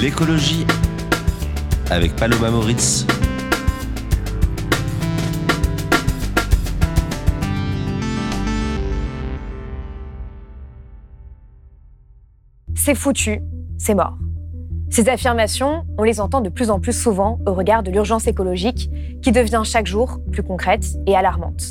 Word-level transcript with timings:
L'écologie 0.00 0.66
avec 1.90 2.16
Paloma 2.16 2.50
Moritz. 2.50 3.06
C'est 12.74 12.94
foutu, 12.94 13.42
c'est 13.76 13.94
mort. 13.94 14.16
Ces 14.88 15.10
affirmations, 15.10 15.84
on 15.98 16.04
les 16.04 16.18
entend 16.22 16.40
de 16.40 16.48
plus 16.48 16.70
en 16.70 16.80
plus 16.80 16.98
souvent 16.98 17.38
au 17.46 17.52
regard 17.52 17.82
de 17.82 17.90
l'urgence 17.90 18.26
écologique 18.26 18.90
qui 19.20 19.32
devient 19.32 19.62
chaque 19.66 19.86
jour 19.86 20.18
plus 20.32 20.42
concrète 20.42 20.86
et 21.06 21.14
alarmante. 21.14 21.62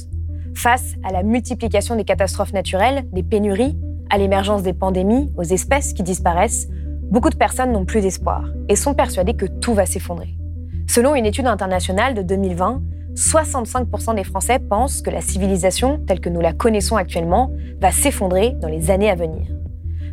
Face 0.53 0.93
à 1.03 1.11
la 1.11 1.23
multiplication 1.23 1.95
des 1.95 2.05
catastrophes 2.05 2.53
naturelles, 2.53 3.05
des 3.11 3.23
pénuries, 3.23 3.75
à 4.11 4.19
l'émergence 4.19 4.61
des 4.61 4.73
pandémies, 4.73 5.31
aux 5.35 5.43
espèces 5.43 5.93
qui 5.93 6.03
disparaissent, 6.03 6.67
beaucoup 7.09 7.29
de 7.29 7.35
personnes 7.35 7.71
n'ont 7.71 7.85
plus 7.85 8.01
d'espoir 8.01 8.45
et 8.67 8.75
sont 8.75 8.93
persuadées 8.93 9.33
que 9.33 9.45
tout 9.45 9.73
va 9.73 9.85
s'effondrer. 9.85 10.35
Selon 10.87 11.15
une 11.15 11.25
étude 11.25 11.47
internationale 11.47 12.13
de 12.13 12.21
2020, 12.21 12.81
65% 13.15 14.15
des 14.15 14.23
Français 14.23 14.59
pensent 14.59 15.01
que 15.01 15.09
la 15.09 15.21
civilisation, 15.21 15.99
telle 16.07 16.19
que 16.19 16.29
nous 16.29 16.41
la 16.41 16.53
connaissons 16.53 16.95
actuellement, 16.95 17.51
va 17.81 17.91
s'effondrer 17.91 18.55
dans 18.61 18.67
les 18.67 18.91
années 18.91 19.09
à 19.09 19.15
venir. 19.15 19.47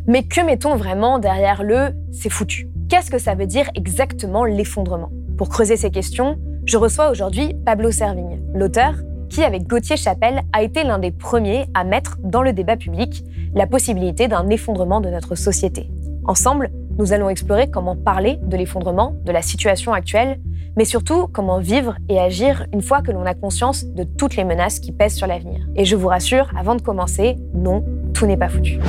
Mais 0.07 0.23
que 0.23 0.41
mettons 0.41 0.75
vraiment 0.75 1.19
derrière 1.19 1.63
le 1.63 1.93
c'est 2.11 2.29
foutu 2.29 2.69
Qu'est-ce 2.89 3.11
que 3.11 3.19
ça 3.19 3.35
veut 3.35 3.45
dire 3.45 3.69
exactement 3.75 4.45
l'effondrement? 4.45 5.11
Pour 5.37 5.49
creuser 5.49 5.75
ces 5.75 5.91
questions, 5.91 6.37
je 6.65 6.77
reçois 6.77 7.11
aujourd'hui 7.11 7.53
Pablo 7.65 7.91
Servigne, 7.91 8.41
l'auteur 8.53 8.95
qui, 9.29 9.43
avec 9.43 9.67
Gauthier 9.67 9.97
Chapelle, 9.97 10.41
a 10.53 10.63
été 10.63 10.83
l'un 10.83 10.99
des 10.99 11.11
premiers 11.11 11.65
à 11.73 11.83
mettre 11.83 12.17
dans 12.23 12.41
le 12.41 12.53
débat 12.53 12.77
public 12.77 13.23
la 13.53 13.67
possibilité 13.67 14.27
d'un 14.27 14.49
effondrement 14.49 15.01
de 15.01 15.09
notre 15.09 15.35
société. 15.35 15.89
Ensemble, 16.25 16.71
nous 16.97 17.13
allons 17.13 17.29
explorer 17.29 17.69
comment 17.69 17.95
parler 17.95 18.39
de 18.41 18.57
l'effondrement, 18.57 19.13
de 19.23 19.31
la 19.31 19.43
situation 19.43 19.93
actuelle, 19.93 20.39
mais 20.75 20.85
surtout 20.85 21.27
comment 21.27 21.59
vivre 21.59 21.95
et 22.09 22.19
agir 22.19 22.65
une 22.73 22.81
fois 22.81 23.01
que 23.01 23.11
l'on 23.11 23.25
a 23.25 23.35
conscience 23.35 23.85
de 23.85 24.03
toutes 24.03 24.35
les 24.35 24.43
menaces 24.43 24.79
qui 24.79 24.91
pèsent 24.91 25.15
sur 25.15 25.27
l'avenir. 25.27 25.67
Et 25.75 25.85
je 25.85 25.95
vous 25.95 26.07
rassure, 26.07 26.49
avant 26.57 26.75
de 26.75 26.81
commencer, 26.81 27.37
non, 27.53 27.85
tout 28.13 28.25
n'est 28.25 28.37
pas 28.37 28.49
foutu. 28.49 28.79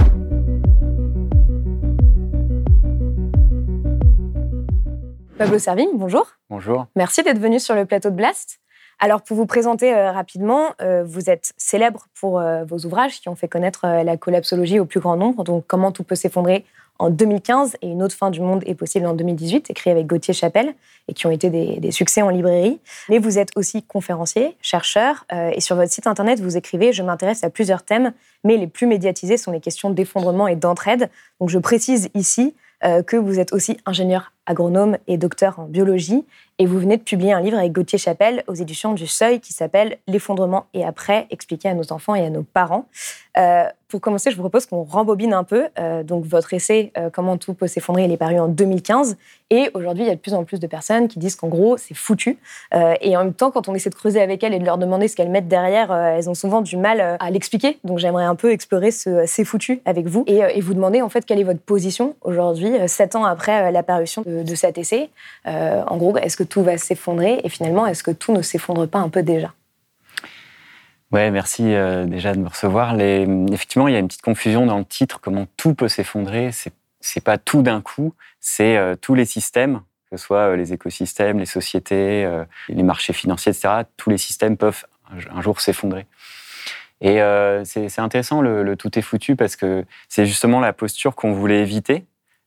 Pablo 5.37 5.59
Servigne, 5.59 5.91
bonjour. 5.95 6.27
Bonjour. 6.51 6.87
Merci 6.97 7.23
d'être 7.23 7.39
venu 7.39 7.61
sur 7.61 7.75
le 7.75 7.85
plateau 7.85 8.11
de 8.11 8.15
Blast. 8.15 8.61
Alors, 9.01 9.23
pour 9.23 9.37
vous 9.37 9.47
présenter 9.47 9.95
euh, 9.95 10.11
rapidement, 10.11 10.73
euh, 10.83 11.05
vous 11.05 11.31
êtes 11.31 11.53
célèbre 11.57 12.07
pour 12.19 12.41
euh, 12.41 12.65
vos 12.65 12.79
ouvrages 12.79 13.21
qui 13.21 13.29
ont 13.29 13.37
fait 13.37 13.47
connaître 13.47 13.87
la 13.87 14.17
collapsologie 14.17 14.81
au 14.81 14.87
plus 14.87 14.99
grand 14.99 15.17
nombre, 15.17 15.45
donc 15.45 15.65
Comment 15.69 15.93
tout 15.93 16.03
peut 16.03 16.17
s'effondrer 16.17 16.65
en 16.99 17.11
2015 17.11 17.77
et 17.83 17.89
Une 17.89 18.03
autre 18.03 18.15
fin 18.15 18.31
du 18.31 18.41
monde 18.41 18.63
est 18.67 18.75
possible 18.75 19.07
en 19.07 19.15
2018, 19.15 19.71
écrit 19.71 19.91
avec 19.91 20.07
Gauthier 20.07 20.35
Chapelle 20.35 20.75
et 21.09 21.15
qui 21.15 21.27
ont 21.27 21.31
été 21.31 21.51
des, 21.51 21.91
succès 21.91 22.23
en 22.23 22.29
librairie. 22.29 22.81
Mais 23.09 23.19
vous 23.19 23.39
êtes 23.39 23.51
aussi 23.57 23.83
conférencier, 23.83 24.57
chercheur 24.61 25.25
et 25.53 25.61
sur 25.61 25.77
votre 25.77 25.91
site 25.91 26.07
internet, 26.07 26.41
vous 26.41 26.57
écrivez 26.57 26.93
Je 26.93 27.03
m'intéresse 27.03 27.45
à 27.45 27.51
plusieurs 27.51 27.83
thèmes, 27.83 28.13
mais 28.45 28.57
les 28.57 28.67
plus 28.67 28.87
médiatisés 28.87 29.37
sont 29.37 29.53
les 29.53 29.61
questions 29.61 29.91
d'effondrement 29.91 30.49
et 30.49 30.57
d'entraide. 30.57 31.09
Donc, 31.41 31.49
je 31.49 31.59
précise 31.59 32.11
ici 32.15 32.55
que 32.83 33.17
vous 33.17 33.41
êtes 33.41 33.53
aussi 33.53 33.79
ingénieur 33.87 34.33
agronome 34.49 34.99
et 35.07 35.17
docteur 35.17 35.61
en 35.61 35.67
biologie. 35.67 36.25
Et 36.59 36.67
vous 36.67 36.81
venez 36.81 36.97
de 36.97 37.03
publier 37.03 37.33
un 37.33 37.41
livre 37.41 37.57
avec 37.57 37.71
Gauthier 37.71 37.99
Chapelle 37.99 38.43
aux 38.49 38.55
éditions 38.55 38.93
du 38.93 39.07
Seuil 39.07 39.39
qui 39.39 39.53
s'appelle 39.53 39.99
L'effondrement 40.09 40.67
et 40.75 40.85
après, 40.85 41.29
expliqué 41.31 41.69
à 41.69 41.75
nos 41.75 41.93
enfants 41.93 42.17
et 42.17 42.27
à 42.27 42.31
nos 42.31 42.43
parents. 42.43 42.87
Euh, 43.39 43.65
pour 43.87 44.03
commencer, 44.03 44.31
je 44.31 44.37
vous 44.37 44.43
propose 44.43 44.67
qu'on 44.67 44.83
rembobine 44.83 45.33
un 45.33 45.45
peu. 45.45 45.69
Euh, 45.79 46.03
donc, 46.03 46.25
votre 46.25 46.53
essai 46.53 46.93
euh, 46.99 47.09
Comment 47.11 47.39
tout 47.39 47.55
peut 47.55 47.69
s'effondrer, 47.69 48.05
il 48.05 48.13
est 48.13 48.19
paru 48.19 48.39
en 48.39 48.49
2015. 48.49 49.17
Et 49.51 49.71
aujourd'hui, 49.73 50.05
il 50.05 50.09
y 50.09 50.11
a 50.11 50.15
de 50.15 50.21
plus 50.21 50.35
en 50.35 50.45
plus 50.45 50.61
de 50.61 50.67
personnes 50.67 51.09
qui 51.09 51.19
disent 51.19 51.37
qu'en 51.37 51.49
gros, 51.49 51.79
c'est 51.79 51.95
foutu. 51.95 52.39
et 53.01 53.17
en 53.17 53.25
même 53.25 53.33
temps, 53.33 53.51
quand 53.51 53.67
on 53.69 53.75
essaie 53.75 53.89
de 53.89 53.95
creuser 53.95 54.21
avec 54.21 54.43
elles 54.45 54.53
et 54.53 54.59
de 54.59 54.65
leur 54.65 54.77
demander 54.77 55.09
ce 55.09 55.17
qu'elles 55.17 55.31
mettent 55.31 55.49
derrière, 55.49 55.91
elles 55.91 56.29
ont 56.29 56.35
souvent 56.35 56.61
du 56.61 56.77
mal 56.77 57.17
à 57.19 57.31
l'expliquer. 57.31 57.79
Donc, 57.83 57.99
j'aimerais 57.99 58.25
un 58.25 58.35
peu 58.35 58.51
explorer 58.53 58.91
ce 58.91 59.25
c'est 59.27 59.45
foutu 59.45 59.81
avec 59.87 60.07
vous 60.07 60.25
et, 60.27 60.61
vous 60.61 60.75
demander 60.75 61.01
en 61.01 61.09
fait 61.09 61.25
quelle 61.25 61.39
est 61.39 61.45
votre 61.45 61.61
position 61.61 62.15
aujourd'hui, 62.21 62.73
sept 62.89 63.17
ans 63.17 63.25
après 63.25 63.73
l'apparition 63.73 64.23
de, 64.27 64.38
de, 64.43 64.55
cet 64.55 64.79
essai. 64.79 65.11
en 65.45 65.97
gros, 65.97 66.17
est-ce 66.17 66.37
que 66.37 66.45
tout 66.45 66.63
va 66.63 66.79
s'effondrer 66.79 67.41
Et 67.45 67.49
finalement, 67.49 67.87
est-ce 67.87 68.03
que 68.03 68.11
tout 68.11 68.33
ne 68.33 68.43
s'effondre 68.43 68.89
pas 68.89 68.99
un 68.99 69.09
peu 69.09 69.23
déjà? 69.23 69.53
Ouais, 71.11 71.31
merci 71.31 71.75
euh, 71.75 72.05
déjà 72.05 72.35
de 72.35 72.39
me 72.39 72.49
recevoir. 72.49 72.99
Effectivement, 73.01 73.89
il 73.89 73.95
y 73.95 73.97
a 73.97 73.99
une 73.99 74.09
petite 74.09 74.23
confusion 74.23 74.67
dans 74.67 74.79
le 74.79 74.85
titre. 74.85 75.21
Comment 75.21 75.47
tout 75.57 75.75
peut 75.75 75.89
s'effondrer? 75.89 76.53
C'est 76.53 76.73
c'est 77.01 77.23
pas 77.23 77.39
tout 77.39 77.63
d'un 77.63 77.81
coup. 77.81 78.13
C'est 78.41 78.77
euh, 78.77 78.97
tous 79.01 79.15
les 79.15 79.25
systèmes, 79.25 79.81
que 80.11 80.17
ce 80.17 80.25
soit 80.25 80.51
euh, 80.51 80.57
les 80.57 80.73
écosystèmes, 80.73 81.39
les 81.39 81.47
sociétés, 81.47 82.29
les 82.69 82.83
marchés 82.83 83.13
financiers, 83.13 83.53
etc. 83.53 83.85
Tous 83.97 84.11
les 84.11 84.19
systèmes 84.19 84.57
peuvent 84.57 84.85
un 85.11 85.41
jour 85.41 85.61
s'effondrer. 85.61 86.07
Et 87.01 87.21
c'est 87.65 88.01
intéressant 88.01 88.43
le, 88.43 88.77
tout 88.77 88.99
est 88.99 89.03
foutu 89.03 89.37
parce 89.37 89.55
que 89.55 89.85
c'est 90.09 90.27
justement 90.27 90.59
la 90.59 90.73
posture 90.73 91.15
qu'on 91.15 91.33
voulait 91.33 91.61
éviter. 91.61 92.05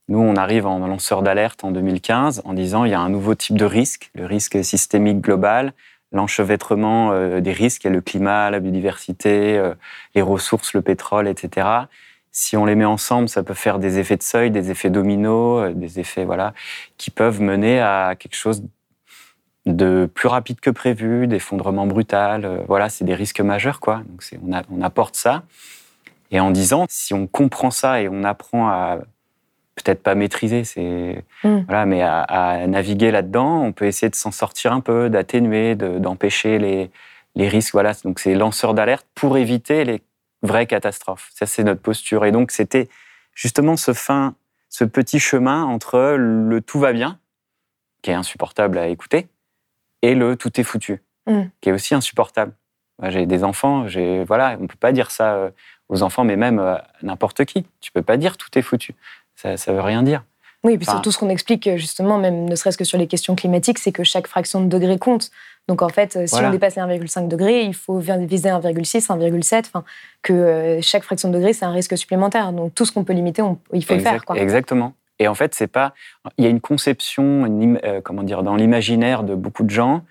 Nous, 0.08 0.18
on 0.18 0.36
arrive 0.36 0.66
en 0.66 0.78
lanceur 0.86 1.22
d'alerte 1.22 1.64
en 1.64 1.70
2015 1.70 2.42
en 2.44 2.54
disant 2.54 2.84
il 2.84 2.90
y 2.90 2.94
a 2.94 3.00
un 3.00 3.08
nouveau 3.08 3.34
type 3.34 3.56
de 3.56 3.64
risque, 3.64 4.10
le 4.14 4.26
risque 4.26 4.62
systémique 4.64 5.20
global, 5.20 5.72
l'enchevêtrement 6.12 7.12
euh, 7.12 7.40
des 7.40 7.52
risques, 7.52 7.84
il 7.84 7.92
le 7.92 8.00
climat, 8.00 8.50
la 8.50 8.60
biodiversité, 8.60 9.56
euh, 9.56 9.74
les 10.14 10.22
ressources, 10.22 10.74
le 10.74 10.82
pétrole, 10.82 11.26
etc. 11.28 11.66
Si 12.30 12.56
on 12.56 12.64
les 12.64 12.74
met 12.74 12.84
ensemble, 12.84 13.28
ça 13.28 13.42
peut 13.42 13.54
faire 13.54 13.78
des 13.78 13.98
effets 13.98 14.16
de 14.16 14.22
seuil, 14.22 14.50
des 14.50 14.70
effets 14.70 14.90
dominos, 14.90 15.70
euh, 15.70 15.72
des 15.72 16.00
effets 16.00 16.24
voilà, 16.24 16.54
qui 16.98 17.10
peuvent 17.10 17.40
mener 17.40 17.80
à 17.80 18.14
quelque 18.18 18.36
chose 18.36 18.62
de 19.64 20.10
plus 20.12 20.28
rapide 20.28 20.60
que 20.60 20.70
prévu, 20.70 21.28
d'effondrement 21.28 21.86
brutal. 21.86 22.64
Voilà, 22.66 22.88
c'est 22.88 23.04
des 23.04 23.14
risques 23.14 23.40
majeurs, 23.40 23.78
quoi. 23.78 24.02
Donc 24.08 24.24
on 24.72 24.82
apporte 24.82 25.14
ça. 25.14 25.44
Et 26.32 26.40
en 26.40 26.50
disant, 26.50 26.86
si 26.88 27.14
on 27.14 27.28
comprend 27.28 27.70
ça 27.70 28.00
et 28.00 28.08
on 28.08 28.24
apprend 28.24 28.68
à 28.68 28.98
peut-être 29.74 30.02
pas 30.02 30.14
maîtriser, 30.14 30.64
c'est 30.64 31.24
hmm. 31.44 31.60
voilà, 31.66 31.86
mais 31.86 32.02
à, 32.02 32.66
naviguer 32.66 33.10
là-dedans, 33.10 33.62
on 33.62 33.72
peut 33.72 33.86
essayer 33.86 34.10
de 34.10 34.14
s'en 34.14 34.30
sortir 34.30 34.72
un 34.72 34.80
peu, 34.80 35.08
d'atténuer, 35.08 35.74
d'empêcher 35.74 36.58
les, 36.58 36.90
les 37.34 37.48
risques. 37.48 37.72
Voilà, 37.72 37.92
donc 38.04 38.18
c'est 38.18 38.34
lanceur 38.34 38.74
d'alerte 38.74 39.06
pour 39.14 39.38
éviter 39.38 39.84
les 39.84 40.02
vraies 40.42 40.66
catastrophes. 40.66 41.30
Ça, 41.34 41.46
c'est 41.46 41.64
notre 41.64 41.80
posture. 41.80 42.24
Et 42.24 42.32
donc, 42.32 42.50
c'était 42.50 42.88
justement 43.34 43.76
ce 43.76 43.92
fin, 43.92 44.34
ce 44.68 44.84
petit 44.84 45.18
chemin 45.18 45.64
entre 45.64 46.16
le 46.18 46.60
tout 46.60 46.78
va 46.78 46.92
bien, 46.92 47.18
qui 48.02 48.10
est 48.10 48.14
insupportable 48.14 48.78
à 48.78 48.88
écouter, 48.88 49.28
et 50.02 50.14
le 50.14 50.36
tout 50.36 50.60
est 50.60 50.64
foutu, 50.64 51.02
hmm. 51.26 51.44
qui 51.60 51.68
est 51.70 51.72
aussi 51.72 51.94
insupportable. 51.94 52.52
J'ai 53.08 53.26
des 53.26 53.42
enfants, 53.42 53.88
j'ai 53.88 54.22
voilà, 54.24 54.56
on 54.60 54.66
peut 54.66 54.76
pas 54.78 54.92
dire 54.92 55.10
ça 55.10 55.34
euh, 55.34 55.50
aux 55.88 56.02
enfants, 56.02 56.24
mais 56.24 56.36
même 56.36 56.60
euh, 56.60 56.76
n'importe 57.02 57.44
qui. 57.46 57.66
Tu 57.80 57.90
peux 57.90 58.02
pas 58.02 58.16
dire 58.16 58.36
tout 58.36 58.56
est 58.56 58.62
foutu 58.62 58.94
ça 59.36 59.50
ne 59.50 59.76
veut 59.76 59.82
rien 59.82 60.02
dire. 60.02 60.24
Oui, 60.64 60.74
et 60.74 60.78
puis 60.78 60.86
surtout 60.86 61.10
ce 61.10 61.18
qu'on 61.18 61.28
explique 61.28 61.68
justement, 61.76 62.18
même 62.18 62.48
ne 62.48 62.54
serait-ce 62.54 62.78
que 62.78 62.84
sur 62.84 62.96
les 62.96 63.08
questions 63.08 63.34
climatiques, 63.34 63.78
c'est 63.78 63.90
que 63.90 64.04
chaque 64.04 64.28
fraction 64.28 64.60
de 64.60 64.68
degré 64.68 64.98
compte. 64.98 65.30
Donc 65.68 65.82
en 65.82 65.88
fait, 65.88 66.26
si 66.26 66.34
on 66.36 66.50
dépasse 66.50 66.76
les 66.76 66.82
1,5 66.82 67.28
degrés, 67.28 67.62
il 67.62 67.74
faut 67.74 67.98
viser 67.98 68.48
1,6, 68.48 69.08
1,7. 69.08 69.58
Enfin, 69.66 69.84
que 70.22 70.32
euh, 70.32 70.80
chaque 70.80 71.02
fraction 71.02 71.30
de 71.30 71.34
degré, 71.34 71.52
c'est 71.52 71.64
un 71.64 71.72
risque 71.72 71.96
supplémentaire. 71.96 72.52
Donc 72.52 72.74
tout 72.74 72.84
ce 72.84 72.92
qu'on 72.92 73.04
peut 73.04 73.12
limiter, 73.12 73.42
il 73.72 73.84
faut 73.84 73.94
le 73.94 74.00
faire. 74.00 74.24
Quoi. 74.24 74.38
Exactement. 74.38 74.94
Et 75.18 75.28
en 75.28 75.34
fait, 75.34 75.54
c'est 75.54 75.68
pas. 75.68 75.94
Il 76.38 76.44
y 76.44 76.46
a 76.46 76.50
une 76.50 76.60
conception, 76.60 77.78
euh, 77.84 78.00
comment 78.00 78.22
dire, 78.22 78.42
dans 78.42 78.56
l'imaginaire 78.56 79.24
de 79.24 79.34
beaucoup 79.34 79.64
de 79.64 79.70
gens, 79.70 80.04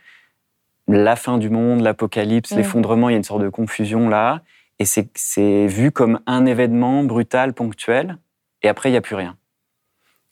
la 0.87 1.15
fin 1.15 1.37
du 1.37 1.49
monde, 1.49 1.81
l'apocalypse, 1.81 2.51
mm. 2.51 2.57
l'effondrement. 2.57 3.09
Il 3.09 3.13
y 3.13 3.15
a 3.15 3.17
une 3.17 3.23
sorte 3.23 3.41
de 3.41 3.49
confusion 3.49 4.09
là, 4.09 4.41
et 4.79 4.85
c'est 4.85 5.67
vu 5.67 5.91
comme 5.91 6.19
un 6.27 6.45
événement 6.45 7.03
brutal, 7.03 7.53
ponctuel 7.53 8.17
et 8.61 8.67
après, 8.67 8.89
il 8.89 8.91
n'y 8.91 8.97
a 8.97 9.01
plus 9.01 9.15
rien. 9.15 9.37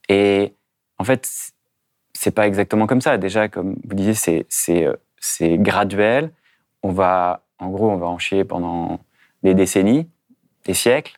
Et 0.07 0.55
en 0.97 1.03
fait, 1.03 1.27
c'est 2.13 2.31
pas 2.31 2.47
exactement 2.47 2.87
comme 2.87 3.01
ça. 3.01 3.17
Déjà, 3.17 3.47
comme 3.47 3.75
vous 3.87 3.95
disiez, 3.95 4.45
c'est 4.49 4.85
euh, 4.85 5.57
graduel. 5.57 6.31
On 6.83 6.91
va, 6.91 7.45
en 7.59 7.69
gros, 7.69 7.89
on 7.89 7.97
va 7.97 8.07
en 8.07 8.17
chier 8.17 8.43
pendant 8.43 8.99
des 9.43 9.53
décennies, 9.53 10.09
des 10.65 10.73
siècles. 10.73 11.17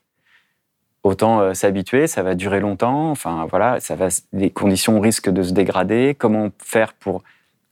autant 1.04 1.54
s'habituer, 1.54 2.08
ça 2.08 2.24
va 2.24 2.36
durer 2.36 2.60
longtemps. 2.60 3.10
Enfin 3.12 3.48
voilà, 3.50 3.80
ça 3.80 3.96
va, 3.96 4.10
les 4.34 4.52
conditions 4.52 5.00
risquent 5.00 5.32
de 5.32 5.44
se 5.44 5.54
dégrader. 5.54 6.16
Comment 6.18 6.50
faire 6.60 6.94
pour 6.94 7.24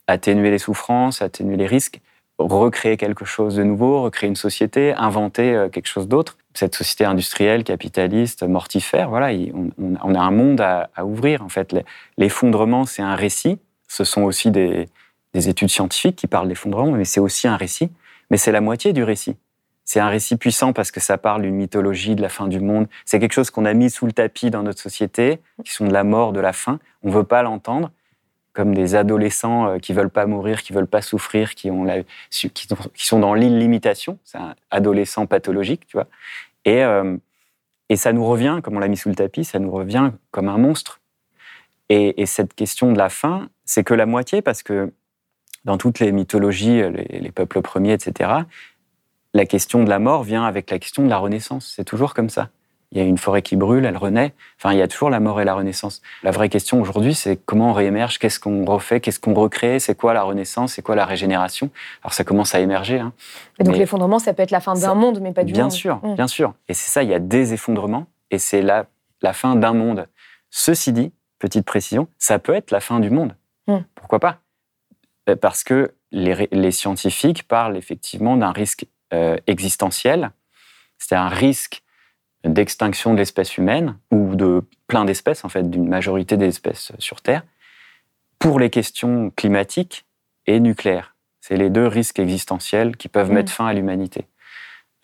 atténuer 0.07 0.49
les 0.49 0.57
souffrances, 0.57 1.21
atténuer 1.21 1.55
les 1.55 1.67
risques, 1.67 2.01
recréer 2.39 2.97
quelque 2.97 3.25
chose 3.25 3.55
de 3.55 3.63
nouveau, 3.63 4.01
recréer 4.01 4.29
une 4.29 4.35
société, 4.35 4.93
inventer 4.93 5.67
quelque 5.71 5.87
chose 5.87 6.07
d'autre 6.07 6.37
cette 6.53 6.75
société 6.75 7.05
industrielle, 7.05 7.63
capitaliste, 7.63 8.43
mortifère. 8.43 9.09
Voilà, 9.09 9.31
on, 9.77 10.15
a 10.15 10.19
un 10.19 10.31
monde 10.31 10.61
à, 10.61 10.89
ouvrir. 11.03 11.41
En 11.43 11.49
fait, 11.49 11.75
l'effondrement, 12.17 12.85
c'est 12.85 13.01
un 13.01 13.15
récit. 13.15 13.59
Ce 13.87 14.03
sont 14.03 14.23
aussi 14.23 14.51
des, 14.51 14.87
études 15.33 15.69
scientifiques 15.69 16.15
qui 16.15 16.27
parlent 16.27 16.47
d'effondrement, 16.47 16.91
mais 16.91 17.05
c'est 17.05 17.19
aussi 17.19 17.47
un 17.47 17.55
récit. 17.55 17.91
Mais 18.29 18.37
c'est 18.37 18.51
la 18.51 18.61
moitié 18.61 18.93
du 18.93 19.03
récit. 19.03 19.37
C'est 19.85 19.99
un 19.99 20.09
récit 20.09 20.37
puissant 20.37 20.73
parce 20.73 20.91
que 20.91 20.99
ça 20.99 21.17
parle 21.17 21.41
d'une 21.41 21.55
mythologie 21.55 22.15
de 22.15 22.21
la 22.21 22.29
fin 22.29 22.47
du 22.47 22.59
monde. 22.59 22.87
C'est 23.05 23.19
quelque 23.19 23.33
chose 23.33 23.49
qu'on 23.49 23.65
a 23.65 23.73
mis 23.73 23.89
sous 23.89 24.05
le 24.05 24.11
tapis 24.11 24.51
dans 24.51 24.61
notre 24.61 24.79
société, 24.79 25.39
qui 25.63 25.71
sont 25.71 25.87
de 25.87 25.93
la 25.93 26.03
mort, 26.03 26.31
de 26.31 26.39
la 26.39 26.53
fin. 26.53 26.79
On 27.03 27.09
ne 27.09 27.13
veut 27.13 27.23
pas 27.23 27.41
l'entendre 27.41 27.89
comme 28.59 28.75
des 28.75 28.93
adolescents 28.95 29.69
euh, 29.69 29.77
qui 29.77 29.93
veulent 29.93 30.09
pas 30.09 30.25
mourir, 30.25 30.63
qui 30.63 30.73
veulent 30.73 30.85
pas 30.85 31.01
souffrir, 31.01 31.55
qui, 31.55 31.71
sont 32.93 33.19
dans 33.19 33.33
l'illimitation. 33.33 34.19
C'est 34.25 34.37
un 34.37 34.53
adolescent 34.69 35.25
pathologique, 35.27 35.87
tu 35.87 35.95
vois. 35.95 36.07
Et, 36.65 36.83
euh, 36.83 37.15
et 37.87 37.95
ça 37.95 38.11
nous 38.11 38.25
revient, 38.25 38.59
comme 38.61 38.75
on 38.75 38.79
l'a 38.79 38.89
mis 38.89 38.97
sous 38.97 39.07
le 39.07 39.15
tapis, 39.15 39.45
ça 39.45 39.59
nous 39.59 39.71
revient 39.71 40.11
comme 40.31 40.49
un 40.49 40.57
monstre. 40.57 40.99
Et, 41.87 42.25
cette 42.25 42.53
question 42.53 42.91
de 42.91 42.97
la 42.97 43.07
fin, 43.07 43.47
c'est 43.63 43.85
que 43.85 43.93
la 43.93 44.05
moitié, 44.05 44.41
parce 44.41 44.61
que 44.61 44.91
dans 45.63 45.77
toutes 45.77 45.99
les 45.99 46.11
mythologies, 46.11 46.81
les, 46.81 47.19
les 47.21 47.31
peuples 47.31 47.61
premiers, 47.61 47.93
etc., 47.93 48.29
la 49.33 49.45
question 49.45 49.85
de 49.85 49.89
la 49.89 49.99
mort 49.99 50.23
vient 50.23 50.43
avec 50.43 50.69
la 50.69 50.79
question 50.79 51.05
de 51.05 51.09
la 51.09 51.17
renaissance. 51.17 51.71
C'est 51.77 51.85
toujours 51.85 52.13
comme 52.13 52.29
ça 52.29 52.49
il 52.91 52.97
y 52.97 53.01
a 53.01 53.03
une 53.03 53.19
forêt 53.19 53.43
qui 53.43 53.55
brûle, 53.55 53.85
elle 53.85 53.97
renaît. 53.97 54.33
Enfin, 54.57 54.73
il 54.73 54.79
y 54.79 54.81
a 54.81 54.87
toujours 54.87 55.11
la 55.11 55.19
mort 55.19 55.39
et 55.39 55.45
la 55.45 55.53
renaissance. 55.53 56.01
La 56.23 56.31
vraie 56.31 56.49
question 56.49 56.81
aujourd'hui, 56.81 57.13
c'est 57.13 57.37
comment 57.37 57.69
on 57.69 57.73
réémerge, 57.73 58.17
qu'est-ce 58.17 58.39
qu'on 58.39 58.65
refait, 58.65 58.99
qu'est-ce 58.99 59.19
qu'on 59.19 59.35
recrée, 59.35 59.79
c'est 59.79 59.95
quoi 59.95 60.13
la 60.13 60.23
renaissance, 60.23 60.73
c'est 60.73 60.81
quoi 60.81 60.95
la 60.95 61.05
régénération? 61.05 61.69
Alors 62.01 62.13
ça 62.13 62.23
commence 62.23 62.55
à 62.55 62.59
émerger. 62.59 62.99
Hein. 62.99 63.13
donc 63.59 63.77
l'effondrement, 63.77 64.17
ça 64.17 64.33
peut 64.33 64.41
être 64.41 64.51
la 64.51 64.59
fin 64.59 64.73
d'un 64.73 64.95
monde, 64.95 65.19
mais 65.21 65.33
pas 65.33 65.43
du 65.43 65.53
bien 65.53 65.63
monde. 65.63 65.71
Bien 65.71 65.77
sûr, 65.77 65.99
mmh. 66.01 66.15
bien 66.15 66.27
sûr. 66.27 66.53
Et 66.67 66.73
c'est 66.73 66.89
ça, 66.89 67.03
il 67.03 67.09
y 67.09 67.13
a 67.13 67.19
des 67.19 67.53
effondrements, 67.53 68.07
et 68.31 68.39
c'est 68.39 68.63
la, 68.63 68.87
la 69.21 69.33
fin 69.33 69.55
d'un 69.55 69.73
monde. 69.73 70.07
Ceci 70.49 70.91
dit, 70.91 71.11
petite 71.37 71.65
précision, 71.65 72.07
ça 72.17 72.39
peut 72.39 72.55
être 72.55 72.71
la 72.71 72.79
fin 72.79 72.99
du 72.99 73.11
monde. 73.11 73.35
Mmh. 73.67 73.77
Pourquoi 73.93 74.19
pas? 74.19 74.39
Euh, 75.29 75.35
Parce 75.35 75.63
que 75.63 75.93
les, 76.11 76.47
les, 76.51 76.71
scientifiques 76.71 77.47
parlent 77.47 77.77
effectivement 77.77 78.35
d'un 78.35 78.51
risque 78.51 78.87
euh, 79.13 79.37
existentiel, 79.45 80.31
c'est 80.97 81.15
un 81.15 81.29
risque 81.29 81.83
d'extinction 82.43 83.13
de 83.13 83.19
l'espèce 83.19 83.57
humaine, 83.57 83.97
ou 84.11 84.35
de 84.35 84.63
plein 84.87 85.05
d'espèces, 85.05 85.43
en 85.43 85.49
fait, 85.49 85.69
d'une 85.69 85.87
majorité 85.87 86.37
des 86.37 86.47
espèces 86.47 86.91
sur 86.97 87.21
Terre, 87.21 87.43
pour 88.39 88.59
les 88.59 88.69
questions 88.69 89.31
climatiques 89.35 90.05
et 90.45 90.59
nucléaires. 90.59 91.15
C'est 91.41 91.57
les 91.57 91.69
deux 91.69 91.87
risques 91.87 92.19
existentiels 92.19 92.95
qui 92.95 93.09
peuvent 93.09 93.31
mettre 93.31 93.51
mm. 93.51 93.55
fin 93.55 93.65
à 93.67 93.73
l'humanité. 93.73 94.25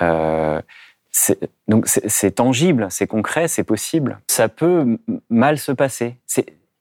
Euh, 0.02 0.62
donc 1.68 1.88
c'est 1.88 2.32
tangible, 2.32 2.88
c'est 2.90 3.08
concret, 3.08 3.48
c'est 3.48 3.64
possible. 3.64 4.20
Ça 4.28 4.50
peut 4.50 4.98
mal 5.30 5.58
se 5.58 5.72
passer. 5.72 6.18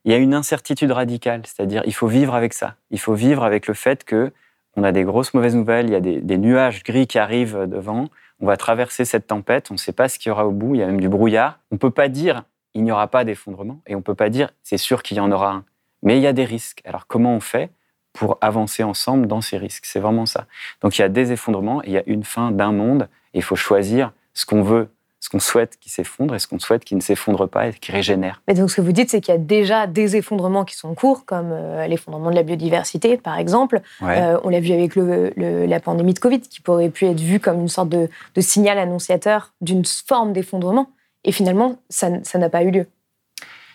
Il 0.04 0.12
y 0.12 0.14
a 0.14 0.18
une 0.18 0.34
incertitude 0.34 0.90
radicale, 0.90 1.42
c'est-à-dire 1.46 1.82
il 1.86 1.94
faut 1.94 2.08
vivre 2.08 2.34
avec 2.34 2.52
ça. 2.52 2.74
Il 2.90 2.98
faut 2.98 3.14
vivre 3.14 3.44
avec 3.44 3.68
le 3.68 3.74
fait 3.74 4.04
que 4.04 4.32
on 4.76 4.82
a 4.82 4.90
des 4.90 5.04
grosses 5.04 5.34
mauvaises 5.34 5.54
nouvelles, 5.54 5.86
il 5.86 5.92
y 5.92 5.94
a 5.94 6.00
des 6.00 6.38
nuages 6.38 6.82
gris 6.82 7.06
qui 7.06 7.20
arrivent 7.20 7.66
devant, 7.68 8.08
on 8.44 8.46
va 8.46 8.58
traverser 8.58 9.06
cette 9.06 9.26
tempête, 9.26 9.70
on 9.70 9.74
ne 9.74 9.78
sait 9.78 9.92
pas 9.92 10.06
ce 10.06 10.18
qu'il 10.18 10.28
y 10.28 10.32
aura 10.32 10.46
au 10.46 10.50
bout, 10.50 10.74
il 10.74 10.80
y 10.80 10.82
a 10.82 10.86
même 10.86 11.00
du 11.00 11.08
brouillard. 11.08 11.60
On 11.70 11.76
ne 11.76 11.78
peut 11.78 11.90
pas 11.90 12.08
dire 12.08 12.44
il 12.74 12.84
n'y 12.84 12.92
aura 12.92 13.06
pas 13.06 13.24
d'effondrement 13.24 13.80
et 13.86 13.94
on 13.94 13.98
ne 13.98 14.02
peut 14.02 14.14
pas 14.14 14.28
dire 14.28 14.50
c'est 14.62 14.76
sûr 14.76 15.02
qu'il 15.02 15.16
y 15.16 15.20
en 15.20 15.32
aura 15.32 15.50
un. 15.50 15.64
Mais 16.02 16.18
il 16.18 16.22
y 16.22 16.26
a 16.26 16.34
des 16.34 16.44
risques. 16.44 16.82
Alors 16.84 17.06
comment 17.06 17.34
on 17.34 17.40
fait 17.40 17.70
pour 18.12 18.36
avancer 18.42 18.82
ensemble 18.82 19.28
dans 19.28 19.40
ces 19.40 19.56
risques? 19.56 19.86
C'est 19.86 19.98
vraiment 19.98 20.26
ça. 20.26 20.46
Donc 20.82 20.98
il 20.98 21.00
y 21.00 21.04
a 21.04 21.08
des 21.08 21.32
effondrements 21.32 21.82
et 21.84 21.86
il 21.86 21.92
y 21.94 21.98
a 21.98 22.02
une 22.06 22.22
fin 22.22 22.50
d'un 22.50 22.70
monde 22.70 23.08
il 23.32 23.42
faut 23.42 23.56
choisir 23.56 24.12
ce 24.34 24.44
qu'on 24.44 24.62
veut 24.62 24.90
ce 25.24 25.30
qu'on 25.30 25.40
souhaite 25.40 25.78
qui 25.80 25.88
s'effondre 25.88 26.34
et 26.34 26.38
ce 26.38 26.46
qu'on 26.46 26.58
souhaite 26.58 26.84
qui 26.84 26.94
ne 26.94 27.00
s'effondre 27.00 27.48
pas 27.48 27.68
et 27.68 27.72
qui 27.72 27.92
régénère. 27.92 28.42
Et 28.46 28.52
donc 28.52 28.70
ce 28.70 28.76
que 28.76 28.82
vous 28.82 28.92
dites, 28.92 29.08
c'est 29.08 29.22
qu'il 29.22 29.32
y 29.32 29.36
a 29.36 29.40
déjà 29.40 29.86
des 29.86 30.16
effondrements 30.16 30.66
qui 30.66 30.76
sont 30.76 30.88
en 30.88 30.94
cours, 30.94 31.24
comme 31.24 31.48
euh, 31.50 31.86
l'effondrement 31.86 32.28
de 32.28 32.34
la 32.34 32.42
biodiversité, 32.42 33.16
par 33.16 33.38
exemple. 33.38 33.80
Euh, 34.02 34.38
on 34.44 34.50
l'a 34.50 34.60
vu 34.60 34.72
avec 34.72 34.96
la 34.96 35.80
pandémie 35.80 36.12
de 36.12 36.18
Covid, 36.18 36.40
qui 36.40 36.60
pourrait 36.60 36.90
pu 36.90 37.06
être 37.06 37.20
vu 37.20 37.40
comme 37.40 37.58
une 37.58 37.68
sorte 37.68 37.88
de, 37.88 38.10
signal 38.38 38.78
annonciateur 38.78 39.54
d'une 39.62 39.86
forme 39.86 40.34
d'effondrement. 40.34 40.90
Et 41.24 41.32
finalement, 41.32 41.78
ça 41.88 42.10
n'a 42.10 42.50
pas 42.50 42.62
eu 42.62 42.70
lieu 42.70 42.86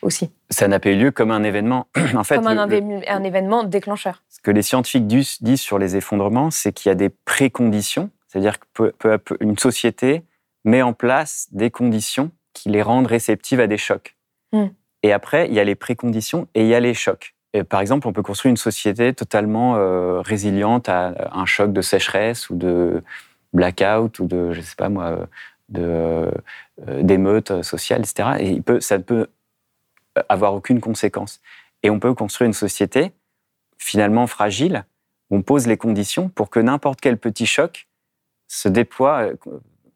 aussi. 0.04 0.30
Ça 0.52 0.68
n'a 0.68 0.80
pas 0.80 0.92
eu 0.92 0.98
lieu 0.98 1.10
comme 1.10 1.32
un 1.32 1.44
événement. 1.44 1.88
en 2.16 2.24
fait, 2.24 2.36
comme 2.36 2.46
un, 2.46 3.24
événement 3.24 3.64
déclencheur. 3.64 4.22
Ce 4.30 4.40
que 4.40 4.52
les 4.52 4.62
scientifiques 4.62 5.08
disent 5.08 5.62
sur 5.62 5.80
les 5.80 5.96
effondrements, 5.96 6.52
c'est 6.52 6.74
qu'il 6.74 6.90
y 6.90 6.92
a 6.92 6.96
des 6.96 7.10
préconditions, 7.10 8.12
c'est-à-dire 8.28 8.60
que 8.60 8.66
peu, 8.72 8.94
peu 9.00 9.14
à 9.14 9.18
peu, 9.18 9.36
une 9.40 9.58
société 9.58 10.22
met 10.66 10.82
en 10.82 10.94
place 10.94 11.48
des 11.52 11.72
conditions 11.72 12.32
qui 12.54 12.70
les 12.70 12.82
rendent 12.82 13.08
réceptives 13.08 13.60
à 13.60 13.68
des 13.68 13.78
chocs. 13.78 14.18
Hmm. 14.52 14.68
Et 15.04 15.14
après, 15.14 15.48
il 15.48 15.54
y 15.54 15.60
a 15.60 15.64
les 15.64 15.76
préconditions 15.76 16.48
et 16.56 16.62
il 16.62 16.68
y 16.68 16.76
a 16.76 16.80
les 16.80 16.94
chocs. 16.94 17.36
Et 17.54 17.64
par 17.64 17.82
exemple, 17.82 18.08
on 18.08 18.14
peut 18.14 18.22
construire 18.22 18.52
une 18.52 18.58
société 18.58 19.14
totalement 19.14 19.76
euh, 19.76 20.22
résiliente 20.22 20.90
à 20.90 21.14
un 21.32 21.46
choc 21.46 21.74
de 21.74 21.82
sécheresse 21.82 22.50
ou 22.50 22.56
de 22.56 23.04
blackout 23.54 24.20
ou 24.20 24.28
de, 24.28 24.52
je 24.52 24.62
sais 24.62 24.76
pas 24.76 24.90
moi, 24.90 25.28
de 25.70 25.82
euh, 25.82 26.32
d'émeutes 27.02 27.64
sociales, 27.64 28.02
etc. 28.02 28.30
Et 28.40 28.50
il 28.50 28.64
peut, 28.64 28.80
ça 28.80 28.98
ne 28.98 29.04
peut 29.04 29.28
avoir 30.28 30.54
aucune 30.54 30.80
conséquence. 30.80 31.42
Et 31.82 31.90
on 31.90 32.00
peut 32.00 32.14
construire 32.14 32.48
une 32.48 32.54
société 32.54 33.12
finalement 33.78 34.28
fragile. 34.28 34.86
Où 35.30 35.38
on 35.38 35.42
pose 35.44 35.68
les 35.68 35.78
conditions 35.78 36.30
pour 36.30 36.50
que 36.50 36.60
n'importe 36.60 37.02
quel 37.02 37.18
petit 37.18 37.46
choc 37.46 37.88
se 38.48 38.68
déploie, 38.68 39.30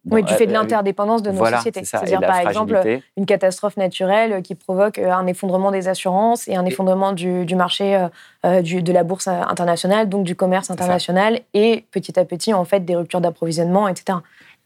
euh, 0.06 0.16
oui, 0.16 0.24
du 0.24 0.34
fait 0.34 0.46
de 0.48 0.52
euh, 0.52 0.56
l'interdépendance 0.56 1.24
de 1.24 1.32
nos 1.32 1.46
sociétés. 1.46 1.84
C'est-à-dire, 1.86 2.20
par 2.20 2.38
exemple, 2.40 2.78
une 3.16 3.26
catastrophe 3.26 3.78
naturelle 3.78 4.42
qui 4.42 4.56
provoque 4.56 5.00
euh, 5.00 5.12
un 5.12 5.28
effondrement 5.28 5.72
des 5.72 5.88
assurances 5.88 6.48
et 6.48 6.56
un 6.56 6.66
effondrement 6.66 7.14
du, 7.14 7.56
marché 7.56 8.08
euh, 8.46 8.62
de 8.62 8.94
la 8.94 9.04
bourse 9.04 9.28
internationale, 9.28 10.10
donc 10.10 10.26
du 10.26 10.36
commerce 10.36 10.70
international, 10.70 11.40
et 11.54 11.86
petit 11.92 12.20
à 12.20 12.26
petit, 12.26 12.54
en 12.54 12.66
fait, 12.66 12.82
des 12.82 12.96
ruptures 12.96 13.22
d'approvisionnement, 13.22 13.88
etc. 13.88 14.20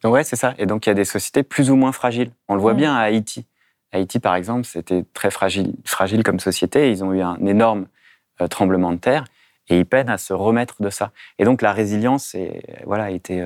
Oui, 0.04 0.22
c'est 0.24 0.36
ça. 0.36 0.56
Et 0.58 0.66
donc, 0.66 0.86
il 0.86 0.90
y 0.90 0.92
a 0.92 0.96
des 0.96 1.06
sociétés 1.06 1.44
plus 1.44 1.70
ou 1.70 1.76
moins 1.76 1.92
fragiles. 1.92 2.32
On 2.48 2.56
le 2.56 2.62
voit 2.62 2.74
mm. 2.74 2.78
bien 2.78 2.96
à 2.96 3.02
Haïti. 3.02 3.46
Haïti, 3.92 4.20
par 4.20 4.36
exemple, 4.36 4.66
c'était 4.66 5.06
très 5.14 5.30
fragile, 5.30 5.74
fragile 5.86 6.24
comme 6.24 6.40
société. 6.40 6.92
Ils 6.92 7.04
ont 7.04 7.14
eu 7.14 7.22
un 7.22 7.38
énorme 7.46 7.88
tremblement 8.50 8.92
de 8.92 8.98
terre 8.98 9.24
et 9.70 9.78
ils 9.78 9.86
peinent 9.86 10.10
à 10.10 10.18
se 10.18 10.34
remettre 10.34 10.82
de 10.82 10.90
ça. 10.90 11.12
Et 11.40 11.46
donc, 11.46 11.62
la 11.62 11.74
résilience 11.74 12.36
est, 12.36 12.64
voilà, 12.86 13.06
a 13.06 13.10
été 13.12 13.44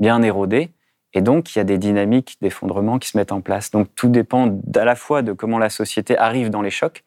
bien 0.00 0.22
érodée. 0.22 0.70
Et 1.14 1.20
donc, 1.20 1.54
il 1.54 1.58
y 1.58 1.60
a 1.60 1.64
des 1.64 1.78
dynamiques 1.78 2.36
d'effondrement 2.40 2.98
qui 2.98 3.08
se 3.08 3.16
mettent 3.16 3.32
en 3.32 3.40
place. 3.40 3.70
Donc, 3.70 3.88
tout 3.94 4.08
dépend 4.08 4.58
à 4.74 4.84
la 4.84 4.96
fois 4.96 5.22
de 5.22 5.32
comment 5.32 5.58
la 5.58 5.70
société 5.70 6.16
arrive 6.16 6.50
dans 6.50 6.62
les 6.62 6.70
chocs 6.70 7.04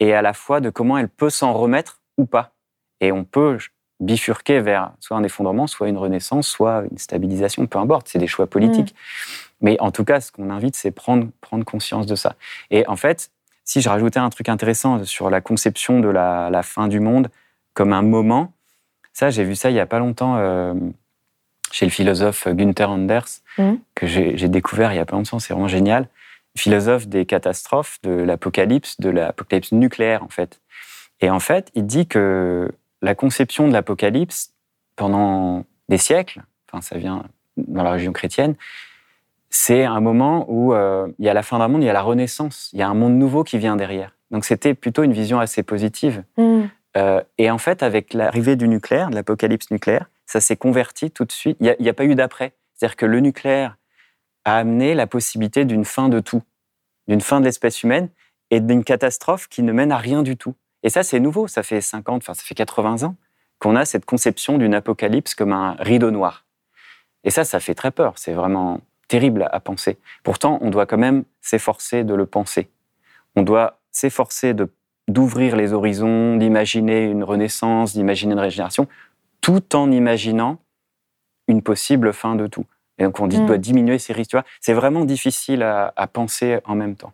et 0.00 0.14
à 0.14 0.22
la 0.22 0.32
fois 0.32 0.60
de 0.60 0.70
comment 0.70 0.98
elle 0.98 1.08
peut 1.08 1.30
s'en 1.30 1.52
remettre 1.52 2.00
ou 2.18 2.26
pas. 2.26 2.52
Et 3.00 3.12
on 3.12 3.24
peut 3.24 3.58
bifurquer 4.00 4.60
vers 4.60 4.92
soit 5.00 5.16
un 5.16 5.22
effondrement, 5.22 5.66
soit 5.66 5.88
une 5.88 5.96
renaissance, 5.96 6.48
soit 6.48 6.84
une 6.90 6.98
stabilisation, 6.98 7.66
peu 7.66 7.78
importe, 7.78 8.08
c'est 8.08 8.18
des 8.18 8.26
choix 8.26 8.46
politiques. 8.46 8.92
Mm. 8.92 9.56
Mais 9.62 9.80
en 9.80 9.90
tout 9.90 10.04
cas, 10.04 10.20
ce 10.20 10.30
qu'on 10.30 10.50
invite, 10.50 10.76
c'est 10.76 10.90
prendre, 10.90 11.28
prendre 11.40 11.64
conscience 11.64 12.06
de 12.06 12.14
ça. 12.14 12.34
Et 12.70 12.86
en 12.88 12.96
fait, 12.96 13.30
si 13.64 13.80
je 13.80 13.88
rajoutais 13.88 14.20
un 14.20 14.28
truc 14.30 14.48
intéressant 14.48 15.04
sur 15.04 15.30
la 15.30 15.40
conception 15.40 16.00
de 16.00 16.08
la, 16.08 16.62
fin 16.62 16.88
du 16.88 17.00
monde 17.00 17.28
comme 17.74 17.92
un 17.92 18.02
moment, 18.02 18.52
ça, 19.12 19.30
j'ai 19.30 19.44
vu 19.44 19.54
ça 19.54 19.70
il 19.70 19.74
n'y 19.74 19.80
a 19.80 19.86
pas 19.86 19.98
longtemps. 19.98 20.36
Euh, 20.36 20.74
chez 21.72 21.86
le 21.86 21.90
philosophe 21.90 22.48
Günther 22.48 22.90
Anders, 22.90 23.42
mmh. 23.58 23.72
que 23.94 24.06
j'ai 24.06 24.48
découvert 24.48 24.92
il 24.92 24.96
y 24.96 25.00
a 25.00 25.04
pas 25.04 25.16
longtemps, 25.16 25.38
c'est 25.38 25.52
vraiment 25.52 25.68
génial. 25.68 26.08
Philosophe 26.56 27.06
des 27.06 27.26
catastrophes, 27.26 27.98
de 28.02 28.10
l'apocalypse, 28.10 28.98
de 29.00 29.10
l'apocalypse 29.10 29.72
nucléaire 29.72 30.22
en 30.22 30.28
fait. 30.28 30.60
Et 31.20 31.30
en 31.30 31.40
fait, 31.40 31.70
il 31.74 31.86
dit 31.86 32.06
que 32.06 32.70
la 33.02 33.14
conception 33.14 33.68
de 33.68 33.72
l'apocalypse, 33.72 34.52
pendant 34.96 35.64
des 35.88 35.98
siècles, 35.98 36.42
enfin 36.68 36.80
ça 36.80 36.98
vient 36.98 37.24
dans 37.56 37.82
la 37.82 37.90
région 37.90 38.12
chrétienne, 38.12 38.54
c'est 39.50 39.84
un 39.84 40.00
moment 40.00 40.44
où 40.48 40.74
euh, 40.74 41.08
il 41.18 41.24
y 41.24 41.28
a 41.28 41.34
la 41.34 41.42
fin 41.42 41.58
d'un 41.58 41.68
monde, 41.68 41.82
il 41.82 41.86
y 41.86 41.90
a 41.90 41.94
la 41.94 42.02
renaissance, 42.02 42.70
il 42.72 42.78
y 42.78 42.82
a 42.82 42.88
un 42.88 42.94
monde 42.94 43.14
nouveau 43.14 43.44
qui 43.44 43.58
vient 43.58 43.76
derrière. 43.76 44.12
Donc 44.30 44.44
c'était 44.44 44.74
plutôt 44.74 45.02
une 45.02 45.12
vision 45.12 45.38
assez 45.38 45.62
positive. 45.62 46.24
Mmh. 46.36 46.62
Euh, 46.96 47.20
et 47.38 47.50
en 47.50 47.58
fait, 47.58 47.82
avec 47.82 48.14
l'arrivée 48.14 48.56
du 48.56 48.68
nucléaire, 48.68 49.10
de 49.10 49.14
l'apocalypse 49.14 49.70
nucléaire, 49.70 50.08
ça 50.26 50.40
s'est 50.40 50.56
converti 50.56 51.10
tout 51.10 51.24
de 51.24 51.32
suite. 51.32 51.56
Il 51.60 51.76
n'y 51.80 51.88
a, 51.88 51.94
pas 51.94 52.04
eu 52.04 52.14
d'après. 52.14 52.52
C'est-à-dire 52.74 52.96
que 52.96 53.06
le 53.06 53.20
nucléaire 53.20 53.76
a 54.44 54.58
amené 54.58 54.94
la 54.94 55.06
possibilité 55.06 55.64
d'une 55.64 55.84
fin 55.84 56.08
de 56.08 56.20
tout, 56.20 56.42
d'une 57.08 57.20
fin 57.20 57.40
de 57.40 57.44
l'espèce 57.44 57.82
humaine 57.82 58.10
et 58.50 58.60
d'une 58.60 58.84
catastrophe 58.84 59.48
qui 59.48 59.62
ne 59.62 59.72
mène 59.72 59.92
à 59.92 59.96
rien 59.96 60.22
du 60.22 60.36
tout. 60.36 60.54
Et 60.82 60.90
ça, 60.90 61.02
c'est 61.02 61.20
nouveau. 61.20 61.48
Ça 61.48 61.62
fait 61.62 61.80
50, 61.80 62.22
enfin, 62.22 62.34
ça 62.34 62.42
fait 62.42 62.54
80 62.54 63.04
ans 63.04 63.16
qu'on 63.58 63.74
a 63.76 63.84
cette 63.84 64.04
conception 64.04 64.58
d'une 64.58 64.74
apocalypse 64.74 65.34
comme 65.34 65.52
un 65.52 65.76
rideau 65.78 66.10
noir. 66.10 66.44
Et 67.24 67.30
ça, 67.30 67.44
ça 67.44 67.58
fait 67.58 67.74
très 67.74 67.90
peur. 67.90 68.14
C'est 68.16 68.32
vraiment 68.32 68.80
terrible 69.08 69.48
à 69.50 69.60
penser. 69.60 69.98
Pourtant, 70.22 70.58
on 70.60 70.70
doit 70.70 70.86
quand 70.86 70.98
même 70.98 71.24
s'efforcer 71.40 72.04
de 72.04 72.14
le 72.14 72.26
penser. 72.26 72.68
On 73.34 73.42
doit 73.42 73.80
s'efforcer 73.90 74.54
d'ouvrir 75.08 75.56
les 75.56 75.72
horizons, 75.72 76.36
d'imaginer 76.36 77.04
une 77.04 77.24
renaissance, 77.24 77.94
d'imaginer 77.94 78.32
une 78.32 78.40
régénération, 78.40 78.88
tout 79.40 79.76
en 79.76 79.90
imaginant 79.90 80.58
une 81.48 81.62
possible 81.62 82.12
fin 82.12 82.34
de 82.34 82.46
tout. 82.46 82.66
Et 82.98 83.04
donc 83.04 83.20
on 83.20 83.26
dit 83.26 83.40
mm. 83.40 83.46
doit 83.46 83.58
diminuer 83.58 83.98
ces 83.98 84.12
risques. 84.12 84.36
C'est 84.60 84.72
vraiment 84.72 85.04
difficile 85.04 85.62
à, 85.62 86.06
penser 86.12 86.58
en 86.64 86.74
même 86.74 86.96
temps. 86.96 87.12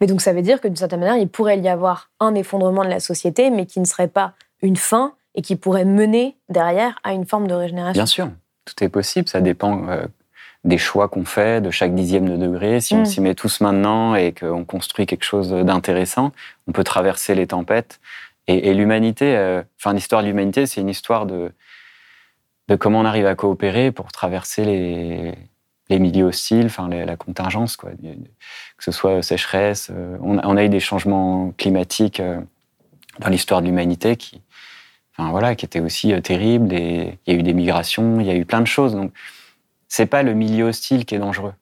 Mais 0.00 0.06
donc 0.06 0.20
ça 0.20 0.32
veut 0.32 0.42
dire 0.42 0.60
que 0.60 0.68
d'une 0.68 0.76
certaine 0.76 1.00
manière, 1.00 1.16
il 1.16 1.28
pourrait 1.28 1.58
y 1.58 1.68
avoir 1.68 2.10
un 2.20 2.34
effondrement 2.34 2.84
de 2.84 2.88
la 2.88 3.00
société, 3.00 3.50
mais 3.50 3.66
qui 3.66 3.80
ne 3.80 3.84
serait 3.84 4.08
pas 4.08 4.32
une 4.62 4.76
fin 4.76 5.14
et 5.34 5.42
qui 5.42 5.54
pourrait 5.56 5.84
mener 5.84 6.36
derrière 6.48 6.98
à 7.04 7.12
une 7.12 7.26
forme 7.26 7.46
de 7.46 7.54
régénération. 7.54 7.92
Bien 7.92 8.06
sûr, 8.06 8.28
tout 8.64 8.82
est 8.82 8.88
possible. 8.88 9.28
Ça 9.28 9.40
dépend 9.40 9.88
euh, 9.88 10.04
des 10.64 10.78
choix 10.78 11.08
qu'on 11.08 11.24
fait, 11.24 11.60
de 11.60 11.70
chaque 11.70 11.94
dixième 11.94 12.28
de 12.28 12.36
degré. 12.36 12.80
Si 12.80 12.94
on 12.94 13.02
mm. 13.02 13.06
s'y 13.06 13.20
met 13.20 13.34
tous 13.34 13.60
maintenant 13.60 14.14
et 14.14 14.32
qu'on 14.32 14.64
construit 14.64 15.06
quelque 15.06 15.24
chose 15.24 15.50
d'intéressant, 15.50 16.32
on 16.66 16.72
peut 16.72 16.84
traverser 16.84 17.34
les 17.34 17.46
tempêtes. 17.46 18.00
Et, 18.48 18.72
l'humanité, 18.72 19.36
euh, 19.36 19.62
enfin 19.78 19.92
l'histoire 19.92 20.22
de 20.22 20.26
l'humanité, 20.26 20.64
c'est 20.64 20.80
une 20.80 20.88
histoire 20.88 21.26
de, 21.26 21.52
de 22.68 22.76
comment 22.76 23.00
on 23.00 23.04
arrive 23.04 23.26
à 23.26 23.34
coopérer 23.34 23.92
pour 23.92 24.10
traverser 24.10 24.64
les, 24.64 25.34
les 25.90 25.98
milieux 25.98 26.24
hostiles, 26.24 26.64
enfin 26.64 26.88
la 26.88 27.16
contingence, 27.16 27.76
quoi. 27.76 27.90
que 27.90 28.84
ce 28.84 28.90
soit 28.90 29.22
sécheresse. 29.22 29.90
Euh, 29.92 30.16
on, 30.22 30.38
on, 30.38 30.56
a 30.56 30.64
eu 30.64 30.70
des 30.70 30.80
changements 30.80 31.52
climatiques 31.58 32.22
dans 33.18 33.28
l'histoire 33.28 33.60
de 33.60 33.66
l'humanité 33.66 34.16
qui, 34.16 34.40
enfin 35.14 35.30
voilà, 35.30 35.54
qui 35.54 35.66
étaient 35.66 35.80
aussi 35.80 36.18
terribles. 36.22 36.72
Et 36.72 37.18
il 37.26 37.34
y 37.34 37.36
a 37.36 37.38
eu 37.38 37.42
des 37.42 37.54
migrations, 37.54 38.18
il 38.18 38.26
y 38.26 38.30
a 38.30 38.34
eu 38.34 38.46
plein 38.46 38.62
de 38.62 38.66
choses. 38.66 38.94
Donc 38.94 39.12
c'est 39.88 40.06
pas 40.06 40.22
le 40.22 40.32
milieu 40.32 40.68
hostile 40.68 41.04
qui 41.04 41.14
est 41.14 41.18
dangereux. 41.18 41.54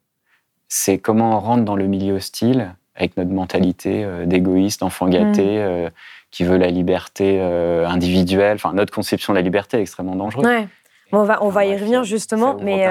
C'est 0.68 0.98
comment 0.98 1.36
on 1.36 1.40
rentre 1.40 1.64
dans 1.64 1.76
le 1.76 1.88
milieu 1.88 2.14
hostile 2.14 2.76
avec 2.94 3.16
notre 3.16 3.32
mentalité 3.32 4.04
euh, 4.04 4.24
d'égoïste, 4.24 4.80
d'enfant 4.80 5.08
gâté, 5.08 5.58
mm. 5.64 5.90
Euh, 6.36 6.44
qui 6.44 6.44
veut 6.44 6.56
la 6.56 6.70
liberté 6.70 7.38
euh, 7.40 7.86
individuelle. 7.86 8.56
Enfin, 8.56 8.72
notre 8.72 8.92
conception 8.92 9.32
de 9.32 9.38
la 9.38 9.42
liberté 9.42 9.78
est 9.78 9.82
extrêmement 9.82 10.16
dangereuse. 10.16 10.46
Ouais. 10.46 10.68
on 11.12 11.24
va, 11.24 11.42
on 11.42 11.48
va 11.48 11.64
y 11.66 11.74
revenir 11.74 12.04
justement, 12.04 12.56
mais 12.60 12.86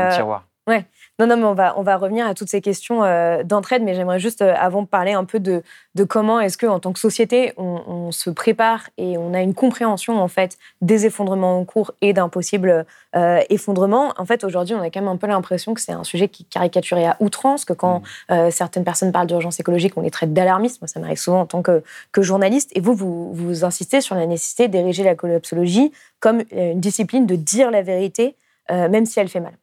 ouais. 0.67 0.85
Non, 1.17 1.27
non, 1.27 1.37
mais 1.37 1.45
on 1.45 1.53
va, 1.53 1.79
on 1.79 1.81
va 1.81 1.95
revenir 1.95 2.27
à 2.27 2.33
toutes 2.33 2.49
ces 2.49 2.59
questions 2.59 3.05
euh, 3.05 3.41
d'entraide, 3.43 3.83
mais 3.83 3.95
j'aimerais 3.95 4.19
juste, 4.19 4.41
euh, 4.41 4.53
avant 4.57 4.81
de 4.81 4.87
parler 4.87 5.13
un 5.13 5.23
peu 5.23 5.39
de, 5.39 5.63
de 5.95 6.03
comment 6.03 6.41
est-ce 6.41 6.57
qu'en 6.57 6.79
tant 6.81 6.91
que 6.91 6.99
société, 6.99 7.53
on, 7.55 8.11
se 8.11 8.29
prépare 8.29 8.89
et 8.97 9.17
on 9.17 9.33
a 9.33 9.41
une 9.41 9.53
compréhension, 9.53 10.21
en 10.21 10.27
fait, 10.27 10.57
des 10.81 11.05
effondrements 11.05 11.57
en 11.57 11.65
cours 11.65 11.91
et 12.01 12.13
d'un 12.13 12.27
possible 12.27 12.85
euh, 13.15 13.41
effondrement. 13.49 14.13
En 14.17 14.25
fait, 14.25 14.43
aujourd'hui, 14.43 14.75
on 14.75 14.81
a 14.81 14.89
quand 14.89 14.99
même 14.99 15.09
un 15.09 15.15
peu 15.15 15.27
l'impression 15.27 15.73
que 15.73 15.81
c'est 15.81 15.93
un 15.93 16.03
sujet 16.03 16.27
qui 16.27 16.43
est 16.43 16.53
caricaturé 16.53 17.05
à 17.05 17.15
outrance, 17.19 17.65
que 17.65 17.73
quand 17.73 18.03
mmh. 18.29 18.51
certaines 18.51 18.83
personnes 18.83 19.11
parlent 19.11 19.27
d'urgence 19.27 19.59
écologique, 19.59 19.93
on 19.97 20.01
les 20.01 20.11
traite 20.11 20.33
d'alarmisme. 20.33 20.85
Ça 20.85 20.99
m'arrive 20.99 21.17
souvent 21.17 21.41
en 21.41 21.45
tant 21.45 21.61
que, 21.61 21.83
que 22.11 22.21
journaliste. 22.21 22.71
Et 22.75 22.79
vous, 22.79 22.93
vous, 22.93 23.33
vous 23.33 23.63
insistez 23.63 24.01
sur 24.01 24.15
la 24.15 24.27
nécessité 24.27 24.67
d'ériger 24.67 25.03
la 25.03 25.15
collapsologie 25.15 25.91
comme 26.19 26.43
une 26.51 26.79
discipline 26.79 27.25
de 27.25 27.35
dire 27.35 27.71
la 27.71 27.81
vérité, 27.81 28.35
même 28.69 29.05
si 29.05 29.19
elle 29.19 29.29
fait 29.29 29.41
mal 29.41 29.53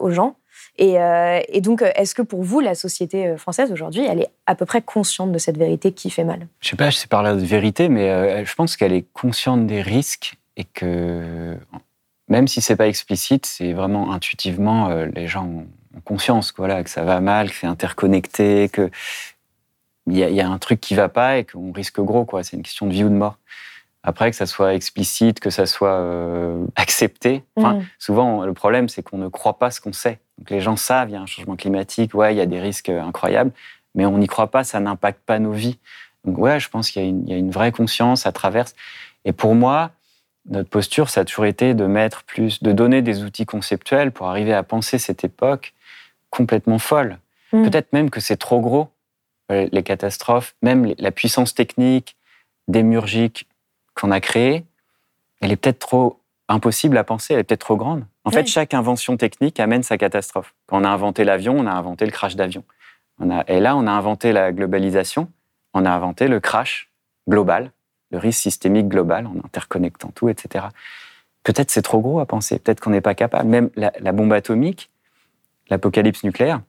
aux 0.00 0.10
gens. 0.10 0.36
Euh, 0.80 1.40
et, 1.48 1.60
donc, 1.60 1.82
est-ce 1.94 2.14
que 2.14 2.22
pour 2.22 2.42
vous, 2.42 2.60
la 2.60 2.74
société 2.74 3.26
euh, 3.26 3.36
française 3.36 3.70
aujourd'hui, 3.70 4.04
elle 4.06 4.20
est 4.20 4.30
à 4.46 4.54
peu 4.54 4.64
près 4.64 4.80
consciente 4.80 5.30
de 5.30 5.38
cette 5.38 5.58
vérité 5.58 5.92
qui 5.92 6.10
fait 6.10 6.24
mal? 6.24 6.46
Je 6.60 6.68
sais 6.68 6.76
pas, 6.76 6.90
je 6.90 6.96
sais 6.96 7.06
parler 7.06 7.34
de 7.38 7.44
vérité, 7.46 7.88
mais 7.88 8.10
euh, 8.10 8.44
je 8.44 8.54
pense 8.54 8.76
qu'elle 8.76 8.92
est 8.92 9.04
consciente 9.12 9.66
des 9.66 9.82
risques 9.82 10.38
et 10.56 10.64
que 10.64 11.56
même 12.28 12.48
si 12.48 12.60
c'est 12.60 12.76
pas 12.76 12.88
explicite, 12.88 13.46
c'est 13.46 13.72
vraiment 13.72 14.12
intuitivement 14.12 14.88
les 14.88 15.26
gens 15.26 15.46
ont 15.46 15.66
conscience, 16.04 16.54
voilà, 16.56 16.84
que 16.84 16.90
ça 16.90 17.02
va 17.02 17.20
mal, 17.20 17.50
que 17.50 17.56
c'est 17.56 17.66
interconnecté, 17.66 18.68
que 18.68 18.90
il 20.06 20.16
y, 20.16 20.40
a 20.40 20.48
un 20.48 20.58
truc 20.58 20.80
qui 20.80 20.94
va 20.94 21.08
pas 21.08 21.38
et 21.38 21.44
qu'on 21.44 21.72
risque 21.72 22.00
gros, 22.00 22.24
quoi. 22.24 22.42
C'est 22.42 22.56
une 22.56 22.62
question 22.62 22.86
de 22.86 22.92
vie 22.92 23.04
ou 23.04 23.08
de 23.08 23.14
mort. 23.14 23.38
Après, 24.02 24.30
que 24.30 24.36
ça 24.36 24.46
soit 24.46 24.74
explicite, 24.74 25.40
que 25.40 25.50
ça 25.50 25.66
soit 25.66 26.02
accepté. 26.76 27.44
Enfin, 27.56 27.74
mm. 27.74 27.86
Souvent, 27.98 28.44
le 28.44 28.54
problème, 28.54 28.88
c'est 28.88 29.02
qu'on 29.02 29.18
ne 29.18 29.28
croit 29.28 29.58
pas 29.58 29.70
ce 29.70 29.80
qu'on 29.80 29.92
sait. 29.92 30.20
Donc 30.38 30.50
les 30.50 30.60
gens 30.60 30.76
savent, 30.76 31.10
il 31.10 31.12
y 31.12 31.16
a 31.16 31.20
un 31.20 31.26
changement 31.26 31.56
climatique, 31.56 32.14
ouais, 32.14 32.34
il 32.34 32.38
y 32.38 32.40
a 32.40 32.46
des 32.46 32.60
risques 32.60 32.88
incroyables, 32.88 33.52
mais 33.94 34.06
on 34.06 34.16
n'y 34.16 34.26
croit 34.26 34.50
pas, 34.50 34.64
ça 34.64 34.80
n'impacte 34.80 35.20
pas 35.24 35.38
nos 35.38 35.52
vies. 35.52 35.78
Donc 36.24 36.38
ouais, 36.38 36.58
je 36.58 36.70
pense 36.70 36.90
qu'il 36.90 37.02
y, 37.28 37.32
a 37.32 37.36
une 37.36 37.50
vraie 37.50 37.72
conscience, 37.72 38.22
ça 38.22 38.32
traverse. 38.32 38.74
Et 39.26 39.32
pour 39.32 39.54
moi, 39.54 39.90
notre 40.48 40.70
posture, 40.70 41.10
ça 41.10 41.20
a 41.20 41.24
toujours 41.24 41.44
été 41.44 41.74
de 41.74 41.84
mettre 41.84 42.24
plus, 42.24 42.62
de 42.62 42.72
donner 42.72 43.02
des 43.02 43.22
outils 43.22 43.44
conceptuels 43.44 44.12
pour 44.12 44.28
arriver 44.28 44.54
à 44.54 44.62
penser 44.62 44.98
cette 44.98 45.24
époque 45.24 45.74
complètement 46.30 46.78
folle. 46.78 47.18
Mm. 47.52 47.64
Peut-être 47.64 47.92
même 47.92 48.08
que 48.08 48.20
c'est 48.20 48.38
trop 48.38 48.60
gros, 48.60 48.88
euh, 49.52 49.68
les 49.72 49.82
catastrophes, 49.82 50.54
même 50.62 50.94
la 50.98 51.10
puissance 51.10 51.54
technique, 51.54 52.16
démurgique 52.68 53.46
qu'on 53.94 54.10
a 54.10 54.20
créée, 54.20 54.64
elle 55.40 55.52
est 55.52 55.56
peut-être 55.56 55.78
trop 55.78 56.20
impossible 56.48 56.98
à 56.98 57.04
penser, 57.04 57.34
elle 57.34 57.40
est 57.40 57.44
peut-être 57.44 57.60
trop 57.60 57.76
grande. 57.76 58.04
En 58.24 58.30
fait, 58.30 58.46
chaque 58.46 58.74
invention 58.74 59.16
technique 59.16 59.60
amène 59.60 59.82
sa 59.82 59.96
catastrophe. 59.98 60.54
Quand 60.66 60.80
on 60.80 60.84
a 60.84 60.88
inventé 60.88 61.24
l'avion, 61.24 61.56
on 61.58 61.66
a 61.66 61.72
inventé 61.72 62.04
le 62.04 62.12
crash 62.12 62.36
d'avion. 62.36 62.64
Et 63.48 63.60
là, 63.60 63.76
on 63.76 63.86
a 63.86 63.90
inventé 63.90 64.32
la 64.32 64.52
globalisation, 64.52 65.30
on 65.74 65.84
a 65.84 65.90
inventé 65.90 66.26
le 66.26 66.40
crash 66.40 66.90
global, 67.28 67.70
le 68.10 68.18
risque 68.18 68.40
systémique 68.40 68.88
global 68.88 69.26
en 69.26 69.36
interconnectant 69.44 70.10
tout, 70.14 70.28
etc. 70.28 70.66
Peut-être 71.42 71.70
c'est 71.70 71.82
trop 71.82 72.00
gros 72.00 72.20
à 72.20 72.26
penser, 72.26 72.58
peut-être 72.58 72.80
qu'on 72.80 72.90
n'est 72.90 73.00
pas 73.00 73.14
capable. 73.14 73.48
Même 73.48 73.70
la, 73.76 73.92
la 74.00 74.12
bombe 74.12 74.32
atomique, 74.32 74.90
l'apocalypse 75.68 76.24
nucléaire, 76.24 76.60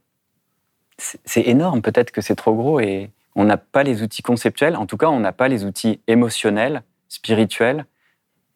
c'est 0.97 1.47
énorme. 1.47 1.81
Peut-être 1.81 2.11
que 2.11 2.21
c'est 2.21 2.35
trop 2.35 2.53
gros 2.53 2.79
et 2.79 3.09
on 3.35 3.43
n'a 3.45 3.57
pas 3.57 3.83
les 3.83 4.03
outils 4.03 4.21
conceptuels. 4.21 4.75
En 4.75 4.85
tout 4.85 4.97
cas, 4.97 5.07
on 5.07 5.19
n'a 5.19 5.31
pas 5.31 5.47
les 5.47 5.65
outils 5.65 5.99
émotionnels, 6.07 6.83
spirituels, 7.11 7.85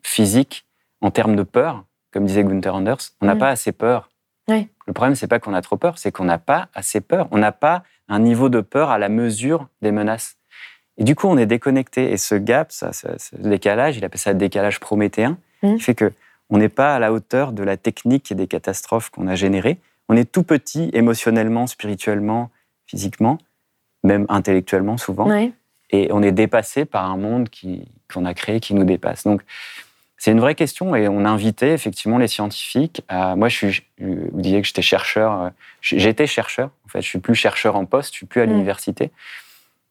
physiques 0.01 0.65
en 1.01 1.11
termes 1.11 1.35
de 1.35 1.43
peur, 1.43 1.83
comme 2.11 2.25
disait 2.25 2.45
Gunther 2.45 2.73
Anders, 2.73 3.11
on 3.19 3.25
n'a 3.25 3.35
mm. 3.35 3.39
pas 3.39 3.49
assez 3.49 3.73
peur. 3.73 4.09
Le 4.87 4.93
problème, 4.93 5.15
c'est 5.15 5.27
pas 5.27 5.39
qu'on 5.39 5.53
a 5.53 5.61
trop 5.61 5.75
peur, 5.75 5.97
c'est 5.97 6.11
qu'on 6.11 6.23
n'a 6.23 6.37
pas 6.37 6.69
assez 6.73 7.01
peur. 7.01 7.27
On 7.31 7.37
n'a 7.37 7.51
pas 7.51 7.83
un 8.07 8.19
niveau 8.19 8.47
de 8.47 8.61
peur 8.61 8.91
à 8.91 8.97
la 8.97 9.09
mesure 9.09 9.67
des 9.81 9.91
menaces. 9.91 10.37
Et 10.97 11.03
du 11.03 11.15
coup, 11.15 11.27
on 11.27 11.37
est 11.37 11.47
déconnecté. 11.47 12.11
Et 12.11 12.17
ce 12.17 12.35
gap, 12.35 12.71
ça, 12.71 12.93
ce, 12.93 13.07
décalage, 13.35 13.97
il 13.97 14.05
appelle 14.05 14.19
ça 14.19 14.31
le 14.31 14.37
décalage 14.37 14.79
prométhéen, 14.79 15.37
mm. 15.63 15.75
qui 15.75 15.81
fait 15.81 15.95
que 15.95 16.13
on 16.49 16.57
n'est 16.57 16.69
pas 16.69 16.95
à 16.95 16.99
la 16.99 17.11
hauteur 17.11 17.51
de 17.51 17.63
la 17.63 17.75
technique 17.75 18.31
et 18.31 18.35
des 18.35 18.47
catastrophes 18.47 19.09
qu'on 19.09 19.27
a 19.27 19.35
générées. 19.35 19.79
On 20.07 20.15
est 20.15 20.31
tout 20.31 20.43
petit 20.43 20.91
émotionnellement, 20.93 21.65
spirituellement, 21.65 22.51
physiquement, 22.85 23.39
même 24.03 24.27
intellectuellement 24.29 24.97
souvent. 24.97 25.25
Et 25.91 26.09
on 26.11 26.21
est 26.23 26.31
dépassé 26.31 26.85
par 26.85 27.09
un 27.09 27.17
monde 27.17 27.49
qu'on 28.11 28.25
a 28.25 28.33
créé 28.33 28.59
qui 28.59 28.73
nous 28.73 28.83
dépasse. 28.83 29.23
Donc, 29.23 29.41
c'est 30.17 30.31
une 30.31 30.39
vraie 30.39 30.55
question 30.55 30.95
et 30.95 31.07
on 31.07 31.25
a 31.25 31.29
invité 31.29 31.73
effectivement 31.73 32.17
les 32.17 32.27
scientifiques. 32.27 33.03
moi, 33.11 33.49
je 33.49 33.55
suis, 33.55 33.83
vous 33.99 34.41
disiez 34.41 34.61
que 34.61 34.67
j'étais 34.67 34.81
chercheur. 34.81 35.41
Euh, 35.41 35.49
j'étais 35.81 36.25
chercheur. 36.25 36.71
En 36.85 36.89
fait, 36.89 37.01
je 37.01 37.07
suis 37.07 37.19
plus 37.19 37.35
chercheur 37.35 37.75
en 37.75 37.85
poste. 37.85 38.13
Je 38.13 38.17
suis 38.17 38.25
plus 38.25 38.41
à 38.41 38.45
mm. 38.45 38.49
l'université, 38.49 39.11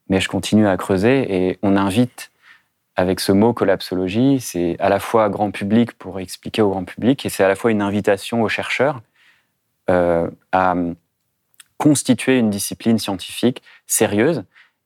mais 0.08 0.20
je 0.20 0.28
continue 0.28 0.66
à 0.66 0.76
creuser 0.76 1.34
et 1.34 1.58
on 1.62 1.76
invite 1.76 2.30
avec 2.96 3.20
ce 3.20 3.32
mot 3.32 3.52
collapsologie. 3.52 4.40
C'est 4.40 4.76
à 4.80 4.88
la 4.88 4.98
fois 4.98 5.28
grand 5.28 5.50
public 5.50 5.92
pour 5.92 6.18
expliquer 6.20 6.62
au 6.62 6.70
grand 6.70 6.84
public 6.84 7.24
et 7.26 7.28
c'est 7.28 7.44
à 7.44 7.48
la 7.48 7.54
fois 7.56 7.70
une 7.70 7.82
invitation 7.82 8.42
aux 8.42 8.48
chercheurs 8.48 9.02
euh, 9.90 10.30
à 10.52 10.74
constituer 11.76 12.38
une 12.38 12.50
discipline 12.50 12.98
scientifique 12.98 13.62
sérieuse 13.86 14.44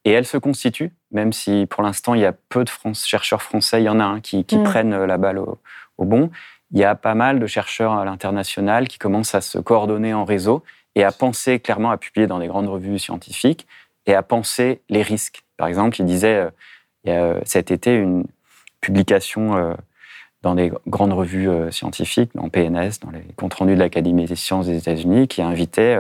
et 0.08 0.12
elle 0.12 0.24
se 0.24 0.38
constitue, 0.38 0.90
même 1.10 1.34
si 1.34 1.66
pour 1.68 1.82
l'instant 1.82 2.14
il 2.14 2.22
y 2.22 2.24
a 2.24 2.32
peu 2.32 2.64
de 2.64 2.70
chercheurs 2.94 3.42
français, 3.42 3.82
il 3.82 3.84
y 3.84 3.90
en 3.90 4.00
a 4.00 4.04
un 4.04 4.20
qui, 4.20 4.38
mm. 4.38 4.62
prennent 4.62 4.94
euh, 4.94 5.06
la 5.06 5.18
balle 5.18 5.38
au, 5.38 5.58
bon. 5.98 6.30
Il 6.70 6.78
y 6.78 6.84
a 6.84 6.94
pas 6.94 7.14
mal 7.14 7.38
de 7.38 7.46
chercheurs 7.46 7.92
à 7.92 8.06
l'international 8.06 8.88
qui 8.88 8.98
commencent 8.98 9.34
à 9.34 9.42
se 9.42 9.58
coordonner 9.58 10.14
en 10.14 10.24
réseau 10.24 10.64
et 10.94 11.04
à 11.04 11.12
penser 11.12 11.60
clairement, 11.60 11.90
à 11.90 11.98
publier 11.98 12.26
dans 12.26 12.38
des 12.38 12.46
grandes 12.46 12.68
revues 12.68 12.98
scientifiques 12.98 13.66
et 14.06 14.14
à 14.14 14.22
penser 14.22 14.80
les 14.88 15.02
risques. 15.02 15.42
Par 15.58 15.68
exemple, 15.68 16.00
il 16.00 16.06
disait 16.06 16.36
euh, 16.36 16.50
il 17.04 17.10
y 17.10 17.12
a 17.12 17.22
euh, 17.22 17.40
cet 17.44 17.70
été 17.70 17.94
une 17.94 18.24
publication 18.80 19.76
dans 20.42 20.54
des 20.54 20.72
grandes 20.86 21.12
revues 21.12 21.50
scientifiques, 21.72 22.30
dans 22.36 22.48
PNS, 22.48 23.00
dans 23.02 23.10
les 23.10 23.24
comptes 23.36 23.54
rendus 23.54 23.74
de 23.74 23.80
l'Académie 23.80 24.24
des 24.24 24.36
sciences 24.36 24.66
des 24.66 24.78
États-Unis, 24.78 25.26
qui 25.26 25.42
invitait 25.42 25.98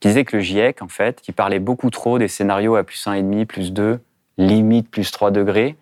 qui 0.00 0.08
disait 0.08 0.24
que 0.24 0.36
le 0.36 0.42
GIEC, 0.42 0.82
en 0.82 0.88
fait, 0.88 1.20
qui 1.20 1.32
parlait 1.32 1.58
beaucoup 1.58 1.90
trop 1.90 2.18
des 2.18 2.28
scénarios 2.28 2.76
à 2.76 2.84
plus 2.84 3.06
1,5, 3.06 3.46
plus 3.46 3.72
2, 3.72 4.00
limite 4.36 4.90
plus 4.90 5.10
3 5.10 5.30
degrés. 5.30 5.76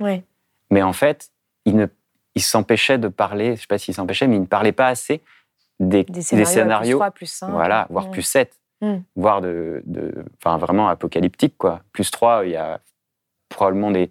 Mais 0.71 0.83
en 0.83 0.93
fait, 0.93 1.31
il, 1.65 1.77
ne, 1.77 1.87
il 2.35 2.43
s'empêchait 2.43 2.99
de 2.99 3.09
parler, 3.09 3.47
je 3.47 3.51
ne 3.51 3.57
sais 3.57 3.67
pas 3.69 3.79
s'il 3.79 3.95
s'empêchait, 3.95 4.27
mais 4.27 4.37
il 4.37 4.43
ne 4.43 4.47
parlait 4.47 4.73
pas 4.73 4.89
assez 4.89 5.23
des, 5.81 6.05
des 6.05 6.23
scénarios, 6.23 6.99
plus 6.99 7.01
3, 7.01 7.11
plus 7.11 7.27
5. 7.27 7.51
Voilà, 7.51 7.87
voire 7.91 8.09
mm. 8.09 8.11
plus 8.11 8.23
7. 8.23 8.61
Mm. 8.81 8.97
Voire 9.17 9.41
de, 9.41 9.83
de, 9.87 10.25
vraiment 10.45 10.89
apocalyptique, 10.89 11.55
quoi. 11.59 11.83
Plus 11.93 12.11
3, 12.11 12.45
il 12.45 12.53
y 12.53 12.57
a 12.57 12.81
probablement 13.49 13.91
des, 13.91 14.11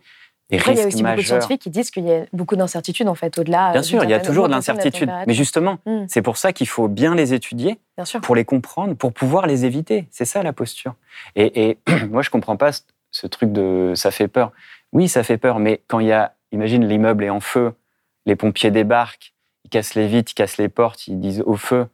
des 0.51 0.57
Après, 0.57 0.73
il 0.73 0.77
y 0.77 0.81
a 0.81 0.87
aussi 0.87 1.01
beaucoup 1.01 1.15
de 1.15 1.21
scientifiques 1.21 1.61
qui 1.61 1.69
disent 1.69 1.91
qu'il 1.91 2.05
y 2.05 2.11
a 2.13 2.25
beaucoup 2.33 2.55
d'incertitudes 2.55 3.07
en 3.07 3.15
fait 3.15 3.37
au-delà. 3.37 3.71
Bien 3.71 3.79
euh, 3.79 3.83
sûr, 3.83 3.99
d'une 4.01 4.09
il 4.09 4.11
y 4.11 4.15
a 4.15 4.19
toujours 4.19 4.47
de 4.47 4.51
l'incertitude. 4.51 5.09
Mais 5.25 5.33
justement, 5.33 5.77
Mm. 5.85 6.05
c'est 6.07 6.21
pour 6.21 6.37
ça 6.37 6.51
qu'il 6.53 6.67
faut 6.67 6.87
bien 6.87 7.15
les 7.15 7.33
étudier 7.33 7.79
Bien 7.97 8.05
sûr. 8.05 8.21
pour 8.21 8.35
les 8.35 8.45
comprendre, 8.45 8.93
pour 8.95 9.13
pouvoir 9.13 9.47
les 9.47 9.65
éviter. 9.65 10.07
C'est 10.11 10.25
ça 10.25 10.43
la 10.43 10.53
posture. 10.53 10.93
Et, 11.35 11.69
et 11.69 11.77
moi, 12.09 12.21
je 12.21 12.29
comprends 12.29 12.57
pas 12.57 12.71
ce, 12.73 12.81
ce 13.11 13.27
truc 13.27 13.51
de 13.51 13.93
ça 13.95 14.11
fait 14.11 14.27
peur. 14.27 14.51
Oui, 14.93 15.07
ça 15.07 15.23
fait 15.23 15.37
peur, 15.37 15.59
mais 15.59 15.81
quand 15.87 15.99
il 15.99 16.07
y 16.07 16.11
a, 16.11 16.33
imagine, 16.51 16.85
l'immeuble 16.85 17.23
est 17.23 17.29
en 17.29 17.39
feu, 17.39 17.73
les 18.25 18.35
pompiers 18.35 18.71
débarquent, 18.71 19.33
ils 19.65 19.69
cassent 19.69 19.95
les 19.95 20.07
vitres, 20.07 20.31
ils 20.33 20.35
cassent 20.35 20.57
les 20.57 20.67
portes, 20.69 21.07
ils 21.07 21.19
disent 21.19 21.43
au 21.45 21.55
feu. 21.55 21.87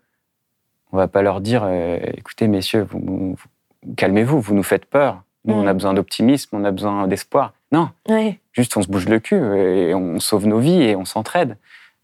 On 0.92 0.98
va 0.98 1.08
pas 1.08 1.22
leur 1.22 1.42
dire, 1.42 1.62
euh, 1.66 2.00
écoutez, 2.16 2.48
messieurs, 2.48 2.88
vous, 2.90 3.00
vous- 3.00 3.36
vous- 3.36 3.94
calmez-vous, 3.96 4.40
vous 4.42 4.56
nous 4.56 4.64
faites 4.64 4.86
peur. 4.86 5.22
Nous, 5.46 5.54
on 5.54 5.68
a 5.68 5.74
besoin 5.74 5.94
d'optimisme, 5.94 6.50
on 6.58 6.64
a 6.66 6.72
besoin 6.72 7.08
d'espoir. 7.08 7.54
Non, 7.72 7.90
Ouais. 8.08 8.40
Juste, 8.54 8.76
on 8.78 8.82
se 8.82 8.88
bouge 8.88 9.08
le 9.08 9.20
cul 9.20 9.36
et 9.36 9.94
on 9.94 10.20
sauve 10.20 10.48
nos 10.48 10.60
vies 10.60 10.82
et 10.82 10.96
on 10.96 11.06
s'entraide. 11.06 11.58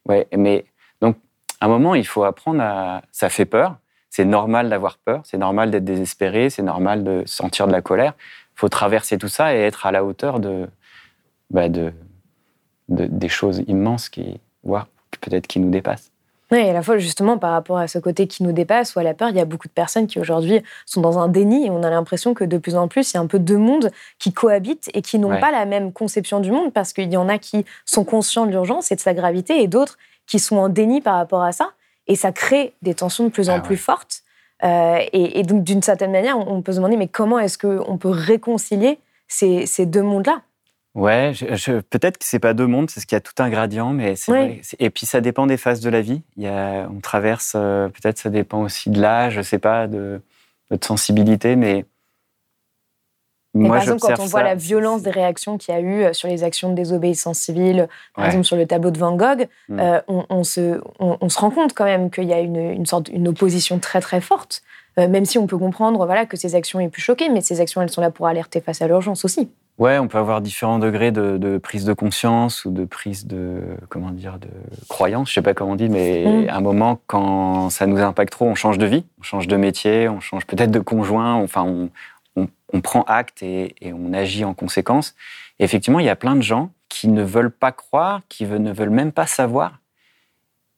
Ouais, 0.05 0.27
mais 0.35 0.65
donc, 1.01 1.15
à 1.61 1.65
un 1.65 1.69
moment, 1.69 1.95
il 1.95 2.05
faut 2.05 2.23
apprendre 2.23 2.61
à. 2.61 3.01
Ça 3.11 3.29
fait 3.29 3.45
peur. 3.45 3.77
C'est 4.09 4.25
normal 4.25 4.69
d'avoir 4.69 4.97
peur. 4.99 5.21
C'est 5.23 5.37
normal 5.39 5.71
d'être 5.71 5.85
désespéré. 5.85 6.49
C'est 6.51 6.61
normal 6.61 7.03
de 7.03 7.23
sentir 7.25 7.65
de 7.65 7.71
la 7.71 7.81
colère. 7.81 8.13
Il 8.55 8.59
faut 8.59 8.69
traverser 8.69 9.17
tout 9.17 9.29
ça 9.29 9.55
et 9.55 9.59
être 9.61 9.87
à 9.87 9.91
la 9.91 10.03
hauteur 10.05 10.39
de, 10.39 10.67
bah, 11.49 11.69
de, 11.69 11.91
de- 12.89 13.07
des 13.07 13.29
choses 13.29 13.63
immenses 13.67 14.09
qui, 14.09 14.39
voire 14.63 14.87
peut-être 15.21 15.47
qui 15.47 15.59
nous 15.59 15.71
dépassent. 15.71 16.11
Oui, 16.51 16.59
et 16.59 16.69
à 16.69 16.73
la 16.73 16.83
fois 16.83 16.97
justement 16.97 17.37
par 17.39 17.51
rapport 17.51 17.77
à 17.77 17.87
ce 17.87 17.97
côté 17.97 18.27
qui 18.27 18.43
nous 18.43 18.51
dépasse 18.51 18.95
ou 18.95 18.99
à 18.99 19.03
la 19.03 19.13
peur, 19.13 19.29
il 19.29 19.35
y 19.35 19.39
a 19.39 19.45
beaucoup 19.45 19.67
de 19.67 19.73
personnes 19.73 20.05
qui 20.07 20.19
aujourd'hui 20.19 20.61
sont 20.85 21.01
dans 21.01 21.17
un 21.17 21.27
déni 21.27 21.65
et 21.65 21.69
on 21.71 21.81
a 21.83 21.89
l'impression 21.89 22.33
que 22.35 22.43
de 22.43 22.57
plus 22.57 22.75
en 22.75 22.87
plus, 22.87 23.11
il 23.11 23.15
y 23.15 23.17
a 23.17 23.21
un 23.21 23.27
peu 23.27 23.39
deux 23.39 23.57
mondes 23.57 23.89
qui 24.19 24.33
cohabitent 24.33 24.89
et 24.93 25.01
qui 25.01 25.17
n'ont 25.19 25.29
Ouais. 25.31 25.39
pas 25.39 25.51
la 25.51 25.65
même 25.65 25.91
conception 25.91 26.39
du 26.41 26.51
monde 26.51 26.71
parce 26.71 26.93
qu'il 26.93 27.11
y 27.11 27.17
en 27.17 27.27
a 27.29 27.37
qui 27.39 27.65
sont 27.85 28.03
conscients 28.03 28.45
de 28.45 28.51
l'urgence 28.51 28.91
et 28.91 28.95
de 28.95 28.99
sa 29.01 29.13
gravité 29.15 29.63
et 29.63 29.67
d'autres 29.67 29.97
qui 30.27 30.37
sont 30.37 30.57
en 30.57 30.69
déni 30.69 31.01
par 31.01 31.15
rapport 31.15 31.41
à 31.43 31.51
ça. 31.53 31.71
Et 32.07 32.15
ça 32.15 32.31
crée 32.31 32.73
des 32.81 32.93
tensions 32.93 33.23
de 33.23 33.29
plus 33.29 33.49
en 33.49 33.55
Ah 33.55 33.59
plus 33.61 33.77
fortes. 33.77 34.19
Euh, 34.63 34.97
et, 35.11 35.39
et 35.39 35.43
donc, 35.43 35.63
d'une 35.63 35.81
certaine 35.81 36.11
manière, 36.11 36.37
on 36.37 36.55
on 36.57 36.61
peut 36.61 36.71
se 36.73 36.77
demander, 36.77 36.97
mais 36.97 37.07
comment 37.07 37.39
est-ce 37.39 37.57
qu'on 37.57 37.97
peut 37.97 38.09
réconcilier 38.09 38.99
ces, 39.27 39.65
ces 39.65 39.85
deux 39.85 40.03
mondes-là? 40.03 40.41
Ouais, 40.95 41.31
je- 41.33 41.55
je- 41.55 41.79
peut-être 41.79 42.19
que 42.19 42.25
c'est 42.25 42.37
pas 42.39 42.53
deux 42.53 42.67
mondes, 42.67 42.89
c'est 42.89 42.99
ce 42.99 43.07
qu'il 43.07 43.15
y 43.15 43.17
a 43.17 43.21
tout 43.21 43.33
un 43.39 43.49
gradient, 43.49 43.93
mais 43.93 44.15
c'est 44.15 44.31
vrai. 44.31 44.61
Et 44.79 44.89
puis 44.91 45.05
ça 45.07 45.21
dépend 45.21 45.47
des 45.47 45.57
phases 45.57 45.79
de 45.81 45.89
la 45.89 46.01
vie. 46.01 46.21
Il 46.37 46.43
y 46.43 46.47
a, 46.47 46.87
on 46.95 46.99
traverse, 46.99 47.53
euh, 47.55 47.89
peut-être 47.89 48.19
ça 48.19 48.29
dépend 48.29 48.61
aussi 48.61 48.91
de 48.91 49.01
l'âge, 49.01 49.33
je 49.33 49.41
sais 49.41 49.57
pas, 49.57 49.87
de 49.87 50.21
notre 50.69 50.85
sensibilité, 50.85 51.55
mais 51.55 51.85
Mais 53.55 53.67
moi 53.67 53.77
par 53.77 53.83
exemple, 53.83 54.01
quand 54.01 54.19
on 54.23 54.25
voit 54.27 54.43
la 54.43 54.53
violence 54.55 55.01
des 55.01 55.09
réactions 55.11 55.57
qu'il 55.57 55.73
y 55.73 55.77
a 55.77 55.79
eu 55.81 56.03
euh, 56.03 56.13
sur 56.13 56.27
les 56.27 56.43
actions 56.43 56.69
de 56.69 56.75
désobéissance 56.75 57.39
civile, 57.39 57.87
par 58.15 58.23
Ouais. 58.23 58.29
exemple 58.29 58.45
sur 58.45 58.55
le 58.55 58.67
tableau 58.67 58.91
de 58.91 58.97
Van 58.99 59.15
Gogh, 59.15 59.47
Mm. 59.69 59.79
euh, 59.79 60.01
on, 60.07 60.25
on 60.29 60.43
se, 60.43 60.79
on, 60.99 61.17
on 61.21 61.29
se 61.29 61.39
rend 61.39 61.49
compte 61.49 61.73
quand 61.73 61.85
même 61.85 62.11
qu'il 62.11 62.25
y 62.25 62.33
a 62.33 62.39
une, 62.39 62.55
une 62.57 62.85
sorte 62.85 63.09
une 63.09 63.27
opposition 63.27 63.79
très 63.79 63.99
très 64.01 64.21
forte, 64.21 64.61
Euh, 64.99 65.07
même 65.07 65.25
si 65.25 65.39
on 65.39 65.47
peut 65.47 65.57
comprendre 65.57 66.05
voilà, 66.05 66.27
que 66.27 66.37
ces 66.37 66.53
actions 66.53 66.79
aient 66.79 66.87
pu 66.87 67.01
choquer, 67.01 67.27
mais 67.29 67.41
ces 67.41 67.61
actions 67.61 67.81
elles 67.81 67.89
sont 67.89 67.99
là 68.01 68.11
pour 68.11 68.27
alerter 68.27 68.61
face 68.61 68.79
à 68.83 68.87
l'urgence 68.87 69.25
aussi. 69.25 69.49
Ouais, 69.79 69.97
on 69.97 70.07
peut 70.07 70.19
avoir 70.19 70.39
différents 70.41 70.77
degrés 70.77 71.11
de, 71.11 71.37
de 71.37 71.57
prise 71.57 71.83
de 71.83 71.93
conscience 71.93 72.63
ou 72.65 72.71
de 72.71 72.85
prise 72.85 73.25
de 73.25 73.63
comment 73.89 74.11
dire 74.11 74.37
de 74.37 74.47
croyance, 74.87 75.29
je 75.29 75.33
sais 75.33 75.41
pas 75.41 75.55
comment 75.55 75.71
on 75.71 75.75
dit, 75.75 75.89
mais 75.89 76.43
Mm. 76.45 76.49
à 76.49 76.55
un 76.57 76.61
moment 76.61 76.99
quand 77.07 77.69
ça 77.71 77.87
nous 77.87 77.97
impacte 77.99 78.31
trop, 78.33 78.45
on 78.45 78.53
change 78.55 78.77
de 78.77 78.85
vie, 78.85 79.03
on 79.19 79.23
change 79.23 79.47
de 79.47 79.57
métier, 79.57 80.07
on 80.09 80.19
change 80.19 80.45
peut-être 80.45 80.69
de 80.69 80.79
conjoint, 80.79 81.33
enfin 81.35 81.63
on, 81.63 81.89
on- 82.35 82.47
on 82.71 82.81
prend 82.81 83.01
acte 83.03 83.41
et, 83.41 83.75
et 83.81 83.93
on 83.93 84.13
agit 84.13 84.45
en 84.45 84.53
conséquence. 84.53 85.15
Et 85.59 85.63
effectivement, 85.63 85.99
il 85.99 86.05
y 86.05 86.09
a 86.09 86.15
plein 86.15 86.35
de 86.35 86.41
gens 86.41 86.69
qui 86.87 87.07
ne 87.07 87.23
veulent 87.23 87.51
pas 87.51 87.71
croire, 87.71 88.21
qui 88.29 88.45
ne 88.45 88.71
veulent 88.71 88.89
même 88.91 89.11
pas 89.11 89.25
savoir. 89.27 89.79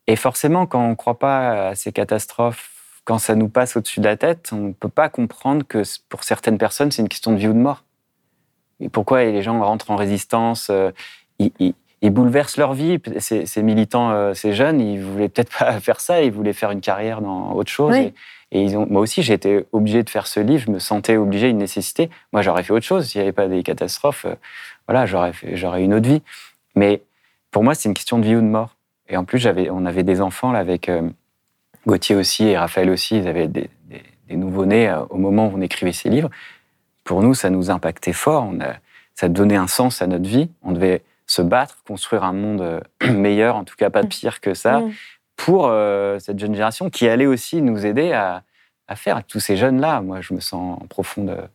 Et 0.08 0.16
forcément, 0.16 0.66
quand 0.68 0.80
on 0.86 0.90
ne 0.92 0.96
croit 0.96 1.20
pas 1.20 1.70
à 1.70 1.76
ces 1.76 1.92
catastrophes, 1.92 2.70
quand 3.04 3.18
ça 3.20 3.36
nous 3.36 3.50
passe 3.50 3.76
au-dessus 3.76 4.00
de 4.00 4.06
la 4.06 4.16
tête, 4.18 4.50
on 4.54 4.68
ne 4.68 4.72
peut 4.74 4.90
pas 4.90 5.10
comprendre 5.10 5.66
que 5.68 5.84
pour 6.10 6.24
certaines 6.24 6.58
personnes, 6.58 6.92
c'est 6.92 7.02
une 7.02 7.10
question 7.10 7.32
de 7.34 7.38
vie 7.38 7.48
ou 7.50 7.54
de 7.54 7.58
mort. 7.60 7.84
Pourquoi 8.92 9.24
les 9.24 9.42
gens 9.42 9.60
rentrent 9.62 9.92
en 9.92 9.96
résistance 9.96 10.70
euh, 10.70 10.92
ils, 11.40 11.52
ils- 11.60 11.74
ils 12.02 12.10
bouleversent 12.12 12.58
leur 12.58 12.74
vie. 12.74 13.00
Ces, 13.18 13.46
ces 13.48 13.64
militants, 13.64 14.12
euh, 14.12 14.34
ces 14.36 14.54
jeunes, 14.54 14.80
ils 14.80 15.02
voulaient 15.02 15.30
peut-être 15.30 15.58
pas 15.58 15.80
faire 15.80 16.00
ça, 16.00 16.22
ils 16.22 16.32
voulaient 16.32 16.54
faire 16.54 16.70
une 16.72 16.82
carrière 16.82 17.22
dans 17.22 17.54
autre 17.54 17.72
chose. 17.72 17.94
Oui. 17.96 18.14
Et, 18.52 18.60
et 18.60 18.62
ils 18.64 18.78
ont, 18.78 18.86
moi 18.88 19.02
aussi, 19.02 19.24
j'ai 19.24 19.34
été 19.34 19.66
obligé 19.72 20.04
de 20.04 20.10
faire 20.10 20.28
ce 20.28 20.40
livre, 20.40 20.64
je 20.68 20.72
me 20.72 20.78
sentais 20.80 21.18
obligé, 21.18 21.50
une 21.50 21.58
nécessité. 21.58 22.10
Moi, 22.32 22.42
j'aurais 22.44 22.62
fait 22.64 22.74
autre 22.74 22.86
chose 22.86 23.08
s'il 23.08 23.20
n'y 23.22 23.24
avait 23.24 23.32
pas 23.34 23.48
des 23.48 23.64
catastrophes. 23.64 24.26
euh, 24.26 24.36
voilà, 24.88 25.06
j'aurais 25.08 25.32
j'aurais 25.54 25.84
une 25.84 25.94
autre 25.96 26.08
vie. 26.08 26.22
Mais 26.76 27.02
pour 27.50 27.64
moi, 27.64 27.74
c'est 27.74 27.90
une 27.90 27.96
question 27.96 28.20
de 28.20 28.26
vie 28.26 28.36
ou 28.36 28.42
de 28.42 28.46
mort. 28.46 28.76
Et 29.10 29.18
en 29.18 29.24
plus, 29.24 29.40
j'avais, 29.40 29.70
on 29.72 29.86
avait 29.86 30.04
des 30.04 30.22
enfants 30.22 30.52
là, 30.52 30.60
avec 30.60 30.90
euh, 30.90 31.10
Gauthier 31.88 32.16
aussi 32.16 32.46
et 32.46 32.58
Raphaël 32.58 32.90
aussi. 32.90 33.18
Ils 33.18 33.28
avaient 33.28 33.48
des, 33.48 33.70
des- 33.86 34.04
des 34.28 34.36
nouveau-nés 34.36 34.90
euh, 34.90 35.02
au 35.10 35.18
moment 35.18 35.48
où 35.48 35.58
on 35.58 35.62
écrivait 35.62 35.92
ces 35.94 36.10
livres. 36.10 36.30
Pour 37.06 37.22
nous, 37.24 37.34
ça 37.34 37.50
nous 37.50 37.72
impactait 37.72 38.12
fort. 38.14 38.44
On 38.52 38.60
a, 38.60 38.74
ça 39.14 39.30
donnait 39.30 39.56
un 39.56 39.68
sens 39.68 40.02
à 40.02 40.08
notre 40.08 40.28
vie. 40.28 40.50
On 40.64 40.74
devait 40.74 41.04
se 41.28 41.42
battre, 41.42 41.78
construire 41.88 42.24
un 42.26 42.34
monde 42.34 42.62
euh, 42.62 42.80
meilleur, 43.14 43.56
en 43.56 43.64
tout 43.64 43.76
cas 43.78 43.90
pas 43.90 44.04
Mm. 44.04 44.08
pire 44.10 44.42
que 44.42 44.54
ça, 44.54 44.82
Mm. 44.82 44.92
pour 45.38 45.68
euh, 45.70 46.20
cette 46.20 46.38
jeune 46.40 46.54
génération 46.54 46.90
qui 46.90 47.08
allait 47.08 47.26
aussi 47.26 47.62
nous 47.62 47.86
aider 47.86 48.12
à, 48.12 48.44
à 48.90 48.96
faire. 48.98 49.24
Tous 49.24 49.40
ces 49.40 49.56
jeunes-là, 49.56 50.02
moi, 50.02 50.20
je 50.22 50.34
me 50.34 50.40
sens 50.42 50.82
en 50.82 50.86
profonde 50.88 51.30
euh, 51.30 51.48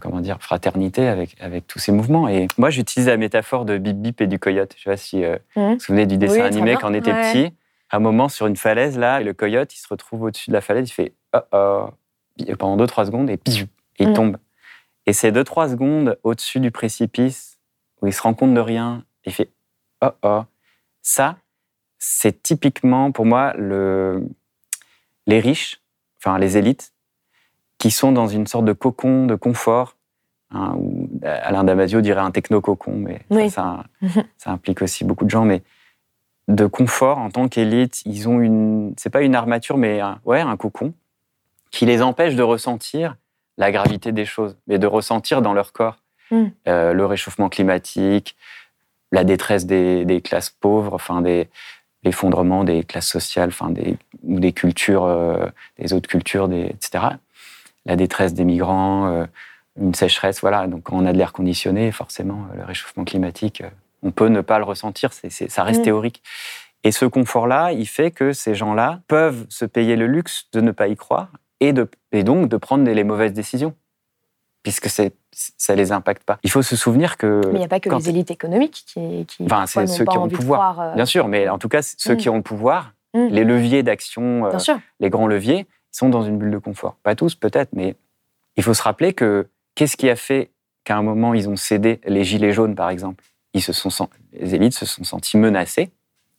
comment 0.00 0.20
dire, 0.20 0.38
fraternité 0.40 1.08
avec, 1.08 1.36
avec 1.40 1.66
tous 1.66 1.78
ces 1.80 1.90
mouvements. 1.92 2.28
Et 2.28 2.46
moi, 2.58 2.70
j'utilise 2.70 3.08
la 3.08 3.16
métaphore 3.16 3.64
de 3.64 3.76
Bip 3.76 3.96
Bip 3.96 4.20
et 4.20 4.26
du 4.28 4.38
coyote. 4.38 4.72
Je 4.76 4.84
sais 4.84 4.90
pas 4.90 4.96
si 4.96 5.24
euh, 5.24 5.36
Mhm. 5.56 5.62
vous 5.64 5.72
vous 5.74 5.80
souvenez 5.80 6.06
du 6.06 6.16
dessin 6.16 6.34
Oui, 6.34 6.40
animé 6.42 6.76
quand 6.80 6.90
on 6.90 6.94
était 6.94 7.12
Ouais. 7.12 7.32
petit. 7.32 7.54
À 7.90 7.96
un 7.96 8.00
moment, 8.00 8.28
sur 8.28 8.46
une 8.46 8.56
falaise, 8.56 8.96
là, 8.98 9.20
et 9.20 9.24
le 9.24 9.32
coyote, 9.34 9.74
il 9.74 9.78
se 9.78 9.88
retrouve 9.88 10.22
au-dessus 10.22 10.50
de 10.50 10.54
la 10.54 10.60
falaise, 10.60 10.88
il 10.88 10.92
fait 10.92 11.12
oh 11.34 11.40
oh, 11.52 11.88
pendant 12.56 12.76
deux, 12.76 12.86
trois 12.86 13.04
secondes, 13.04 13.28
et, 13.30 13.36
puis, 13.36 13.66
et 13.98 14.04
il 14.04 14.12
tombe. 14.12 14.36
Et 15.06 15.12
ces 15.12 15.32
deux, 15.32 15.44
trois 15.44 15.68
secondes 15.68 16.18
au-dessus 16.22 16.60
du 16.60 16.70
précipice, 16.70 17.58
où 18.02 18.06
il 18.06 18.12
se 18.12 18.22
rend 18.22 18.34
compte 18.34 18.54
de 18.54 18.60
rien, 18.60 19.04
il 19.24 19.32
fait 19.32 19.50
oh 20.02 20.10
oh. 20.22 20.42
Ça, 21.02 21.36
c'est 21.98 22.42
typiquement 22.42 23.10
pour 23.12 23.26
moi 23.26 23.54
le, 23.56 24.26
les 25.26 25.40
riches, 25.40 25.80
enfin 26.18 26.38
les 26.38 26.56
élites, 26.56 26.92
qui 27.78 27.90
sont 27.90 28.12
dans 28.12 28.26
une 28.28 28.46
sorte 28.46 28.64
de 28.66 28.72
cocon 28.74 29.26
de 29.26 29.34
confort. 29.34 29.96
hein, 30.50 30.74
où 30.76 31.08
Alain 31.22 31.64
Damasio 31.64 32.00
dirait 32.00 32.20
un 32.20 32.30
techno-cocon, 32.30 32.92
mais 32.96 33.18
ça, 33.18 33.24
Oui. 33.30 33.50
ça, 33.50 33.84
ça 34.38 34.50
implique 34.50 34.82
aussi 34.82 35.04
beaucoup 35.04 35.24
de 35.24 35.30
gens. 35.30 35.44
Mais 35.44 35.62
de 36.48 36.66
confort 36.66 37.18
en 37.18 37.30
tant 37.30 37.48
qu'élite, 37.48 38.02
ils 38.04 38.28
ont 38.28 38.40
une, 38.40 38.92
c'est 38.96 39.10
pas 39.10 39.22
une 39.22 39.34
armature, 39.34 39.76
mais 39.78 40.00
un, 40.00 40.20
ouais, 40.24 40.40
un 40.40 40.56
cocon 40.56 40.92
qui 41.70 41.86
les 41.86 42.02
empêche 42.02 42.34
de 42.34 42.42
ressentir 42.42 43.16
la 43.60 43.70
gravité 43.70 44.10
des 44.12 44.24
choses, 44.24 44.56
mais 44.66 44.78
de 44.78 44.86
ressentir 44.88 45.42
dans 45.42 45.52
leur 45.52 45.72
corps 45.72 45.98
Mm. 46.32 46.44
euh, 46.68 46.92
le 46.92 47.06
réchauffement 47.06 47.48
climatique, 47.48 48.36
la 49.10 49.24
détresse 49.24 49.66
des, 49.66 50.04
des 50.04 50.20
classes 50.20 50.50
pauvres, 50.50 50.94
enfin 50.94 51.22
des 51.22 51.48
l'effondrement 52.04 52.62
des 52.62 52.84
classes 52.84 53.08
sociales, 53.08 53.48
enfin 53.48 53.70
des 53.70 53.96
ou 54.22 54.38
des 54.38 54.52
cultures, 54.52 55.04
euh, 55.04 55.46
des 55.78 55.92
autres 55.92 56.08
cultures, 56.08 56.46
des, 56.48 56.62
etc. 56.66 57.04
La 57.84 57.96
détresse 57.96 58.32
des 58.32 58.44
migrants, 58.44 59.08
euh, 59.08 59.26
une 59.76 59.92
sécheresse, 59.94 60.40
voilà. 60.40 60.68
Donc 60.68 60.84
quand 60.84 60.96
on 60.96 61.04
a 61.04 61.12
de 61.12 61.18
l'air 61.18 61.32
conditionné, 61.32 61.90
forcément, 61.90 62.46
le 62.56 62.64
réchauffement 62.64 63.04
climatique, 63.04 63.62
on 64.02 64.12
peut 64.12 64.28
ne 64.28 64.40
pas 64.40 64.58
le 64.58 64.64
ressentir, 64.64 65.12
ça 65.12 65.64
reste 65.64 65.80
Mm. 65.80 65.84
théorique. 65.84 66.22
Et 66.84 66.92
ce 66.92 67.06
confort-là, 67.06 67.72
il 67.72 67.86
fait 67.86 68.12
que 68.12 68.32
ces 68.32 68.54
gens-là 68.54 69.00
peuvent 69.08 69.44
se 69.48 69.64
payer 69.66 69.96
le 69.96 70.06
luxe 70.06 70.46
de 70.52 70.60
ne 70.60 70.70
pas 70.70 70.86
y 70.88 70.94
croire 70.96 71.28
et, 71.60 71.72
de, 71.72 71.88
et 72.12 72.22
donc 72.24 72.48
de 72.48 72.56
prendre 72.56 72.84
les 72.90 73.04
mauvaises 73.04 73.32
décisions, 73.32 73.74
puisque 74.62 74.88
c'est, 74.88 75.14
ça 75.32 75.74
les 75.74 75.92
impacte 75.92 76.24
pas. 76.24 76.38
Il 76.42 76.50
faut 76.50 76.62
se 76.62 76.76
souvenir 76.76 77.16
que... 77.16 77.40
Mais 77.46 77.52
il 77.54 77.58
n'y 77.58 77.64
a 77.64 77.68
pas 77.68 77.80
que 77.80 77.88
les 77.90 78.08
élites 78.08 78.30
économiques 78.30 78.84
qui, 78.86 79.24
qui 79.26 79.44
Enfin, 79.44 79.66
c'est 79.66 79.86
ceux 79.86 80.04
qui 80.04 80.18
ont 80.18 80.24
le 80.26 80.30
pouvoir. 80.30 80.74
croire, 80.74 80.90
euh, 80.90 80.94
Bien 80.94 81.06
sûr, 81.06 81.28
mais 81.28 81.48
en 81.48 81.58
tout 81.58 81.68
cas, 81.68 81.82
ceux 81.82 82.14
Mm. 82.14 82.16
qui 82.16 82.28
ont 82.28 82.36
le 82.36 82.42
pouvoir, 82.42 82.92
Mm. 83.14 83.26
les 83.30 83.44
leviers 83.44 83.82
d'action, 83.82 84.46
euh, 84.46 84.56
les 85.00 85.10
grands 85.10 85.26
leviers, 85.26 85.66
sont 85.90 86.08
dans 86.08 86.22
une 86.22 86.38
bulle 86.38 86.50
de 86.52 86.58
confort. 86.58 86.94
Pas 87.02 87.14
tous, 87.16 87.34
peut-être, 87.34 87.70
mais 87.72 87.96
il 88.56 88.62
faut 88.62 88.74
se 88.74 88.82
rappeler 88.82 89.12
que 89.12 89.48
qu'est-ce 89.74 89.96
qui 89.96 90.08
a 90.08 90.14
fait 90.16 90.50
qu'à 90.84 90.96
un 90.96 91.02
moment, 91.02 91.34
ils 91.34 91.48
ont 91.48 91.56
cédé, 91.56 92.00
les 92.06 92.22
gilets 92.24 92.52
jaunes, 92.52 92.74
par 92.76 92.90
exemple? 92.90 93.24
Ils 93.54 93.62
se 93.62 93.72
sont, 93.72 94.08
Les 94.32 94.54
élites 94.54 94.74
se 94.74 94.86
sont 94.86 95.02
sentis 95.02 95.36
menacés 95.36 95.90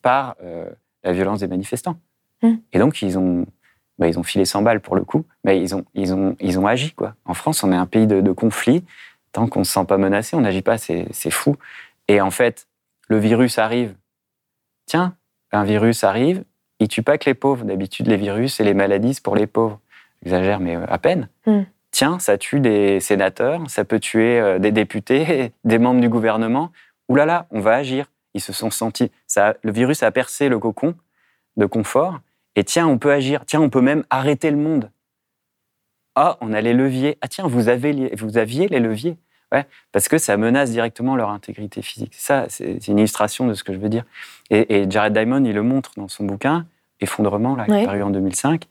par 0.01 0.35
euh, 0.43 0.69
la 1.03 1.11
violence 1.11 1.39
des 1.41 1.47
manifestants. 1.47 1.97
Mm. 2.41 2.53
Et 2.71 2.79
donc, 2.79 3.01
ils 3.01 3.17
ont, 3.19 3.45
bah, 4.01 4.07
ils 4.07 4.17
ont 4.17 4.23
filé 4.23 4.45
100 4.45 4.63
balles 4.63 4.79
pour 4.79 4.95
le 4.95 5.03
coup, 5.03 5.25
mais 5.43 5.61
ils 5.61 5.75
ont, 5.75 5.85
ils 5.93 6.11
ont, 6.11 6.35
ils 6.39 6.57
ont 6.57 6.65
agi. 6.65 6.91
Quoi. 6.91 7.13
En 7.23 7.35
France, 7.35 7.63
on 7.63 7.71
est 7.71 7.75
un 7.75 7.85
pays 7.85 8.07
de, 8.07 8.19
de 8.19 8.31
conflit. 8.31 8.83
Tant 9.31 9.45
qu'on 9.45 9.59
ne 9.59 9.63
se 9.63 9.73
sent 9.73 9.85
pas 9.85 9.97
menacé, 9.97 10.35
on 10.35 10.41
n'agit 10.41 10.63
pas, 10.63 10.79
c'est 10.79 11.29
fou. 11.29 11.55
Et 12.07 12.19
en 12.19 12.31
fait, 12.31 12.67
le 13.09 13.19
virus 13.19 13.59
arrive. 13.59 13.93
Tiens, 14.87 15.15
un 15.51 15.63
virus 15.63 16.03
arrive, 16.03 16.43
il 16.79 16.87
tue 16.87 17.03
pas 17.03 17.19
que 17.19 17.29
les 17.29 17.35
pauvres. 17.35 17.63
D'habitude, 17.63 18.07
les 18.07 18.17
virus 18.17 18.59
et 18.59 18.63
les 18.63 18.73
maladies, 18.73 19.13
c'est 19.13 19.23
pour 19.23 19.35
les 19.35 19.45
pauvres. 19.45 19.79
J'exagère, 20.23 20.59
mais 20.59 20.75
euh, 20.75 20.85
à 20.87 20.97
peine. 20.97 21.29
Mm. 21.45 21.61
Tiens, 21.91 22.17
ça 22.17 22.39
tue 22.39 22.59
des 22.59 22.99
sénateurs, 23.01 23.61
ça 23.69 23.85
peut 23.85 23.99
tuer 23.99 24.39
euh, 24.39 24.57
des 24.57 24.71
députés, 24.71 25.51
des 25.63 25.77
membres 25.77 26.01
du 26.01 26.09
gouvernement. 26.09 26.71
oulala, 27.07 27.33
là 27.33 27.33
là, 27.33 27.47
on 27.51 27.59
va 27.59 27.75
agir. 27.75 28.07
Ils 28.33 28.41
se 28.41 28.51
sont 28.51 28.71
sentis, 28.71 29.11
ça, 29.27 29.57
le 29.61 29.71
virus 29.71 30.01
a 30.01 30.09
percé 30.09 30.49
le 30.49 30.57
cocon 30.57 30.95
de 31.55 31.67
confort, 31.67 32.19
et 32.55 32.63
tiens, 32.63 32.87
on 32.87 32.97
peut 32.97 33.11
agir, 33.11 33.45
tiens, 33.45 33.61
on 33.61 33.69
peut 33.69 33.81
même 33.81 34.03
arrêter 34.09 34.51
le 34.51 34.57
monde. 34.57 34.91
Ah, 36.15 36.37
on 36.41 36.51
a 36.53 36.61
les 36.61 36.73
leviers. 36.73 37.17
Ah 37.21 37.27
tiens, 37.27 37.47
vous, 37.47 37.69
avez, 37.69 38.13
vous 38.15 38.37
aviez 38.37 38.67
les 38.67 38.79
leviers. 38.79 39.17
Ouais, 39.53 39.65
parce 39.91 40.07
que 40.07 40.17
ça 40.17 40.37
menace 40.37 40.71
directement 40.71 41.17
leur 41.17 41.29
intégrité 41.29 41.81
physique. 41.81 42.13
Ça, 42.15 42.45
c'est 42.47 42.87
une 42.87 42.99
illustration 42.99 43.47
de 43.47 43.53
ce 43.53 43.65
que 43.65 43.73
je 43.73 43.79
veux 43.79 43.89
dire. 43.89 44.05
Et, 44.49 44.89
Jared 44.89 45.11
Diamond, 45.11 45.43
il 45.43 45.53
le 45.53 45.63
montre 45.63 45.91
dans 45.97 46.07
son 46.07 46.23
bouquin, 46.23 46.65
Effondrement, 47.03 47.55
là, 47.55 47.65
qui 47.65 47.71
est 47.71 47.85
paru 47.85 48.03
en 48.03 48.11
2005. 48.11 48.65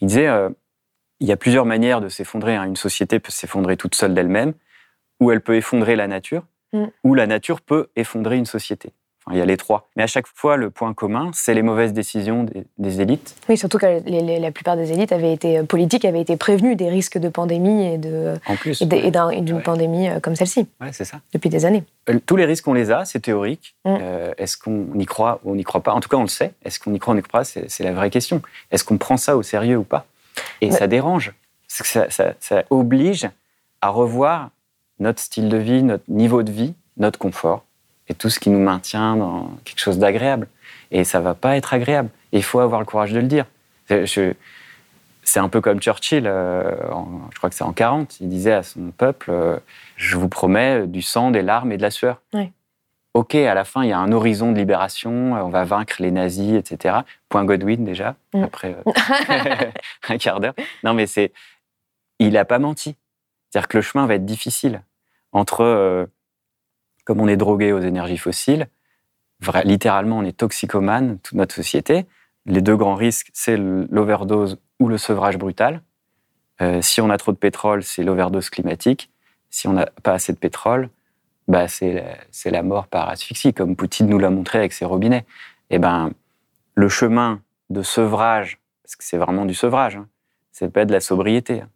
Il 0.00 0.08
disait, 0.08 0.26
euh, 0.26 0.50
il 1.20 1.28
y 1.28 1.32
a 1.32 1.36
plusieurs 1.36 1.64
manières 1.64 2.00
de 2.00 2.08
s'effondrer. 2.08 2.56
Hein. 2.56 2.64
Une 2.64 2.76
société 2.76 3.20
peut 3.20 3.30
s'effondrer 3.30 3.76
toute 3.76 3.94
seule 3.94 4.14
d'elle-même, 4.14 4.52
ou 5.20 5.30
elle 5.30 5.40
peut 5.40 5.54
effondrer 5.54 5.94
la 5.94 6.08
nature, 6.08 6.42
mm. 6.72 6.86
ou 7.04 7.14
la 7.14 7.28
nature 7.28 7.60
peut 7.60 7.86
effondrer 7.94 8.36
une 8.36 8.46
société 8.46 8.92
il 9.30 9.38
y 9.38 9.40
a 9.40 9.44
les 9.44 9.56
trois. 9.56 9.88
Mais 9.96 10.02
à 10.02 10.06
chaque 10.06 10.26
fois, 10.26 10.56
le 10.56 10.70
point 10.70 10.94
commun, 10.94 11.30
c'est 11.32 11.54
les 11.54 11.62
mauvaises 11.62 11.92
décisions 11.92 12.46
des, 12.78 13.00
élites. 13.00 13.36
Oui, 13.48 13.56
surtout 13.56 13.78
que 13.78 14.40
la 14.40 14.50
plupart 14.50 14.76
des 14.76 14.92
élites 14.92 15.12
avaient 15.12 15.32
été 15.32 15.58
euh, 15.58 15.64
politiques, 15.64 16.04
avaient 16.04 16.20
été 16.20 16.36
prévenues 16.36 16.76
des 16.76 16.88
risques 16.88 17.18
de 17.18 17.28
pandémie 17.28 17.86
et 17.86 17.98
d'une 17.98 19.62
pandémie 19.62 20.08
euh, 20.08 20.20
comme 20.20 20.36
celle-ci. 20.36 20.66
Ouais, 20.80 20.90
c'est 20.92 21.04
ça. 21.04 21.20
Depuis 21.32 21.48
des 21.48 21.64
années. 21.64 21.84
Euh, 22.08 22.18
tous 22.24 22.36
les 22.36 22.44
risques, 22.44 22.66
on 22.66 22.74
les 22.74 22.90
a, 22.90 23.04
c'est 23.04 23.20
théorique. 23.20 23.74
Mm. 23.84 23.96
Est-ce 24.38 24.56
qu'on 24.56 24.86
y 24.98 25.06
croit 25.06 25.40
ou 25.44 25.52
on 25.52 25.54
n'y 25.54 25.64
croit 25.64 25.82
pas? 25.82 25.92
En 25.92 26.00
tout 26.00 26.08
cas, 26.08 26.16
on 26.16 26.22
le 26.22 26.28
sait. 26.28 26.52
Est-ce 26.64 26.80
qu'on 26.80 26.94
y 26.94 26.98
croit 26.98 27.12
ou 27.12 27.16
on 27.16 27.20
n'y 27.20 27.22
croit 27.22 27.40
pas? 27.40 27.44
C'est 27.44 27.84
la 27.84 27.92
vraie 27.92 28.10
question. 28.10 28.42
Est-ce 28.70 28.84
qu'on 28.84 28.98
prend 28.98 29.16
ça 29.16 29.36
au 29.36 29.42
sérieux 29.42 29.76
ou 29.76 29.84
pas? 29.84 30.06
Et 30.60 30.70
ça 30.70 30.86
dérange. 30.86 31.32
Ça, 31.66 32.10
ça, 32.10 32.34
ça 32.40 32.64
oblige 32.70 33.28
à 33.80 33.90
revoir 33.90 34.50
notre 34.98 35.20
style 35.20 35.48
de 35.48 35.56
vie, 35.56 35.82
notre 35.82 36.04
niveau 36.08 36.42
de 36.42 36.50
vie, 36.50 36.74
notre 36.96 37.18
confort 37.18 37.62
et 38.08 38.14
tout 38.14 38.30
ce 38.30 38.40
qui 38.40 38.50
nous 38.50 38.60
maintient 38.60 39.16
dans 39.16 39.50
quelque 39.64 39.80
chose 39.80 39.98
d'agréable. 39.98 40.48
Et 40.90 41.04
ça 41.04 41.20
va 41.20 41.34
pas 41.34 41.56
être 41.56 41.74
agréable. 41.74 42.10
il 42.32 42.42
faut 42.42 42.60
avoir 42.60 42.80
le 42.80 42.86
courage 42.86 43.12
de 43.12 43.20
le 43.20 43.26
dire. 43.26 43.46
C'est 43.86 45.40
un 45.40 45.48
peu 45.50 45.60
comme 45.60 45.78
Churchill, 45.78 46.26
euh, 46.26 46.74
je 47.32 47.36
crois 47.36 47.50
que 47.50 47.56
c'est 47.56 47.64
en 47.64 47.74
40, 47.74 48.20
il 48.20 48.30
disait 48.30 48.52
à 48.52 48.62
son 48.62 48.92
peuple 48.96 49.30
euh, 49.30 49.58
Je 49.96 50.16
vous 50.16 50.28
promets 50.28 50.86
du 50.86 51.02
sang, 51.02 51.30
des 51.30 51.42
larmes 51.42 51.70
et 51.70 51.76
de 51.76 51.82
la 51.82 51.90
sueur. 51.90 52.22
Ok, 53.14 53.34
à 53.34 53.54
la 53.54 53.64
fin, 53.64 53.82
il 53.82 53.88
y 53.88 53.92
a 53.92 53.98
un 53.98 54.12
horizon 54.12 54.52
de 54.52 54.58
libération, 54.58 55.32
on 55.32 55.48
va 55.48 55.64
vaincre 55.64 55.96
les 55.98 56.10
nazis, 56.10 56.54
etc. 56.54 56.98
Point 57.28 57.44
Godwin 57.44 57.84
déjà, 57.84 58.14
mm. 58.32 58.42
après 58.42 58.76
euh, 58.86 59.70
un 60.08 60.18
quart 60.18 60.40
d'heure. 60.40 60.54
Non, 60.84 60.94
mais 60.94 61.06
c'est. 61.06 61.32
Il 62.20 62.32
n'a 62.32 62.44
pas 62.44 62.58
menti. 62.58 62.96
C'est-à-dire 63.50 63.68
que 63.68 63.78
le 63.78 63.82
chemin 63.82 64.06
va 64.06 64.14
être 64.14 64.26
difficile 64.26 64.82
entre 65.32 66.08
comme 67.08 67.22
on 67.22 67.26
est 67.26 67.38
drogué 67.38 67.72
aux 67.72 67.80
énergies 67.80 68.18
fossiles, 68.18 68.68
littéralement, 69.64 70.18
on 70.18 70.24
est 70.24 70.36
toxicomane, 70.36 71.18
toute 71.20 71.38
notre 71.38 71.54
société. 71.54 72.04
Les 72.44 72.60
deux 72.60 72.76
grands 72.76 72.96
risques, 72.96 73.30
c'est 73.32 73.56
l'overdose 73.56 74.58
ou 74.78 74.88
le 74.88 74.98
sevrage 74.98 75.38
brutal. 75.38 75.80
Euh, 76.60 76.82
si 76.82 77.00
on 77.00 77.08
a 77.08 77.16
trop 77.16 77.32
de 77.32 77.38
pétrole, 77.38 77.82
c'est 77.82 78.02
l'overdose 78.02 78.50
climatique. 78.50 79.10
Si 79.48 79.66
on 79.66 79.72
n'a 79.72 79.86
pas 80.02 80.12
assez 80.12 80.34
de 80.34 80.38
pétrole, 80.38 80.90
bah 81.46 81.66
c'est 81.66 82.20
la 82.44 82.62
mort 82.62 82.88
par 82.88 83.08
asphyxie, 83.08 83.54
comme 83.54 83.74
Poutine 83.74 84.06
nous 84.06 84.18
l'a 84.18 84.28
montré 84.28 84.58
avec 84.58 84.74
ses 84.74 84.84
robinets. 84.84 85.24
Et 85.70 85.76
eh 85.76 85.78
ben, 85.78 86.10
le 86.74 86.90
chemin 86.90 87.40
de 87.70 87.80
sevrage, 87.80 88.60
parce 88.82 88.96
que 88.96 89.04
c'est 89.04 89.16
vraiment 89.16 89.46
du 89.46 89.54
sevrage, 89.54 89.96
hein, 89.96 90.08
c'est 90.52 90.70
pas 90.70 90.84
de 90.84 90.92
la 90.92 91.00
sobriété. 91.00 91.62
Hein. 91.62 91.70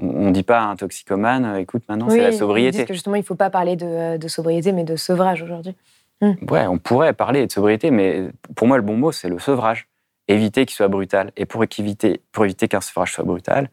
On 0.00 0.26
ne 0.26 0.30
dit 0.32 0.42
pas 0.42 0.60
à 0.60 0.64
un 0.64 0.76
toxicomane, 0.76 1.44
euh, 1.44 1.56
écoute, 1.56 1.82
maintenant 1.88 2.08
c'est 2.08 2.20
la 2.20 2.32
sobriété. 2.32 2.80
Ils 2.80 2.86
que 2.86 2.94
justement, 2.94 3.16
il 3.16 3.20
ne 3.20 3.24
faut 3.24 3.34
pas 3.34 3.50
parler 3.50 3.76
de, 3.76 4.28
sobriété, 4.28 4.72
mais 4.72 4.84
de 4.84 4.96
sevrage 4.96 5.42
aujourd'hui. 5.42 5.74
Hmm. 6.20 6.32
Ouais, 6.50 6.66
on 6.66 6.78
pourrait 6.78 7.12
parler 7.12 7.46
de 7.46 7.52
sobriété, 7.52 7.90
mais 7.90 8.28
pour 8.54 8.68
moi, 8.68 8.76
le 8.76 8.82
bon 8.82 8.96
mot, 8.96 9.12
c'est 9.12 9.28
le 9.28 9.38
sevrage. 9.38 9.88
Éviter 10.28 10.66
qu'il 10.66 10.76
soit 10.76 10.88
brutal. 10.88 11.32
Et 11.36 11.46
pour 11.46 11.64
éviter, 11.64 12.20
pour 12.30 12.44
éviter 12.44 12.68
qu'un 12.68 12.80
sevrage 12.80 13.12
soit 13.12 13.24
brutal, 13.24 13.68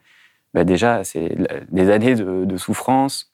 bah 0.53 0.63
déjà, 0.63 1.03
c'est 1.03 1.35
des 1.69 1.91
années 1.91 2.15
de, 2.15 2.57
souffrance, 2.57 3.31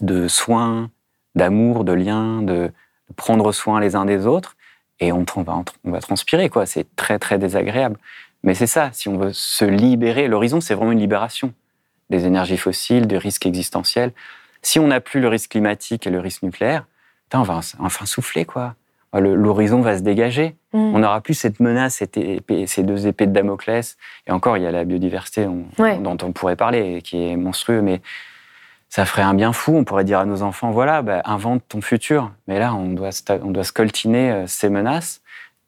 de 0.00 0.26
soins, 0.26 0.90
d'amour, 1.34 1.84
de 1.84 1.92
liens, 1.92 2.40
de, 2.40 2.70
prendre 3.16 3.52
soin 3.52 3.78
les 3.80 3.94
uns 3.94 4.06
des 4.06 4.26
autres. 4.26 4.56
Et 5.00 5.12
on, 5.12 5.24
va, 5.36 5.62
on 5.84 5.90
va 5.90 6.00
transpirer, 6.00 6.48
quoi. 6.48 6.64
C'est 6.64 6.96
très, 6.96 7.18
très 7.18 7.38
désagréable. 7.38 7.98
Mais 8.42 8.54
c'est 8.54 8.66
ça, 8.66 8.90
si 8.92 9.08
on 9.08 9.18
veut 9.18 9.32
se 9.32 9.64
libérer, 9.64 10.28
l'horizon, 10.28 10.60
c'est 10.60 10.74
vraiment 10.74 10.92
une 10.92 11.00
libération 11.00 11.52
des 12.10 12.26
énergies 12.26 12.58
fossiles, 12.58 13.06
des 13.06 13.18
risques 13.18 13.46
existentiels. 13.46 14.12
Si 14.62 14.78
on 14.78 14.88
n'a 14.88 15.00
plus 15.00 15.20
le 15.20 15.28
risque 15.28 15.50
climatique 15.50 16.06
et 16.06 16.10
le 16.10 16.20
risque 16.20 16.42
nucléaire, 16.42 16.86
on 17.40 17.42
va 17.42 17.60
enfin 17.78 18.06
souffler, 18.06 18.44
quoi. 18.44 18.74
L'horizon 19.12 19.80
va 19.80 19.96
se 19.96 20.02
dégager. 20.02 20.56
Mm. 20.72 20.78
On 20.78 20.98
n'aura 20.98 21.20
plus 21.20 21.34
cette 21.34 21.60
menace, 21.60 22.02
ces 22.66 22.82
deux 22.82 23.06
épées 23.06 23.26
de 23.26 23.32
Damoclès. 23.32 23.96
Et 24.26 24.32
encore, 24.32 24.56
il 24.56 24.64
y 24.64 24.66
a 24.66 24.72
la 24.72 24.84
biodiversité 24.84 25.46
dont 25.46 26.18
on 26.22 26.32
pourrait 26.32 26.56
parler, 26.56 27.00
qui 27.02 27.28
est 27.28 27.36
monstrueux, 27.36 27.80
mais 27.80 28.00
ça 28.88 29.04
ferait 29.04 29.22
un 29.22 29.34
bien 29.34 29.52
fou. 29.52 29.76
On 29.76 29.84
pourrait 29.84 30.04
dire 30.04 30.18
à 30.18 30.24
nos 30.24 30.42
enfants, 30.42 30.72
voilà, 30.72 31.02
bah, 31.02 31.22
invente 31.26 31.62
ton 31.68 31.80
futur. 31.80 32.32
Mais 32.48 32.58
là, 32.58 32.74
on 32.74 32.88
doit, 32.88 33.10
on 33.42 33.50
doit 33.52 33.64
scoltiner 33.64 34.32
euh, 34.32 34.46
ces 34.48 34.68
menaces 34.68 35.22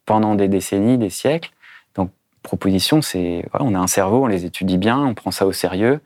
pendant 0.05 0.35
des 0.35 0.49
décennies, 0.49 0.97
des 0.97 1.09
siècles. 1.09 1.51
Donc, 1.95 2.11
proposition, 2.43 3.01
c'est, 3.01 3.45
on 3.53 3.75
a 3.75 3.79
un 3.79 3.87
cerveau, 3.87 4.25
on 4.25 4.27
les 4.27 4.43
étudie 4.43 4.77
bien, 4.77 4.99
on 4.99 5.13
prend 5.13 5.31
ça 5.31 5.45
au 5.45 5.53
sérieux 5.53 6.01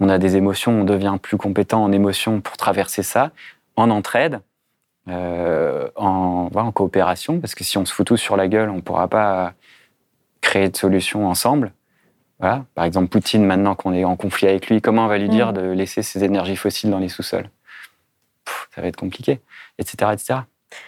on 0.00 0.08
a 0.08 0.18
des 0.18 0.36
émotions, 0.36 0.80
on 0.80 0.84
devient 0.84 1.16
plus 1.20 1.36
compétent 1.36 1.82
en 1.82 1.92
émotions 1.92 2.40
pour 2.40 2.56
traverser 2.56 3.02
ça, 3.02 3.32
en 3.76 3.90
entraide, 3.90 4.40
euh, 5.08 5.88
en, 5.96 6.50
en, 6.54 6.72
coopération, 6.72 7.40
parce 7.40 7.54
que 7.54 7.64
si 7.64 7.78
on 7.78 7.84
se 7.84 7.92
fout 7.92 8.06
tous 8.06 8.16
sur 8.16 8.36
la 8.36 8.48
gueule, 8.48 8.70
on 8.70 8.76
ne 8.76 8.80
pourra 8.80 9.08
pas 9.08 9.54
créer 10.40 10.68
de 10.68 10.76
solutions 10.76 11.26
ensemble. 11.26 11.72
Voilà. 12.38 12.64
Par 12.74 12.84
exemple, 12.84 13.08
Poutine, 13.08 13.44
maintenant 13.44 13.74
qu'on 13.74 13.92
est 13.92 14.04
en 14.04 14.16
conflit 14.16 14.46
avec 14.48 14.68
lui, 14.68 14.80
comment 14.80 15.04
on 15.04 15.08
va 15.08 15.18
lui 15.18 15.28
dire 15.28 15.50
mm. 15.50 15.54
de 15.54 15.62
laisser 15.62 16.02
ses 16.02 16.24
énergies 16.24 16.56
fossiles 16.56 16.90
dans 16.90 16.98
les 16.98 17.08
sous-sols? 17.08 17.50
Ça 18.74 18.80
va 18.80 18.88
être 18.88 18.96
compliqué, 18.96 19.40
etc., 19.78 20.12
etc. 20.12 20.40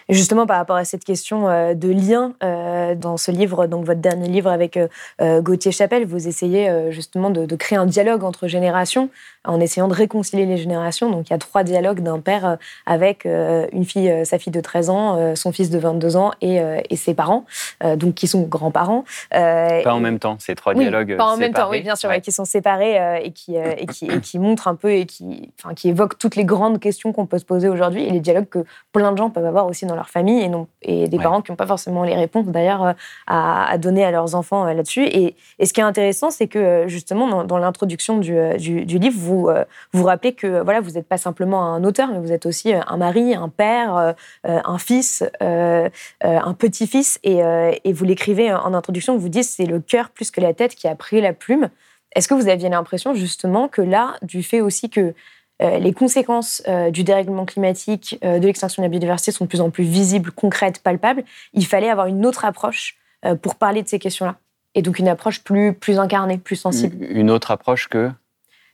Justement, 0.09 0.45
par 0.45 0.57
rapport 0.57 0.75
à 0.75 0.85
cette 0.85 1.03
question 1.03 1.49
euh, 1.49 1.73
de 1.73 1.89
lien, 1.89 2.33
euh, 2.43 2.95
dans 2.95 3.17
ce 3.17 3.31
livre, 3.31 3.67
donc 3.67 3.85
votre 3.85 4.01
dernier 4.01 4.27
livre 4.27 4.49
avec 4.49 4.77
euh, 4.77 5.41
Gauthier 5.41 5.71
Chapelle, 5.71 6.05
vous 6.05 6.27
essayez 6.27 6.91
justement 6.91 7.29
de, 7.29 7.55
créer 7.55 7.77
un 7.77 7.85
dialogue 7.85 8.23
entre 8.23 8.47
générations 8.47 9.09
en 9.45 9.59
essayant 9.59 9.87
de 9.87 9.93
réconcilier 9.93 10.45
les 10.45 10.57
générations. 10.57 11.09
Donc 11.09 11.29
il 11.29 11.33
y 11.33 11.35
a 11.35 11.39
trois 11.39 11.63
dialogues 11.63 12.01
d'un 12.01 12.19
père 12.19 12.57
avec 12.85 13.25
une 13.25 13.85
fille, 13.85 14.13
sa 14.25 14.37
fille 14.37 14.51
de 14.51 14.61
13 14.61 14.89
ans, 14.89 15.35
son 15.35 15.51
fils 15.51 15.69
de 15.69 15.79
22 15.79 16.15
ans 16.15 16.31
et, 16.41 16.61
ses 16.95 17.13
parents, 17.13 17.45
donc 17.95 18.15
qui 18.15 18.27
sont 18.27 18.43
grands-parents. 18.43 19.03
pas 19.31 19.81
en 19.85 19.99
même 19.99 20.19
temps, 20.19 20.37
ces 20.39 20.55
trois 20.55 20.73
dialogues. 20.73 21.17
Pas 21.17 21.33
en 21.33 21.37
même 21.37 21.53
temps, 21.53 21.69
oui, 21.69 21.81
bien 21.81 21.95
sûr, 21.95 22.09
qui 22.21 22.31
sont 22.31 22.45
séparés 22.45 23.23
et, 23.23 23.31
qui, 23.31 23.55
et, 23.55 23.85
qui, 23.87 24.05
et 24.05 24.19
qui 24.19 24.39
montrent 24.39 24.67
un 24.67 24.75
peu 24.75 24.91
et 24.91 25.05
qui, 25.05 25.49
enfin, 25.59 25.73
qui 25.73 25.89
évoquent 25.89 26.17
toutes 26.17 26.35
les 26.35 26.45
grandes 26.45 26.79
questions 26.79 27.13
qu'on 27.13 27.25
peut 27.25 27.39
se 27.39 27.45
poser 27.45 27.69
aujourd'hui 27.69 28.03
et 28.03 28.09
les 28.09 28.19
dialogues 28.19 28.49
que 28.49 28.65
plein 28.91 29.11
de 29.11 29.17
gens 29.17 29.29
peuvent 29.29 29.45
avoir 29.45 29.67
aussi 29.67 29.85
dans 29.85 29.95
leur 29.95 30.09
famille 30.09 30.41
et, 30.41 30.49
non, 30.49 30.67
et 30.81 31.07
des 31.07 31.17
parents 31.17 31.41
qui 31.41 31.51
n'ont 31.51 31.55
pas 31.57 31.67
forcément 31.67 32.03
les 32.03 32.15
réponses 32.15 32.47
d'ailleurs 32.47 32.83
euh, 32.83 32.93
à, 33.27 33.77
donner 33.77 34.03
à 34.03 34.11
leurs 34.11 34.35
enfants 34.35 34.67
euh, 34.67 34.73
là-dessus. 34.73 35.05
Et, 35.05 35.35
ce 35.63 35.73
qui 35.73 35.79
est 35.79 35.83
intéressant, 35.83 36.31
c'est 36.31 36.47
que 36.47 36.59
euh, 36.59 36.87
justement 36.87 37.43
dans, 37.43 37.57
l'introduction 37.57 38.17
du, 38.17 38.35
du, 38.57 38.97
livre, 38.97 39.17
vous 39.17 39.30
vous 39.31 40.03
rappelez 40.03 40.33
que 40.33 40.61
voilà, 40.61 40.81
vous 40.81 40.91
n'êtes 40.91 41.07
pas 41.07 41.17
simplement 41.17 41.73
un 41.73 41.83
auteur, 41.83 42.09
mais 42.11 42.19
vous 42.19 42.31
êtes 42.31 42.45
aussi 42.45 42.73
un 42.73 42.97
mari, 42.97 43.35
un 43.35 43.49
père, 43.49 44.15
un 44.43 44.77
fils, 44.77 45.23
un 45.39 46.53
petit-fils. 46.57 47.19
Et, 47.23 47.41
et 47.83 47.93
vous 47.93 48.05
l'écrivez 48.05 48.53
en 48.53 48.73
introduction, 48.73 49.17
vous 49.17 49.29
dites 49.29 49.45
c'est 49.45 49.65
le 49.65 49.79
cœur 49.79 50.09
plus 50.09 50.31
que 50.31 50.41
la 50.41 50.53
tête 50.53 50.75
qui 50.75 50.87
a 50.87 50.95
pris 50.95 51.21
la 51.21 51.33
plume. 51.33 51.69
Est-ce 52.15 52.27
que 52.27 52.33
vous 52.33 52.49
aviez 52.49 52.69
l'impression 52.69 53.13
justement 53.13 53.67
que 53.67 53.81
là, 53.81 54.15
du 54.21 54.43
fait 54.43 54.61
aussi 54.61 54.89
que 54.89 55.13
euh, 55.61 55.77
les 55.77 55.93
conséquences 55.93 56.63
euh, 56.67 56.89
du 56.89 57.03
dérèglement 57.03 57.45
climatique, 57.45 58.17
euh, 58.23 58.39
de 58.39 58.47
l'extinction 58.47 58.81
de 58.81 58.85
la 58.85 58.89
biodiversité 58.89 59.31
sont 59.31 59.45
de 59.45 59.49
plus 59.49 59.61
en 59.61 59.69
plus 59.69 59.83
visibles, 59.83 60.31
concrètes, 60.31 60.79
palpables. 60.79 61.23
Il 61.53 61.65
fallait 61.65 61.89
avoir 61.89 62.07
une 62.07 62.25
autre 62.25 62.45
approche 62.45 62.97
pour 63.43 63.53
parler 63.53 63.83
de 63.83 63.87
ces 63.87 63.99
questions-là? 63.99 64.37
Et 64.73 64.81
donc 64.81 64.97
une 64.97 65.07
approche 65.07 65.43
plus, 65.43 65.73
plus 65.73 65.99
incarnée, 65.99 66.39
plus 66.39 66.55
sensible. 66.55 67.05
Une 67.05 67.29
autre 67.29 67.51
approche 67.51 67.87
que 67.87 68.09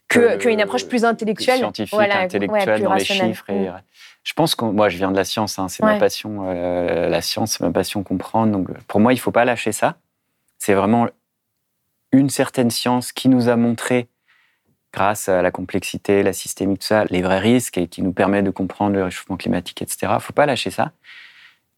qu'une 0.07 0.61
approche 0.61 0.87
plus 0.87 1.05
intellectuelle, 1.05 1.57
scientifique, 1.57 1.99
intellectuelle 1.99 2.83
dans 2.83 2.93
les 2.93 3.03
chiffres. 3.03 3.49
Et, 3.49 3.69
mm. 3.69 3.81
Je 4.23 4.33
pense 4.33 4.55
que 4.55 4.65
moi, 4.65 4.89
je 4.89 4.97
viens 4.97 5.11
de 5.11 5.15
la 5.15 5.23
science, 5.23 5.57
hein, 5.57 5.69
c'est 5.69 5.83
ma 5.83 5.97
passion. 5.97 6.43
la 6.43 7.21
science, 7.21 7.53
c'est 7.53 7.63
ma 7.63 7.71
passion 7.71 8.03
comprendre. 8.03 8.51
Donc, 8.51 8.67
pour 8.87 8.99
moi, 8.99 9.13
il 9.13 9.17
faut 9.17 9.31
pas 9.31 9.45
lâcher 9.45 9.71
ça. 9.71 9.95
C'est 10.57 10.73
vraiment 10.73 11.07
une 12.11 12.29
certaine 12.29 12.71
science 12.71 13.11
qui 13.11 13.29
nous 13.29 13.47
a 13.49 13.55
montré 13.55 14.07
grâce 14.93 15.29
à 15.29 15.41
la 15.41 15.51
complexité, 15.51 16.23
la 16.23 16.33
systémique, 16.33 16.79
tout 16.79 16.87
ça, 16.87 17.05
les 17.05 17.21
vrais 17.21 17.39
risques 17.39 17.77
et 17.77 17.87
qui 17.87 18.01
nous 18.01 18.13
permet 18.13 18.41
de 18.41 18.49
comprendre 18.49 18.95
le 18.95 19.03
réchauffement 19.03 19.37
climatique, 19.37 19.81
etc. 19.81 19.99
Il 20.03 20.13
ne 20.15 20.19
faut 20.19 20.33
pas 20.33 20.45
lâcher 20.45 20.71
ça. 20.71 20.91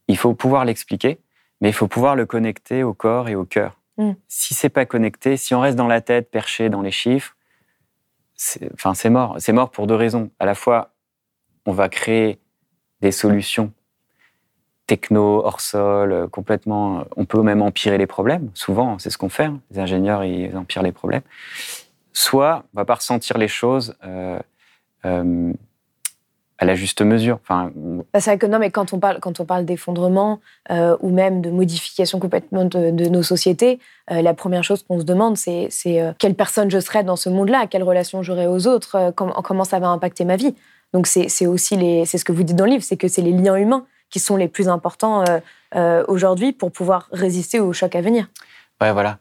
Il 0.08 0.16
faut 0.16 0.34
pouvoir 0.34 0.64
l'expliquer, 0.64 1.18
mais 1.60 1.68
il 1.68 1.72
faut 1.72 1.88
pouvoir 1.88 2.16
le 2.16 2.26
connecter 2.26 2.82
au 2.82 2.94
corps 2.94 3.28
et 3.28 3.34
au 3.34 3.44
cœur. 3.44 3.76
Mm. 3.98 4.12
Si 4.28 4.54
c'est 4.54 4.70
pas 4.70 4.86
connecté, 4.86 5.36
si 5.36 5.54
on 5.54 5.60
reste 5.60 5.76
dans 5.76 5.86
la 5.86 6.00
tête, 6.00 6.30
perché 6.30 6.70
dans 6.70 6.82
les 6.82 6.90
chiffres, 6.90 7.36
enfin, 8.74 8.94
c'est 8.94 9.10
mort. 9.10 9.36
C'est 9.38 9.52
mort 9.52 9.70
pour 9.70 9.86
deux 9.86 9.94
raisons. 9.94 10.30
À 10.38 10.46
la 10.46 10.54
fois, 10.54 10.90
on 11.66 11.72
va 11.72 11.88
créer 11.88 12.38
des 13.00 13.12
solutions 13.12 13.72
techno, 14.86 15.44
hors 15.44 15.60
sol, 15.60 16.28
complètement. 16.30 17.04
On 17.16 17.24
peut 17.24 17.42
même 17.42 17.62
empirer 17.62 17.96
les 17.96 18.08
problèmes. 18.08 18.50
Souvent, 18.54 18.98
c'est 18.98 19.10
ce 19.10 19.18
qu'on 19.18 19.28
fait. 19.28 19.44
Hein. 19.44 19.60
Les 19.70 19.78
ingénieurs, 19.78 20.24
ils 20.24 20.56
empirent 20.56 20.82
les 20.82 20.90
problèmes. 20.90 21.22
Soit 22.12 22.64
on 22.74 22.80
va 22.80 22.84
pas 22.84 22.96
ressentir 22.96 23.38
les 23.38 23.46
choses 23.46 23.94
à 26.60 26.66
la 26.66 26.74
juste 26.74 27.00
mesure. 27.00 27.38
Enfin, 27.42 27.72
bah, 27.74 28.20
c'est 28.20 28.30
vrai 28.30 28.38
que 28.38 28.46
non, 28.46 28.58
mais 28.58 28.70
quand 28.70 28.92
on 28.92 29.00
parle, 29.00 29.18
quand 29.18 29.40
on 29.40 29.46
parle 29.46 29.64
d'effondrement 29.64 30.40
euh, 30.70 30.94
ou 31.00 31.08
même 31.08 31.40
de 31.40 31.50
modification 31.50 32.20
complètement 32.20 32.66
de, 32.66 32.90
nos 33.08 33.22
sociétés, 33.22 33.80
euh, 34.10 34.20
la 34.20 34.34
première 34.34 34.62
chose 34.62 34.84
qu'on 34.86 35.00
se 35.00 35.04
demande, 35.04 35.38
c'est, 35.38 35.70
euh, 35.86 36.12
quelle 36.18 36.34
personne 36.34 36.70
je 36.70 36.78
serais 36.78 37.02
dans 37.02 37.16
ce 37.16 37.30
monde-là, 37.30 37.66
quelle 37.66 37.82
relation 37.82 38.22
j'aurais 38.22 38.46
aux 38.46 38.66
autres, 38.66 39.12
comment 39.16 39.64
ça 39.64 39.78
va 39.78 39.88
impacter 39.88 40.26
ma 40.26 40.36
vie? 40.36 40.54
Donc 40.92 41.06
c'est, 41.06 41.46
aussi 41.46 41.76
les, 41.76 42.04
c'est 42.04 42.18
ce 42.18 42.26
que 42.26 42.32
vous 42.32 42.42
dites 42.42 42.56
dans 42.56 42.66
le 42.66 42.72
livre, 42.72 42.84
c'est 42.84 42.98
que 42.98 43.08
c'est 43.08 43.22
les 43.22 43.32
liens 43.32 43.56
humains 43.56 43.86
qui 44.10 44.18
sont 44.18 44.36
les 44.36 44.48
plus 44.48 44.68
importants 44.68 45.24
aujourd'hui 46.08 46.52
pour 46.52 46.72
pouvoir 46.72 47.08
résister 47.12 47.60
aux 47.60 47.72
chocs 47.72 47.94
à 47.94 48.00
venir. 48.00 48.28
Ouais, 48.80 48.92
voilà. 48.92 49.18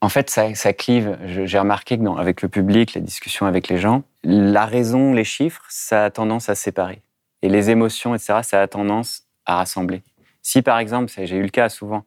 En 0.00 0.08
fait, 0.08 0.28
ça, 0.30 0.54
ça 0.54 0.72
clive. 0.72 1.18
J'ai 1.24 1.58
remarqué 1.58 1.96
que 1.98 2.02
dans, 2.02 2.16
avec 2.16 2.42
le 2.42 2.48
public, 2.48 2.94
les 2.94 3.00
discussions 3.00 3.46
avec 3.46 3.68
les 3.68 3.78
gens, 3.78 4.02
la 4.22 4.66
raison, 4.66 5.12
les 5.12 5.24
chiffres, 5.24 5.64
ça 5.68 6.04
a 6.04 6.10
tendance 6.10 6.48
à 6.48 6.54
séparer. 6.54 7.02
Et 7.42 7.48
les 7.48 7.70
émotions, 7.70 8.14
etc., 8.14 8.40
ça 8.42 8.62
a 8.62 8.68
tendance 8.68 9.24
à 9.46 9.56
rassembler. 9.56 10.02
Si 10.42 10.62
par 10.62 10.78
exemple, 10.78 11.12
j'ai 11.16 11.36
eu 11.36 11.42
le 11.42 11.48
cas 11.48 11.68
souvent, 11.68 12.04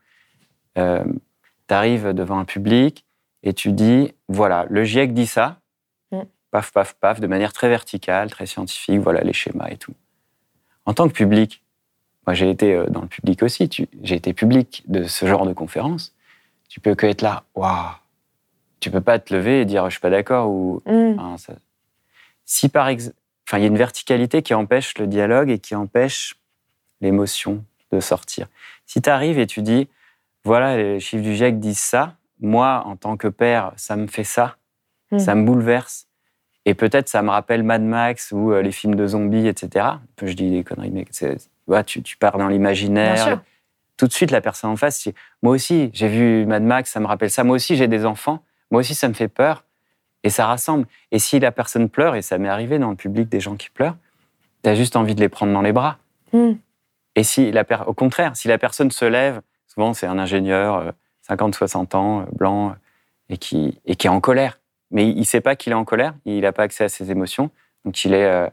euh, 0.77 1.03
tu 1.67 1.73
arrives 1.73 2.13
devant 2.13 2.39
un 2.39 2.45
public 2.45 3.05
et 3.43 3.53
tu 3.53 3.71
dis, 3.71 4.13
voilà, 4.27 4.65
le 4.69 4.83
GIEC 4.83 5.13
dit 5.13 5.27
ça, 5.27 5.59
mm. 6.11 6.21
paf, 6.51 6.71
paf, 6.71 6.93
paf, 6.93 7.19
de 7.19 7.27
manière 7.27 7.53
très 7.53 7.69
verticale, 7.69 8.29
très 8.29 8.45
scientifique, 8.45 8.99
voilà 8.99 9.21
les 9.21 9.33
schémas 9.33 9.69
et 9.69 9.77
tout. 9.77 9.93
En 10.85 10.93
tant 10.93 11.07
que 11.07 11.13
public, 11.13 11.63
moi 12.25 12.33
j'ai 12.33 12.49
été 12.49 12.73
euh, 12.75 12.85
dans 12.87 13.01
le 13.01 13.07
public 13.07 13.43
aussi, 13.43 13.69
j'ai 14.03 14.15
été 14.15 14.33
public 14.33 14.83
de 14.87 15.03
ce 15.03 15.25
genre 15.25 15.45
de 15.45 15.53
conférence, 15.53 16.15
tu 16.69 16.79
peux 16.79 16.95
que 16.95 17.05
être 17.07 17.21
là, 17.21 17.43
waouh, 17.55 17.89
tu 18.79 18.91
peux 18.91 19.01
pas 19.01 19.19
te 19.19 19.33
lever 19.33 19.61
et 19.61 19.65
dire 19.65 19.85
je 19.85 19.91
suis 19.91 19.99
pas 19.99 20.09
d'accord 20.09 20.49
ou 20.49 20.81
mm. 20.85 21.35
Si 22.45 22.69
par 22.69 22.87
exemple, 22.87 23.15
enfin, 23.47 23.57
il 23.57 23.61
y 23.61 23.63
a 23.65 23.67
une 23.67 23.77
verticalité 23.77 24.41
qui 24.41 24.53
empêche 24.53 24.97
le 24.97 25.07
dialogue 25.07 25.49
et 25.49 25.59
qui 25.59 25.75
empêche 25.75 26.35
l'émotion 27.01 27.63
de 27.91 27.99
sortir. 27.99 28.47
Si 28.85 29.01
tu 29.01 29.09
arrives 29.09 29.39
et 29.39 29.47
tu 29.47 29.61
dis, 29.61 29.87
voilà, 30.43 30.77
les 30.77 30.99
chiffres 30.99 31.23
du 31.23 31.35
GIEC 31.35 31.59
disent 31.59 31.79
ça, 31.79 32.15
moi, 32.39 32.83
en 32.85 32.95
tant 32.95 33.17
que 33.17 33.27
père, 33.27 33.73
ça 33.75 33.95
me 33.95 34.07
fait 34.07 34.23
ça, 34.23 34.55
hmm. 35.11 35.19
ça 35.19 35.35
me 35.35 35.45
bouleverse. 35.45 36.07
Et 36.65 36.73
peut-être 36.73 37.09
ça 37.09 37.21
me 37.21 37.29
rappelle 37.29 37.63
Mad 37.63 37.81
Max 37.81 38.31
ou 38.31 38.51
euh, 38.51 38.61
les 38.61 38.71
films 38.71 38.95
de 38.95 39.07
zombies, 39.07 39.47
etc. 39.47 39.85
Je 40.21 40.33
dis 40.33 40.51
des 40.51 40.63
conneries, 40.63 40.91
mais 40.91 41.05
tu, 41.83 42.03
tu 42.03 42.17
pars 42.17 42.37
dans 42.37 42.47
l'imaginaire. 42.47 43.41
Tout 43.99 44.07
de 44.07 44.13
suite, 44.13 44.31
la 44.31 44.39
personne 44.39 44.69
en 44.69 44.77
face, 44.77 45.03
dit, 45.03 45.13
moi 45.41 45.53
aussi, 45.53 45.89
j'ai 45.91 46.07
vu 46.07 46.45
Mad 46.45 46.63
Max, 46.63 46.89
ça 46.89 47.01
me 47.01 47.05
rappelle 47.05 47.29
ça. 47.29 47.43
Moi 47.43 47.57
aussi, 47.57 47.75
j'ai 47.75 47.89
des 47.89 48.05
enfants. 48.05 48.41
Moi 48.71 48.79
aussi, 48.79 48.95
ça 48.95 49.09
me 49.09 49.13
fait 49.13 49.27
peur 49.27 49.65
et 50.23 50.29
ça 50.29 50.45
rassemble. 50.45 50.87
Et 51.11 51.19
si 51.19 51.37
la 51.37 51.51
personne 51.51 51.89
pleure, 51.89 52.15
et 52.15 52.21
ça 52.21 52.37
m'est 52.37 52.47
arrivé 52.47 52.79
dans 52.79 52.91
le 52.91 52.95
public 52.95 53.27
des 53.27 53.41
gens 53.41 53.57
qui 53.57 53.69
pleurent, 53.69 53.97
tu 54.63 54.69
as 54.69 54.75
juste 54.75 54.95
envie 54.95 55.15
de 55.15 55.19
les 55.19 55.27
prendre 55.27 55.51
dans 55.51 55.61
les 55.61 55.73
bras. 55.73 55.97
Hmm. 56.31 56.53
Et 57.17 57.23
si 57.23 57.51
la 57.51 57.65
au 57.87 57.93
contraire, 57.93 58.37
si 58.37 58.47
la 58.47 58.57
personne 58.57 58.89
se 58.89 59.03
lève, 59.03 59.41
souvent 59.67 59.93
c'est 59.93 60.07
un 60.07 60.17
ingénieur, 60.17 60.93
50, 61.23 61.55
euh, 61.55 61.57
60 61.57 61.95
ans, 61.95 62.21
euh, 62.21 62.23
blanc, 62.37 62.75
et 63.27 63.37
qui, 63.37 63.81
et 63.85 63.97
qui 63.97 64.07
est 64.07 64.09
en 64.09 64.21
colère. 64.21 64.61
Mais 64.91 65.09
il 65.09 65.19
ne 65.19 65.23
sait 65.23 65.41
pas 65.41 65.57
qu'il 65.57 65.73
est 65.73 65.75
en 65.75 65.83
colère, 65.83 66.13
il 66.23 66.39
n'a 66.39 66.53
pas 66.53 66.63
accès 66.63 66.85
à 66.85 66.89
ses 66.89 67.11
émotions. 67.11 67.51
Donc 67.85 68.03
il 68.03 68.13
est 68.13 68.25
euh, 68.25 68.47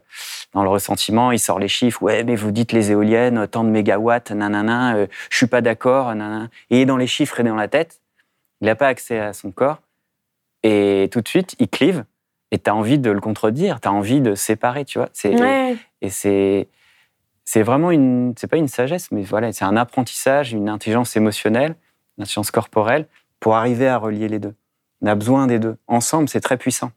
dans 0.53 0.63
le 0.63 0.69
ressentiment, 0.69 1.31
il 1.31 1.39
sort 1.39 1.59
les 1.59 1.67
chiffres. 1.67 2.01
Ouais, 2.01 2.23
mais 2.23 2.35
vous 2.35 2.51
dites 2.51 2.71
les 2.71 2.91
éoliennes, 2.91 3.47
tant 3.47 3.63
de 3.63 3.69
mégawatts, 3.69 4.31
nanana, 4.31 4.95
euh, 4.95 5.07
je 5.29 5.37
suis 5.37 5.47
pas 5.47 5.61
d'accord, 5.61 6.13
nanana. 6.15 6.49
Et 6.69 6.77
il 6.77 6.81
est 6.81 6.85
dans 6.85 6.97
les 6.97 7.07
chiffres 7.07 7.39
et 7.39 7.43
dans 7.43 7.55
la 7.55 7.67
tête. 7.67 7.99
Il 8.61 8.65
n'a 8.65 8.75
pas 8.75 8.87
accès 8.87 9.19
à 9.19 9.33
son 9.33 9.51
corps. 9.51 9.81
Et 10.63 11.09
tout 11.11 11.21
de 11.21 11.27
suite, 11.27 11.55
il 11.59 11.69
clive 11.69 12.05
et 12.51 12.57
tu 12.57 12.69
as 12.69 12.75
envie 12.75 12.97
de 12.97 13.11
le 13.11 13.19
contredire, 13.19 13.79
tu 13.81 13.87
as 13.87 13.91
envie 13.91 14.21
de 14.21 14.33
séparer, 14.35 14.85
tu 14.85 14.97
vois. 14.99 15.09
Et 16.01 16.09
c'est 16.09 16.67
c'est 17.43 17.61
vraiment 17.61 17.91
une 17.91 18.33
c'est 18.37 18.47
pas 18.47 18.57
une 18.57 18.67
sagesse 18.67 19.09
mais 19.11 19.21
voilà, 19.23 19.53
c'est 19.53 19.65
un 19.65 19.77
apprentissage, 19.77 20.53
une 20.53 20.69
intelligence 20.69 21.15
émotionnelle, 21.15 21.75
une 22.17 22.23
intelligence 22.23 22.51
corporelle 22.51 23.07
pour 23.39 23.55
arriver 23.55 23.87
à 23.87 23.97
relier 23.97 24.27
les 24.27 24.39
deux. 24.39 24.55
On 25.01 25.07
a 25.07 25.15
besoin 25.15 25.47
des 25.47 25.59
deux. 25.59 25.77
Ensemble, 25.87 26.27
c'est 26.27 26.41
très 26.41 26.57
puissant. 26.57 26.91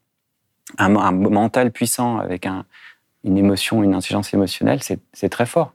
Un, 0.78 0.88
mental 0.88 1.70
puissant 1.70 2.18
avec 2.18 2.46
un, 2.46 2.64
une 3.24 3.38
émotion, 3.38 3.82
une 3.82 3.94
intelligence 3.94 4.32
émotionnelle, 4.34 4.80
c'est 4.82 5.28
très 5.28 5.46
fort. 5.46 5.72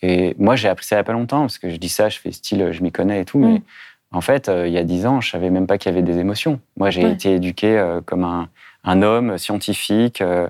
Et 0.00 0.34
moi, 0.38 0.54
j'ai 0.56 0.68
appris 0.68 0.86
ça 0.86 0.96
il 0.96 0.98
n'y 0.98 1.00
a 1.00 1.04
pas 1.04 1.12
longtemps, 1.12 1.40
parce 1.40 1.58
que 1.58 1.70
je 1.70 1.76
dis 1.76 1.88
ça, 1.88 2.08
je 2.08 2.18
fais 2.18 2.30
style, 2.30 2.70
je 2.70 2.82
m'y 2.82 2.92
connais 2.92 3.22
et 3.22 3.24
tout, 3.24 3.38
mais 3.38 3.54
mm. 3.54 3.62
En 4.10 4.20
fait, 4.20 4.48
euh, 4.48 4.66
il 4.66 4.72
y 4.72 4.78
a 4.78 4.84
dix 4.84 5.06
ans, 5.06 5.20
je 5.20 5.30
savais 5.30 5.50
même 5.50 5.66
pas 5.66 5.76
qu'il 5.76 5.92
y 5.92 5.94
avait 5.94 6.02
des 6.02 6.18
émotions. 6.18 6.60
Moi, 6.76 6.90
j'ai 6.90 7.08
été 7.10 7.34
éduqué 7.34 7.78
euh, 7.78 8.00
comme 8.00 8.24
un, 8.24 9.02
homme 9.02 9.36
scientifique. 9.36 10.22
Euh, 10.22 10.48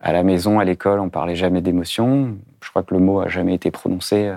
à 0.00 0.12
la 0.12 0.22
maison, 0.22 0.58
à 0.58 0.64
l'école, 0.64 0.98
on 0.98 1.08
parlait 1.08 1.36
jamais 1.36 1.60
d'émotions. 1.60 2.36
Je 2.64 2.70
crois 2.70 2.82
que 2.82 2.94
le 2.94 3.00
mot 3.00 3.20
a 3.20 3.28
jamais 3.28 3.54
été 3.54 3.70
prononcé 3.70 4.32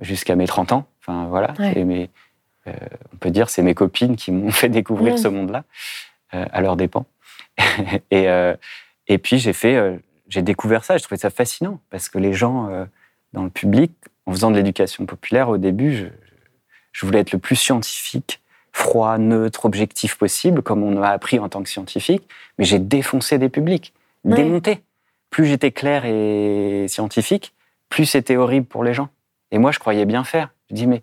jusqu'à 0.00 0.34
mes 0.34 0.46
30 0.46 0.72
ans. 0.72 0.86
Enfin, 1.00 1.26
voilà. 1.28 1.54
on 2.66 3.16
peut 3.20 3.30
dire 3.30 3.48
c'est 3.48 3.62
mes 3.62 3.74
copines 3.74 4.16
qui 4.16 4.32
m'ont 4.32 4.50
fait 4.50 4.68
découvrir 4.68 5.18
ce 5.20 5.28
monde-là, 5.28 5.62
à 6.32 6.60
leur 6.60 6.76
dépens. 6.76 7.06
et, 8.10 8.26
et 9.08 9.18
puis, 9.18 9.38
j'ai 9.38 9.52
fait, 9.52 10.00
j'ai 10.28 10.42
découvert 10.42 10.84
ça. 10.84 10.96
Je 10.96 11.02
trouvais 11.02 11.18
ça 11.18 11.30
fascinant 11.30 11.80
parce 11.90 12.08
que 12.08 12.18
les 12.18 12.32
gens 12.32 12.86
dans 13.32 13.44
le 13.44 13.50
public, 13.50 13.92
en 14.26 14.32
faisant 14.32 14.50
de 14.50 14.56
l'éducation 14.56 15.06
populaire 15.06 15.48
au 15.48 15.58
début, 15.58 15.94
je, 15.94 16.06
je 16.92 17.06
voulais 17.06 17.20
être 17.20 17.32
le 17.32 17.38
plus 17.38 17.56
scientifique, 17.56 18.40
froid, 18.72 19.18
neutre, 19.18 19.64
objectif 19.64 20.16
possible, 20.16 20.62
comme 20.62 20.82
on 20.82 20.98
m'a 20.98 21.10
appris 21.10 21.38
en 21.38 21.48
tant 21.48 21.62
que 21.62 21.68
scientifique, 21.68 22.22
mais 22.58 22.64
j'ai 22.64 22.78
défoncé 22.78 23.38
des 23.38 23.48
publics, 23.48 23.92
démonté. 24.24 24.82
Plus 25.30 25.46
j'étais 25.46 25.72
clair 25.72 26.04
et 26.04 26.86
scientifique, 26.88 27.54
plus 27.88 28.06
c'était 28.06 28.36
horrible 28.36 28.66
pour 28.66 28.84
les 28.84 28.94
gens. 28.94 29.08
Et 29.50 29.58
moi, 29.58 29.72
je 29.72 29.78
croyais 29.78 30.04
bien 30.04 30.24
faire. 30.24 30.50
Je 30.70 30.74
dis, 30.74 30.86
mais 30.86 31.02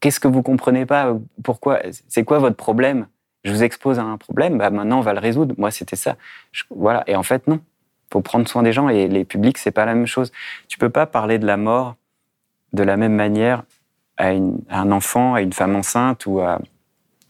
qu'est-ce 0.00 0.20
que 0.20 0.28
vous 0.28 0.42
comprenez 0.42 0.86
pas 0.86 1.16
Pourquoi 1.42 1.80
C'est 2.08 2.24
quoi 2.24 2.38
votre 2.38 2.56
problème? 2.56 3.06
Je 3.44 3.52
vous 3.52 3.62
expose 3.62 3.98
à 3.98 4.02
un 4.02 4.16
problème, 4.18 4.58
bah 4.58 4.70
maintenant 4.70 4.98
on 4.98 5.02
va 5.02 5.14
le 5.14 5.20
résoudre. 5.20 5.54
Moi, 5.58 5.70
c'était 5.70 5.96
ça. 5.96 6.16
voilà. 6.70 7.04
Et 7.06 7.16
en 7.16 7.22
fait, 7.22 7.46
non. 7.46 7.60
Faut 8.12 8.20
prendre 8.20 8.48
soin 8.48 8.64
des 8.64 8.72
gens 8.72 8.88
et 8.88 9.06
les 9.06 9.24
publics, 9.24 9.56
c'est 9.56 9.70
pas 9.70 9.84
la 9.84 9.94
même 9.94 10.06
chose. 10.06 10.32
Tu 10.66 10.78
peux 10.78 10.90
pas 10.90 11.06
parler 11.06 11.38
de 11.38 11.46
la 11.46 11.56
mort 11.56 11.94
de 12.72 12.82
la 12.82 12.96
même 12.96 13.14
manière 13.14 13.62
à, 14.16 14.30
un 14.30 14.92
enfant, 14.92 15.34
à 15.34 15.42
une 15.42 15.52
femme 15.52 15.76
enceinte 15.76 16.26
ou 16.26 16.40
à 16.40 16.60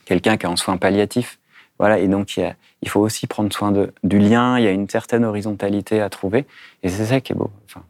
quelqu'un 0.04 0.36
qui 0.36 0.46
est 0.46 0.48
en 0.48 0.56
soins 0.56 0.76
palliatifs. 0.76 1.38
Voilà, 1.78 1.98
et 1.98 2.08
donc 2.08 2.36
il, 2.36 2.54
il 2.82 2.88
faut 2.88 3.00
aussi 3.00 3.26
prendre 3.26 3.52
soin 3.52 3.72
de, 3.72 3.92
du 4.04 4.18
lien, 4.18 4.58
il 4.58 4.64
y 4.64 4.68
a 4.68 4.70
une 4.70 4.88
certaine 4.88 5.24
horizontalité 5.24 6.00
à 6.00 6.10
trouver, 6.10 6.46
et 6.82 6.88
c'est 6.90 7.06
ça 7.06 7.20
qui 7.20 7.32
est 7.32 7.36
beau. 7.36 7.50
Enfin, 7.64 7.82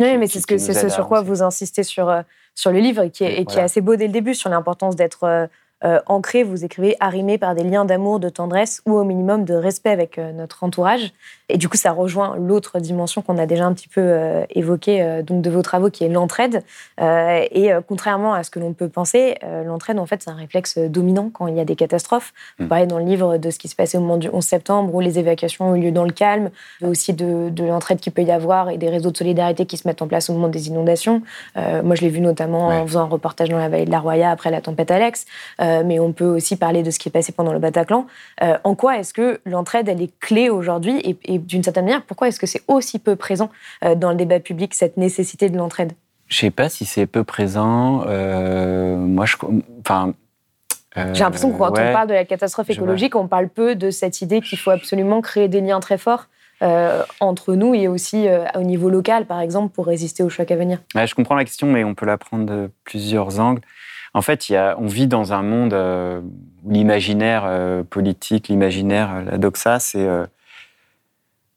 oui, 0.00 0.18
mais 0.18 0.26
c'est 0.26 0.40
ce, 0.40 0.46
que, 0.46 0.58
c'est 0.58 0.74
ce 0.74 0.88
sur 0.88 1.08
quoi 1.08 1.22
vous 1.22 1.42
insistez 1.42 1.82
sur, 1.82 2.08
euh, 2.08 2.22
sur 2.54 2.72
le 2.72 2.78
livre, 2.78 3.06
qui 3.06 3.24
est, 3.24 3.40
et 3.40 3.44
qui 3.44 3.58
est 3.58 3.62
assez 3.62 3.80
beau 3.80 3.96
dès 3.96 4.06
le 4.06 4.12
début, 4.12 4.34
sur 4.34 4.50
l'importance 4.50 4.96
d'être 4.96 5.48
euh, 5.84 5.92
euh, 5.92 6.00
ancré, 6.06 6.42
vous 6.42 6.64
écrivez, 6.64 6.96
arrimé 7.00 7.38
par 7.38 7.54
des 7.54 7.64
liens 7.64 7.84
d'amour, 7.84 8.20
de 8.20 8.28
tendresse 8.28 8.82
ou 8.86 8.92
au 8.92 9.04
minimum 9.04 9.44
de 9.44 9.54
respect 9.54 9.90
avec 9.90 10.18
euh, 10.18 10.32
notre 10.32 10.64
entourage. 10.64 11.12
Et 11.48 11.58
du 11.58 11.68
coup, 11.68 11.76
ça 11.76 11.92
rejoint 11.92 12.36
l'autre 12.36 12.80
dimension 12.80 13.20
qu'on 13.20 13.36
a 13.36 13.46
déjà 13.46 13.66
un 13.66 13.74
petit 13.74 13.88
peu 13.88 14.00
euh, 14.00 14.44
évoquée 14.50 15.22
donc 15.22 15.42
de 15.42 15.50
vos 15.50 15.62
travaux, 15.62 15.90
qui 15.90 16.04
est 16.04 16.08
l'entraide. 16.08 16.62
et 16.98 17.70
contrairement 17.86 18.32
à 18.32 18.42
ce 18.42 18.50
que 18.50 18.58
l'on 18.58 18.72
peut 18.72 18.88
penser, 18.88 19.36
l'entraide, 19.66 19.98
en 19.98 20.06
fait, 20.06 20.22
c'est 20.22 20.30
un 20.30 20.34
réflexe 20.34 20.78
dominant 20.78 21.30
quand 21.32 21.46
il 21.46 21.56
y 21.56 21.60
a 21.60 21.64
des 21.64 21.76
catastrophes. 21.76 22.32
Vous 22.58 22.64
mm. 22.64 22.68
parlez 22.68 22.86
dans 22.86 22.98
le 22.98 23.04
livre 23.04 23.36
de 23.36 23.50
ce 23.50 23.58
qui 23.58 23.68
se 23.68 23.76
passait 23.76 23.98
au 23.98 24.00
moment 24.00 24.16
du 24.16 24.28
11 24.32 24.42
septembre, 24.42 24.94
où 24.94 25.00
les 25.00 25.18
évacuations 25.18 25.70
ont 25.70 25.74
eu 25.74 25.82
lieu 25.82 25.92
dans 25.92 26.04
le 26.04 26.12
calme, 26.12 26.50
mais 26.80 26.88
aussi 26.88 27.12
de, 27.12 27.50
de 27.50 27.64
l'entraide 27.64 28.00
qu'il 28.00 28.12
peut 28.12 28.22
y 28.22 28.30
avoir 28.30 28.70
et 28.70 28.78
des 28.78 28.88
réseaux 28.88 29.10
de 29.10 29.16
solidarité 29.16 29.66
qui 29.66 29.76
se 29.76 29.86
mettent 29.86 30.02
en 30.02 30.08
place 30.08 30.30
au 30.30 30.32
moment 30.32 30.48
des 30.48 30.68
inondations. 30.68 31.22
moi, 31.56 31.94
je 31.94 32.00
l'ai 32.00 32.08
vu 32.08 32.20
notamment 32.20 32.68
en 32.68 32.86
faisant 32.86 33.02
un 33.02 33.08
reportage 33.08 33.50
dans 33.50 33.58
la 33.58 33.68
vallée 33.68 33.84
de 33.84 33.90
la 33.90 34.00
Roya 34.00 34.30
après 34.30 34.50
la 34.50 34.60
tempête 34.60 34.90
Alex. 34.90 35.26
Euh, 35.71 35.71
mais 35.84 35.98
on 35.98 36.12
peut 36.12 36.26
aussi 36.26 36.56
parler 36.56 36.82
de 36.82 36.90
ce 36.90 36.98
qui 36.98 37.08
est 37.08 37.12
passé 37.12 37.32
pendant 37.32 37.52
le 37.52 37.58
Bataclan. 37.58 38.06
Euh, 38.42 38.58
en 38.64 38.74
quoi 38.74 38.98
est-ce 38.98 39.14
que 39.14 39.40
l'entraide, 39.44 39.88
elle 39.88 40.02
est 40.02 40.12
clé 40.20 40.50
aujourd'hui 40.50 41.00
et, 41.24 41.38
d'une 41.38 41.62
certaine 41.62 41.84
manière, 41.84 42.02
pourquoi 42.02 42.28
est-ce 42.28 42.40
que 42.40 42.46
c'est 42.46 42.62
aussi 42.68 42.98
peu 42.98 43.16
présent 43.16 43.50
euh, 43.84 43.94
dans 43.94 44.10
le 44.10 44.16
débat 44.16 44.40
public, 44.40 44.74
cette 44.74 44.96
nécessité 44.96 45.48
de 45.48 45.56
l'entraide? 45.56 45.92
Je 46.28 46.36
ne 46.38 46.40
sais 46.48 46.50
pas 46.50 46.68
si 46.68 46.84
c'est 46.84 47.06
peu 47.06 47.24
présent. 47.24 48.04
moi, 48.06 49.26
je... 49.26 49.36
Enfin, 49.80 50.14
J'ai 50.96 51.24
l'impression 51.24 51.52
que 51.52 51.58
quand 51.58 51.70
on 51.70 51.92
parle 51.92 52.08
de 52.08 52.14
la 52.14 52.24
catastrophe 52.24 52.70
écologique, 52.70 53.14
on 53.16 53.28
parle 53.28 53.48
peu 53.48 53.74
de 53.74 53.90
cette 53.90 54.22
idée 54.22 54.40
qu'il 54.40 54.58
faut 54.58 54.70
absolument 54.70 55.20
créer 55.20 55.48
des 55.48 55.60
liens 55.60 55.80
très 55.80 55.98
forts 55.98 56.28
entre 57.20 57.54
nous 57.54 57.74
et 57.74 57.86
aussi 57.86 58.28
au 58.54 58.62
niveau 58.62 58.88
local, 58.88 59.26
par 59.26 59.40
exemple, 59.40 59.74
pour 59.74 59.86
résister 59.86 60.22
au 60.22 60.30
choc 60.30 60.50
à 60.50 60.56
venir. 60.56 60.78
je 60.94 61.14
comprends 61.14 61.34
la 61.34 61.44
question, 61.44 61.66
mais 61.66 61.84
on 61.84 61.94
peut 61.94 62.06
la 62.06 62.16
prendre 62.16 62.46
de 62.46 62.70
plusieurs 62.84 63.38
angles. 63.38 63.60
En 64.14 64.22
fait, 64.22 64.48
il 64.48 64.52
y 64.52 64.56
a, 64.56 64.76
on 64.78 64.86
vit 64.86 65.06
dans 65.06 65.32
un 65.32 65.42
monde 65.42 65.72
euh, 65.72 66.20
où 66.64 66.70
l'imaginaire 66.70 67.44
euh, 67.46 67.82
politique, 67.82 68.48
l'imaginaire, 68.48 69.14
euh, 69.14 69.22
la 69.22 69.38
doxa, 69.38 69.78
c'est 69.78 70.06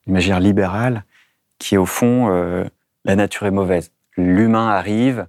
l'imaginaire 0.07 0.39
libéral. 0.39 1.03
qui 1.59 1.75
est 1.75 1.77
au 1.77 1.85
fond, 1.85 2.29
la 3.05 3.15
nature 3.15 3.47
est 3.47 3.51
mauvaise. 3.51 3.91
L'humain 4.17 4.69
arrive, 4.69 5.27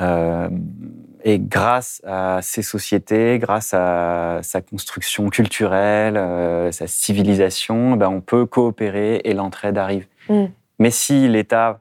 et 0.00 1.38
grâce 1.38 2.00
à 2.06 2.40
ces 2.42 2.62
sociétés, 2.62 3.38
grâce 3.38 3.74
à 3.74 4.40
sa 4.42 4.60
construction 4.60 5.28
culturelle, 5.28 6.72
sa 6.72 6.86
civilisation, 6.86 7.96
ben 7.96 8.08
on 8.08 8.20
peut 8.20 8.46
coopérer 8.46 9.20
et 9.24 9.34
l'entraide 9.34 9.78
arrive. 9.78 10.06
Mm. 10.28 10.46
Mais 10.78 10.90
si 10.90 11.28
l'État 11.28 11.80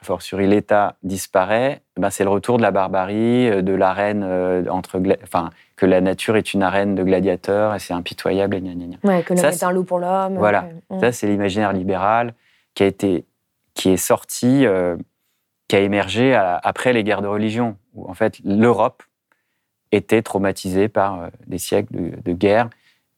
a 0.00 0.04
fortiori 0.04 0.46
l'État 0.46 0.96
disparaît, 1.02 1.82
eh 1.96 2.00
ben 2.00 2.10
c'est 2.10 2.24
le 2.24 2.30
retour 2.30 2.56
de 2.56 2.62
la 2.62 2.70
barbarie, 2.70 3.48
euh, 3.48 3.62
de 3.62 3.72
l'arène 3.72 4.22
euh, 4.24 4.64
entre, 4.70 5.02
enfin 5.22 5.50
que 5.76 5.86
la 5.86 6.00
nature 6.00 6.36
est 6.36 6.54
une 6.54 6.62
arène 6.62 6.94
de 6.94 7.02
gladiateurs 7.02 7.74
et 7.74 7.78
c'est 7.78 7.94
impitoyable 7.94 8.56
et 8.56 8.60
gna, 8.60 8.74
gna, 8.74 8.86
gna. 8.86 8.96
Ouais, 9.04 9.22
que 9.22 9.34
l'homme 9.34 9.44
est 9.44 9.62
un 9.62 9.72
loup 9.72 9.84
pour 9.84 9.98
l'homme. 9.98 10.36
Voilà, 10.36 10.68
euh, 10.92 11.00
ça 11.00 11.12
c'est 11.12 11.26
l'imaginaire 11.26 11.72
libéral 11.72 12.34
qui 12.74 12.84
a 12.84 12.86
été, 12.86 13.26
qui 13.74 13.90
est 13.90 13.96
sorti, 13.96 14.66
qui 15.66 15.76
a 15.76 15.80
émergé 15.80 16.34
après 16.34 16.92
les 16.92 17.02
guerres 17.02 17.22
de 17.22 17.26
religion, 17.26 17.76
où 17.94 18.08
en 18.08 18.14
fait 18.14 18.38
l'Europe 18.44 19.02
était 19.90 20.22
traumatisée 20.22 20.88
par 20.88 21.30
des 21.46 21.58
siècles 21.58 21.92
de, 21.92 22.22
de 22.22 22.32
guerre 22.32 22.68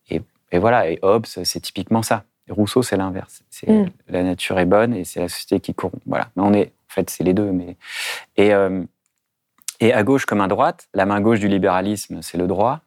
et, 0.09 0.23
et, 0.53 0.59
voilà, 0.59 0.89
et 0.89 0.99
Hobbes 1.03 1.27
c'est 1.27 1.61
typiquement 1.61 2.03
ça. 2.03 2.25
Rousseau, 2.51 2.83
c'est 2.83 2.97
l'inverse. 2.97 3.43
C'est 3.51 3.69
mm. 3.69 3.91
la 4.09 4.23
nature 4.23 4.59
est 4.59 4.67
bonne 4.67 4.95
et 4.95 5.05
c'est 5.05 5.21
la 5.21 5.29
société 5.29 5.61
qui 5.61 5.75
corrompt. 5.75 6.03
Voilà. 6.07 6.29
Mais 6.37 6.43
on 6.43 6.53
est, 6.53 6.67
en 6.67 6.95
fait, 6.95 7.11
c'est 7.11 7.25
les 7.25 7.35
deux. 7.35 7.51
Mais 7.53 7.77
et 8.37 8.53
euh, 8.55 8.83
et 9.81 9.93
à 9.93 10.03
gauche 10.03 10.27
comme 10.27 10.43
à 10.43 10.49
droite, 10.49 10.89
la 10.95 11.07
main 11.07 11.21
gauche 11.21 11.41
du 11.41 11.49
libéralisme, 11.49 12.21
c'est 12.23 12.39
le 12.39 12.47
droit. 12.47 12.81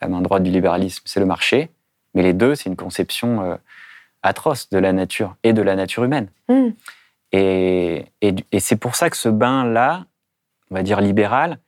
La 0.00 0.08
main 0.08 0.22
droite 0.22 0.42
du 0.42 0.50
libéralisme, 0.50 1.02
c'est 1.04 1.20
le 1.20 1.26
marché. 1.26 1.70
Mais 2.14 2.22
les 2.22 2.32
deux, 2.32 2.54
c'est 2.54 2.70
une 2.70 2.76
conception 2.76 3.42
euh, 3.42 3.56
atroce 4.22 4.70
de 4.70 4.78
la 4.78 4.92
nature 4.92 5.36
et 5.42 5.52
de 5.52 5.62
la 5.62 5.76
nature 5.76 6.04
humaine. 6.04 6.28
Mm. 6.48 6.68
Et, 7.32 8.06
et, 8.22 8.60
c'est 8.60 8.76
pour 8.76 8.96
ça 8.96 9.10
que 9.10 9.16
ce 9.16 9.28
bain-là, 9.28 10.06
on 10.70 10.76
va 10.76 10.82
dire 10.82 11.02
libéral, 11.02 11.58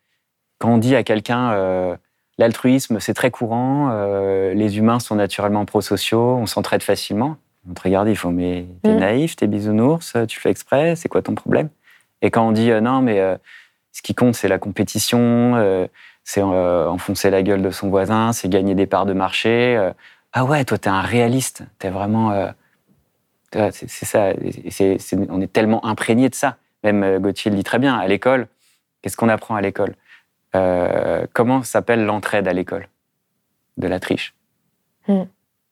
quand 0.58 0.72
on 0.72 0.78
dit 0.78 0.96
à 0.96 1.02
quelqu'un 1.02 1.52
euh, 1.52 1.96
L'altruisme, 2.40 3.00
c'est 3.00 3.12
très 3.12 3.30
courant. 3.30 3.90
Euh, 3.92 4.54
les 4.54 4.78
humains 4.78 4.98
sont 4.98 5.14
naturellement 5.14 5.66
prosociaux. 5.66 6.36
On 6.36 6.46
s'entraide 6.46 6.82
facilement. 6.82 7.36
On 7.68 7.74
te 7.74 7.82
regarde, 7.82 8.08
il 8.08 8.16
faut 8.16 8.30
mais 8.30 8.64
t'es 8.82 8.94
mm. 8.94 8.98
naïf, 8.98 9.36
t'es 9.36 9.46
bisounours, 9.46 10.16
tu 10.26 10.40
fais 10.40 10.48
exprès, 10.48 10.96
c'est 10.96 11.10
quoi 11.10 11.20
ton 11.20 11.34
problème? 11.34 11.68
Et 12.22 12.30
quand 12.30 12.48
on 12.48 12.52
dit 12.52 12.70
euh, 12.70 12.80
non, 12.80 13.02
mais 13.02 13.20
euh, 13.20 13.36
ce 13.92 14.00
qui 14.00 14.14
compte, 14.14 14.34
c'est 14.36 14.48
la 14.48 14.58
compétition, 14.58 15.86
c'est 16.24 16.40
enfoncer 16.40 17.28
la 17.28 17.42
gueule 17.42 17.60
de 17.60 17.70
son 17.70 17.90
voisin, 17.90 18.32
c'est 18.32 18.48
gagner 18.48 18.74
des 18.74 18.86
parts 18.86 19.04
de 19.04 19.12
marché. 19.12 19.90
ah 20.32 20.44
ouais, 20.46 20.64
toi, 20.64 20.78
t'es 20.78 20.88
un 20.88 21.02
réaliste. 21.02 21.64
T'es 21.78 21.90
vraiment. 21.90 22.32
c'est 23.52 24.06
ça. 24.06 24.32
on 25.28 25.40
est 25.42 25.52
tellement 25.52 25.84
imprégné 25.84 26.30
de 26.30 26.34
ça. 26.34 26.56
Même 26.84 27.18
Gauthier 27.18 27.50
le 27.50 27.58
dit 27.58 27.64
très 27.64 27.78
bien. 27.78 27.98
À 27.98 28.06
l'école, 28.06 28.46
qu'est-ce 29.02 29.18
qu'on 29.18 29.28
apprend 29.28 29.56
à 29.56 29.60
l'école? 29.60 29.94
Euh, 30.54 31.26
comment 31.32 31.62
s'appelle 31.62 32.04
l'entraide 32.04 32.48
à 32.48 32.52
l'école 32.52 32.88
De 33.76 33.86
la 33.86 34.00
triche. 34.00 34.34
Hmm. 35.06 35.24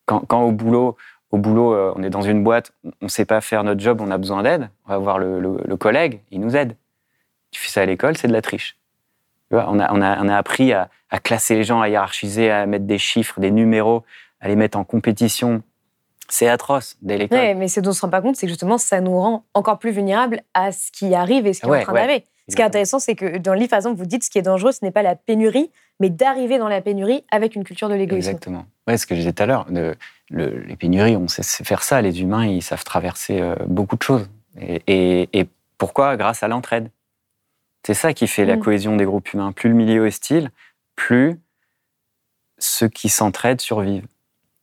Quand, 0.07 0.43
au 0.43 0.53
boulot, 0.53 0.97
au 1.31 1.39
boulot, 1.39 1.75
euh, 1.75 1.93
on 1.97 2.03
est 2.03 2.11
dans 2.11 2.23
une 2.23 2.43
boîte, 2.43 2.73
on 2.85 2.93
ne 3.03 3.09
sait 3.09 3.27
pas 3.27 3.41
faire 3.41 3.63
notre 3.65 3.81
job, 3.81 4.01
on 4.01 4.11
a 4.11 4.17
besoin 4.17 4.43
d'aide, 4.43 4.71
on 4.87 4.91
va 4.91 4.99
voir 4.99 5.19
le, 5.19 5.77
collègue, 5.77 6.23
il 6.31 6.41
nous 6.41 6.57
aide. 6.57 6.77
Tu 7.51 7.61
fais 7.61 7.69
ça 7.69 7.83
à 7.83 7.87
l'école, 7.87 8.17
c'est 8.17 8.29
de 8.29 8.33
la 8.33 8.41
triche. 8.41 8.79
on, 9.51 9.79
a, 9.81 9.93
on, 9.93 10.01
a, 10.01 10.37
appris 10.37 10.73
à, 10.73 10.89
classer 11.23 11.57
les 11.57 11.65
gens, 11.65 11.81
à 11.83 11.89
hiérarchiser, 11.89 12.51
à 12.51 12.65
mettre 12.67 12.87
des 12.87 12.99
chiffres, 12.99 13.39
des 13.41 13.51
numéros, 13.51 14.03
à 14.41 14.49
les 14.49 14.57
mettre 14.57 14.79
en 14.79 14.85
compétition. 14.85 15.63
C'est 16.31 16.49
atroce 16.49 16.97
dès 17.03 17.17
l'école. 17.17 17.57
mais 17.57 17.69
ce 17.69 17.81
dont 17.81 17.89
on 17.89 17.93
ne 17.93 17.97
se 17.97 18.01
rend 18.03 18.11
pas 18.11 18.21
compte, 18.21 18.37
c'est 18.37 18.47
que 18.47 18.51
justement, 18.51 18.79
ça 18.79 19.01
nous 19.01 19.19
rend 19.19 19.45
encore 19.55 19.79
plus 19.79 19.91
vulnérables 19.91 20.43
à 20.55 20.73
ce 20.73 20.91
qui 20.93 21.15
arrive 21.15 21.47
et 21.47 21.53
ce 21.53 21.61
qui 21.61 21.67
est 21.67 21.77
en 21.77 21.83
train 21.83 21.93
d'arriver. 21.93 22.25
Ce 22.49 22.57
qui 22.57 22.63
est 22.63 22.65
intéressant, 22.65 22.99
c'est 22.99 23.15
que 23.15 23.37
dans 23.39 23.53
le 23.53 23.59
livre, 23.59 23.71
par 23.71 23.79
exemple, 23.79 23.99
vous 23.99 24.07
dites 24.07 24.25
ce 24.25 24.31
qui 24.31 24.39
est 24.39 24.43
dangereux, 24.43 24.73
ce 24.73 24.83
n'est 24.83 24.91
pas 24.91 25.03
la 25.03 25.17
pénurie, 25.17 25.71
mais 26.01 26.09
d'arriver 26.09 26.59
dans 26.59 26.69
la 26.69 26.81
pénurie 26.81 27.23
avec 27.31 27.55
une 27.55 27.65
culture 27.65 27.89
de 27.89 27.95
l'égoïsme. 27.95 28.31
Exactement. 28.31 28.67
Ouais, 28.87 28.97
ce 28.97 29.07
que 29.07 29.15
je 29.15 29.21
disais 29.21 29.33
tout 29.33 29.43
à 29.43 29.47
l'heure, 29.47 29.67
les 30.31 30.77
pénuries, 30.77 31.17
on 31.17 31.29
sait 31.29 31.43
faire 31.43 31.83
ça. 31.83 32.01
Les 32.01 32.23
humains, 32.23 32.47
ils 32.47 32.63
savent 32.63 32.85
traverser 32.85 33.41
euh, 33.41 33.55
beaucoup 33.67 33.97
de 33.97 34.03
choses. 34.03 34.29
Et, 34.59 35.47
pourquoi? 35.77 36.17
Grâce 36.17 36.43
à 36.43 36.49
l'entraide. 36.49 36.91
C'est 37.87 37.95
ça 37.95 38.13
qui 38.13 38.27
fait 38.27 38.45
la 38.45 38.57
mm. 38.57 38.61
cohésion 38.61 38.97
des 38.97 39.05
groupes 39.05 39.33
humains. 39.33 39.53
Plus 39.53 39.69
le 39.69 39.75
milieu 39.75 40.05
est 40.05 40.09
hostile, 40.09 40.51
plus 40.97 41.39
ceux 42.59 42.89
qui 42.89 43.09
s'entraident 43.09 43.61
survivent. 43.61 44.07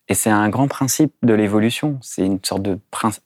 Et 0.08 0.14
c'est 0.14 0.30
un 0.30 0.50
grand 0.50 0.68
principe 0.68 1.14
de 1.24 1.34
l'évolution. 1.34 1.98
C'est 2.02 2.26
une 2.26 2.44
sorte 2.44 2.64
de 2.64 2.80
principe 2.92 3.24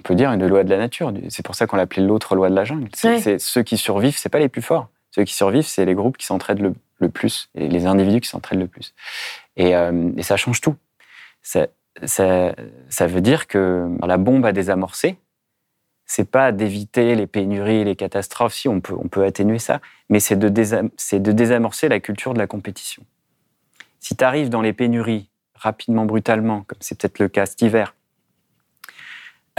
on 0.00 0.02
peut 0.02 0.14
dire, 0.14 0.32
une 0.32 0.46
loi 0.46 0.64
de 0.64 0.70
la 0.70 0.78
nature. 0.78 1.12
C'est 1.28 1.44
pour 1.44 1.54
ça 1.54 1.66
qu'on 1.66 1.76
l'appelait 1.76 2.02
l'autre 2.02 2.34
loi 2.34 2.48
de 2.48 2.54
la 2.54 2.64
jungle. 2.64 2.88
C'est 2.94 3.38
ceux 3.38 3.62
qui 3.62 3.76
survivent, 3.76 4.16
c'est 4.16 4.30
pas 4.30 4.38
les 4.38 4.48
plus 4.48 4.62
forts. 4.62 4.88
Ceux 5.10 5.24
qui 5.24 5.34
survivent, 5.34 5.66
c'est 5.66 5.84
les 5.84 5.94
groupes 5.94 6.16
qui 6.16 6.26
s'entraident 6.26 6.74
le, 6.98 7.08
plus, 7.08 7.50
et 7.54 7.68
les 7.68 7.86
individus 7.86 8.20
qui 8.20 8.28
s'entraident 8.28 8.60
le 8.60 8.66
plus. 8.66 8.94
Et, 9.56 9.76
euh, 9.76 10.10
ça 10.22 10.36
change 10.36 10.60
tout. 10.60 10.76
Ça, 11.42 11.66
ça, 12.04 13.06
veut 13.06 13.20
dire 13.20 13.46
que 13.46 13.88
la 14.06 14.16
bombe 14.16 14.46
à 14.46 14.52
désamorcer, 14.52 15.16
c'est 16.06 16.28
pas 16.28 16.50
d'éviter 16.50 17.14
les 17.14 17.26
pénuries, 17.26 17.84
les 17.84 17.96
catastrophes, 17.96 18.54
si 18.54 18.68
on 18.68 18.80
peut, 18.80 18.94
on 18.96 19.08
peut 19.08 19.24
atténuer 19.24 19.58
ça, 19.58 19.80
mais 20.08 20.18
c'est 20.18 20.36
de, 20.36 20.48
de 20.48 21.32
désamorcer 21.32 21.88
la 21.88 22.00
culture 22.00 22.32
de 22.32 22.38
la 22.38 22.46
compétition. 22.46 23.04
Si 23.98 24.16
tu 24.16 24.24
arrives 24.24 24.48
dans 24.48 24.62
les 24.62 24.72
pénuries 24.72 25.28
rapidement, 25.54 26.06
brutalement, 26.06 26.62
comme 26.66 26.78
c'est 26.80 26.98
peut-être 26.98 27.18
le 27.18 27.28
cas 27.28 27.46
cet 27.46 27.60
hiver, 27.62 27.94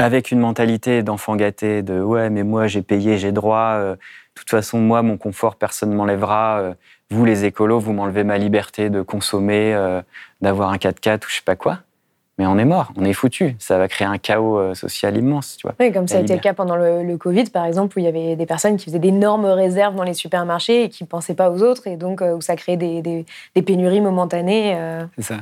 avec 0.02 0.32
une 0.32 0.40
mentalité 0.40 1.04
d'enfant 1.04 1.36
gâté, 1.36 1.84
de 1.84 2.02
ouais, 2.02 2.30
mais 2.30 2.44
moi 2.44 2.68
j'ai 2.68 2.82
payé, 2.82 3.18
j'ai 3.18 3.32
droit, 3.32 3.76
euh, 3.76 3.96
de 3.96 4.00
toute 4.36 4.50
façon, 4.50 4.80
moi, 4.80 5.02
mon 5.02 5.18
confort, 5.18 5.56
personne 5.56 5.90
ne 5.90 5.96
m'enlèvera. 5.96 6.60
Euh, 6.60 6.74
vous, 7.10 7.26
les 7.26 7.46
écolos, 7.46 7.80
vous 7.80 7.94
m'enlevez 7.94 8.24
ma 8.24 8.38
liberté 8.38 8.90
de 8.90 9.02
consommer, 9.02 9.74
euh, 9.74 10.02
d'avoir 10.42 10.70
un 10.72 10.78
4x4 10.78 11.26
ou 11.26 11.30
je 11.30 11.36
sais 11.36 11.42
pas 11.44 11.56
quoi. 11.56 11.80
Mais 12.38 12.48
on 12.48 12.58
est 12.58 12.66
mort, 12.66 12.92
on 12.96 13.04
est 13.04 13.14
foutu. 13.14 13.56
Ça 13.60 13.78
va 13.78 13.88
créer 13.88 14.08
un 14.08 14.18
chaos 14.18 14.74
social 14.74 15.16
immense, 15.16 15.58
tu 15.58 15.68
vois. 15.68 15.76
Oui, 15.80 15.92
comme 15.92 16.08
ça 16.08 16.18
a 16.18 16.22
été 16.22 16.34
le 16.34 16.40
cas 16.40 16.54
pendant 16.54 16.76
le, 16.76 17.16
Covid, 17.18 17.44
par 17.46 17.66
exemple, 17.66 17.98
où 17.98 18.00
il 18.00 18.06
y 18.06 18.08
avait 18.08 18.36
des 18.36 18.46
personnes 18.48 18.78
qui 18.78 18.86
faisaient 18.86 19.00
d'énormes 19.00 19.46
réserves 19.46 19.96
dans 19.96 20.04
les 20.04 20.16
supermarchés 20.16 20.86
et 20.86 20.90
qui 20.90 21.04
ne 21.04 21.08
pensaient 21.08 21.36
pas 21.36 21.52
aux 21.52 21.62
autres, 21.62 21.86
et 21.86 21.98
donc 21.98 22.22
où 22.22 22.42
ça 22.42 22.56
créait 22.56 22.78
des, 22.78 23.02
des 23.02 23.62
pénuries 23.62 24.02
momentanées. 24.02 24.76
C'est 25.18 25.36
ça. 25.36 25.38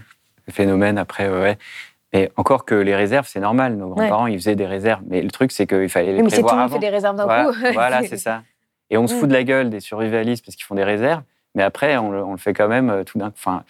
Le 0.48 0.52
phénomène, 0.52 0.98
après, 0.98 1.30
ouais. 1.30 1.60
Et 2.12 2.32
encore 2.38 2.65
que 2.65 2.76
les 2.76 2.95
réserves, 2.95 3.28
c'est 3.28 3.39
normal. 3.39 3.76
Nos 3.76 3.89
grands-parents, 3.89 4.28
ils 4.28 4.39
faisaient 4.39 4.56
des 4.56 4.65
réserves. 4.65 5.02
Mais 5.08 5.22
le 5.22 5.30
truc, 5.30 5.52
c'est 5.52 5.67
qu'il 5.67 5.89
fallait 5.89 6.13
les 6.13 6.24
mais 6.24 6.30
prévoir 6.30 6.56
Mais 6.56 6.62
c'est 6.63 6.67
tout, 6.67 6.74
fait 6.74 6.80
des 6.80 6.89
réserves 6.89 7.15
d'un 7.15 7.45
coup. 7.45 7.58
voilà, 7.74 8.04
c'est 8.04 8.17
ça. 8.17 8.43
Et 8.89 8.98
on 8.98 9.08
se 9.08 9.13
fout 9.13 9.30
de 9.30 9.34
la 9.34 9.43
gueule 9.43 9.69
des 9.69 9.80
survivalistes 9.80 10.43
parce 10.43 10.56
qu'ils 10.56 10.65
font 10.65 10.76
des 10.76 10.84
réserves. 10.84 11.22
Mais 11.56 11.63
après, 11.63 11.98
on 11.98 12.32
le, 12.32 12.38
fait 12.38 12.54
quand 12.54 12.67
même 12.67 12.89
euh, 12.89 13.04
tout 13.04 13.19
d'un 13.19 13.30
coup. 13.30 13.38
Enfin, 13.38 13.63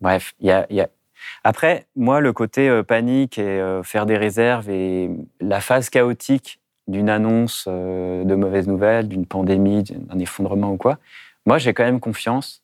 bref, 0.00 0.34
il 0.40 0.48
y 0.48 0.52
a, 0.52 0.66
y 0.70 0.80
a, 0.80 0.88
Après, 1.44 1.86
moi, 1.94 2.20
le 2.20 2.32
côté 2.32 2.68
euh, 2.68 2.82
panique 2.82 3.38
et 3.38 3.42
euh, 3.42 3.82
faire 3.82 4.06
des 4.06 4.16
réserves 4.16 4.68
et 4.68 5.10
la 5.40 5.60
phase 5.60 5.88
chaotique 5.88 6.60
d'une 6.88 7.10
annonce 7.10 7.66
de 7.66 8.34
mauvaises 8.36 8.68
nouvelles, 8.68 9.08
d'une 9.08 9.26
pandémie, 9.26 9.82
d'un 9.82 10.20
effondrement 10.20 10.70
ou 10.70 10.76
quoi, 10.76 10.98
moi, 11.44 11.58
j'ai 11.58 11.74
quand 11.74 11.82
même 11.82 11.98
confiance. 11.98 12.62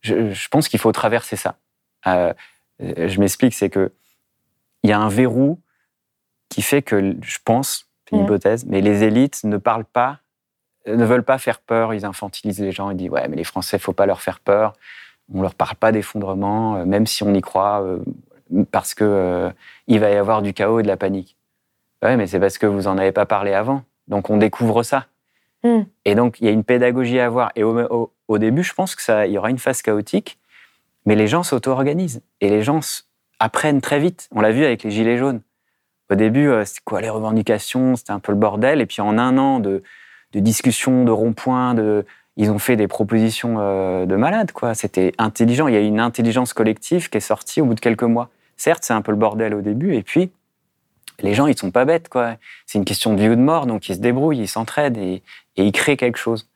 Je, 0.00 0.30
je 0.30 0.48
pense 0.48 0.68
qu'il 0.68 0.78
faut 0.78 0.92
traverser 0.92 1.34
ça. 1.34 1.56
je 2.06 3.18
m'explique, 3.18 3.52
c'est 3.52 3.70
que 3.70 3.90
il 4.84 4.90
y 4.90 4.92
a 4.92 5.00
un 5.00 5.08
verrou 5.08 5.58
qui 6.50 6.62
fait 6.62 6.82
que, 6.82 7.16
je 7.22 7.38
pense, 7.44 7.88
c'est 8.04 8.14
une 8.14 8.24
hypothèse, 8.24 8.66
mais 8.66 8.82
les 8.82 9.02
élites 9.02 9.42
ne 9.44 9.56
parlent 9.56 9.86
pas, 9.86 10.20
euh, 10.86 10.96
ne 10.96 11.04
veulent 11.04 11.24
pas 11.24 11.38
faire 11.38 11.58
peur, 11.58 11.94
ils 11.94 12.04
infantilisent 12.04 12.60
les 12.60 12.70
gens, 12.70 12.90
ils 12.90 12.96
disent 12.96 13.08
ouais, 13.08 13.26
mais 13.26 13.36
les 13.36 13.44
Français, 13.44 13.78
faut 13.78 13.94
pas 13.94 14.06
leur 14.06 14.20
faire 14.20 14.40
peur, 14.40 14.74
on 15.32 15.40
leur 15.40 15.54
parle 15.54 15.76
pas 15.76 15.90
d'effondrement, 15.90 16.76
euh, 16.76 16.84
même 16.84 17.06
si 17.06 17.22
on 17.22 17.32
y 17.32 17.40
croit, 17.40 17.82
euh, 17.82 17.98
parce 18.70 18.94
que 18.94 19.50
il 19.86 19.98
va 20.00 20.10
y 20.10 20.16
avoir 20.16 20.42
du 20.42 20.52
chaos 20.52 20.80
et 20.80 20.82
de 20.82 20.88
la 20.88 20.98
panique. 20.98 21.36
Ouais, 22.02 22.18
mais 22.18 22.26
c'est 22.26 22.38
parce 22.38 22.58
que 22.58 22.66
vous 22.66 22.86
en 22.86 22.98
avez 22.98 23.10
pas 23.10 23.24
parlé 23.24 23.54
avant, 23.54 23.84
donc 24.06 24.28
on 24.28 24.36
découvre 24.36 24.82
ça. 24.82 25.06
Mm. 25.62 25.80
Et 26.04 26.14
donc 26.14 26.40
il 26.40 26.44
y 26.44 26.48
a 26.48 26.52
une 26.52 26.62
pédagogie 26.62 27.18
à 27.18 27.24
avoir. 27.24 27.52
Et 27.56 27.64
au, 27.64 28.12
au 28.28 28.38
début, 28.38 28.62
je 28.62 28.74
pense 28.74 28.94
que 28.94 29.02
ça, 29.02 29.26
il 29.26 29.32
y 29.32 29.38
aura 29.38 29.48
une 29.48 29.58
phase 29.58 29.80
chaotique, 29.80 30.38
mais 31.06 31.14
les 31.14 31.26
gens 31.26 31.42
s'auto-organisent 31.42 32.20
et 32.42 32.50
les 32.50 32.62
gens 32.62 32.80
apprennent 33.38 33.80
très 33.80 33.98
vite. 33.98 34.28
On 34.32 34.40
l'a 34.40 34.52
vu 34.52 34.64
avec 34.64 34.82
les 34.82 34.90
Gilets 34.90 35.18
jaunes. 35.18 35.40
Au 36.10 36.16
début, 36.16 36.48
euh, 36.48 36.64
c'était 36.64 36.82
quoi 36.84 37.00
les 37.00 37.08
revendications? 37.08 37.96
C'était 37.96 38.12
un 38.12 38.18
peu 38.18 38.32
le 38.32 38.38
bordel. 38.38 38.80
Et 38.80 38.86
puis 38.86 39.00
en 39.00 39.18
un 39.18 39.38
an 39.38 39.58
de, 39.58 39.82
discussions, 40.34 41.04
de 41.04 41.10
ronds-points, 41.10 41.74
ils 42.36 42.50
ont 42.50 42.58
fait 42.58 42.76
des 42.76 42.88
propositions 42.88 43.56
euh, 43.58 44.06
de 44.06 44.16
malades. 44.16 44.52
C'était 44.74 45.12
intelligent. 45.18 45.68
Il 45.68 45.74
y 45.74 45.76
a 45.76 45.80
une 45.80 46.00
intelligence 46.00 46.52
collective 46.52 47.08
qui 47.08 47.18
est 47.18 47.20
sortie 47.20 47.60
au 47.60 47.66
bout 47.66 47.74
de 47.74 47.80
quelques 47.80 48.02
mois. 48.02 48.30
Certes, 48.56 48.84
c'est 48.84 48.92
un 48.92 49.02
peu 49.02 49.12
le 49.12 49.18
bordel 49.18 49.54
au 49.54 49.60
début. 49.60 49.94
Et 49.94 50.02
puis, 50.02 50.30
les 51.20 51.34
gens, 51.34 51.46
ils 51.46 51.56
sont 51.56 51.70
pas 51.70 51.84
bêtes. 51.84 52.10
C'est 52.66 52.78
une 52.78 52.84
question 52.84 53.14
de 53.14 53.20
vie 53.20 53.28
ou 53.28 53.36
de 53.36 53.40
mort. 53.40 53.66
Donc, 53.66 53.88
ils 53.88 53.94
se 53.94 54.00
débrouillent, 54.00 54.40
ils 54.40 54.48
s'entraident 54.48 54.98
et, 54.98 55.22
et, 55.56 55.64
ils 55.64 55.72
créent 55.72 55.96
quelque 55.96 56.18
chose. 56.18 56.48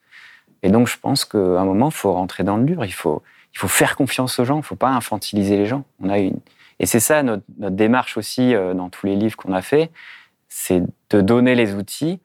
Et 0.62 0.70
donc, 0.70 0.88
je 0.88 0.98
pense 0.98 1.24
qu'à 1.24 1.38
un 1.38 1.64
moment, 1.64 1.88
il 1.88 1.94
faut 1.94 2.12
rentrer 2.12 2.42
dans 2.44 2.56
le 2.56 2.64
dur. 2.64 2.84
Il 2.84 2.92
faut, 2.92 3.22
il 3.54 3.58
faut 3.58 3.68
faire 3.68 3.96
confiance 3.96 4.38
aux 4.38 4.44
gens. 4.44 4.56
Il 4.56 4.58
ne 4.58 4.62
faut 4.62 4.76
pas 4.76 4.90
infantiliser 4.90 5.56
les 5.56 5.66
gens. 5.66 5.84
On 6.02 6.10
a 6.10 6.18
une, 6.18 6.38
et 6.80 6.86
c'est 6.86 7.00
ça 7.00 7.22
notre, 7.22 7.44
démarche 7.48 8.16
aussi 8.16 8.54
euh, 8.54 8.74
dans 8.74 8.88
tous 8.88 9.06
les 9.06 9.16
livres 9.16 9.36
qu'on 9.36 9.52
a 9.52 9.62
fait. 9.62 9.90
c'est 10.48 10.82
de 11.10 11.20
donner 11.20 11.54
les 11.54 11.74
outils. 11.74 12.20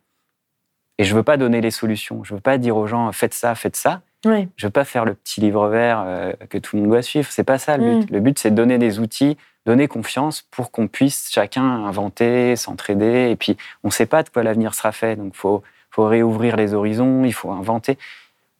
Et 0.99 1.06
je 1.06 1.16
veux 1.16 1.24
pas 1.24 1.38
donner 1.38 1.60
les 1.60 1.72
solutions. 1.72 2.24
Je 2.24 2.36
veux 2.36 2.39
pas 2.39 2.58
dire 2.58 2.78
aux 2.78 2.86
gens 2.86 3.12
faites 3.12 3.34
ça, 3.34 3.56
faites 3.56 3.76
ça. 3.76 4.01
Oui. 4.26 4.47
Je 4.56 4.68
veux 4.68 4.72
pas 4.72 4.86
faire 4.86 5.06
le 5.06 5.16
petit 5.16 5.41
livre 5.41 5.68
vert 5.68 6.04
euh, 6.06 6.34
que 6.49 6.58
tout 6.58 6.76
le 6.76 6.84
monde 6.84 6.91
doit 6.91 7.01
suivre. 7.01 7.28
C'est 7.32 7.43
pas 7.43 7.58
ça 7.58 7.78
le 7.78 7.84
but. 7.84 8.10
Mm. 8.10 8.14
Le 8.14 8.20
but, 8.20 8.39
c'est 8.39 8.51
de 8.51 8.56
donner 8.56 8.78
des 8.78 8.99
outils, 8.99 9.38
donner 9.66 9.88
confiance 9.88 10.43
pour 10.51 10.72
qu'on 10.72 10.88
puisse 10.88 11.30
chacun 11.32 11.64
inventer, 11.64 12.56
s'entraider. 12.56 13.30
Et 13.32 13.36
puis, 13.36 13.58
on 13.84 13.88
ne 13.88 13.91
sait 13.91 14.06
pas 14.06 14.24
de 14.24 14.30
quoi 14.30 14.43
l'avenir 14.43 14.76
sera 14.76 14.91
fait. 14.91 15.16
Donc, 15.16 15.36
faut 15.36 15.64
faut 15.89 16.08
réouvrir 16.08 16.56
les 16.56 16.74
horizons. 16.74 17.24
Il 17.24 17.34
faut 17.34 17.51
inventer. 17.51 17.97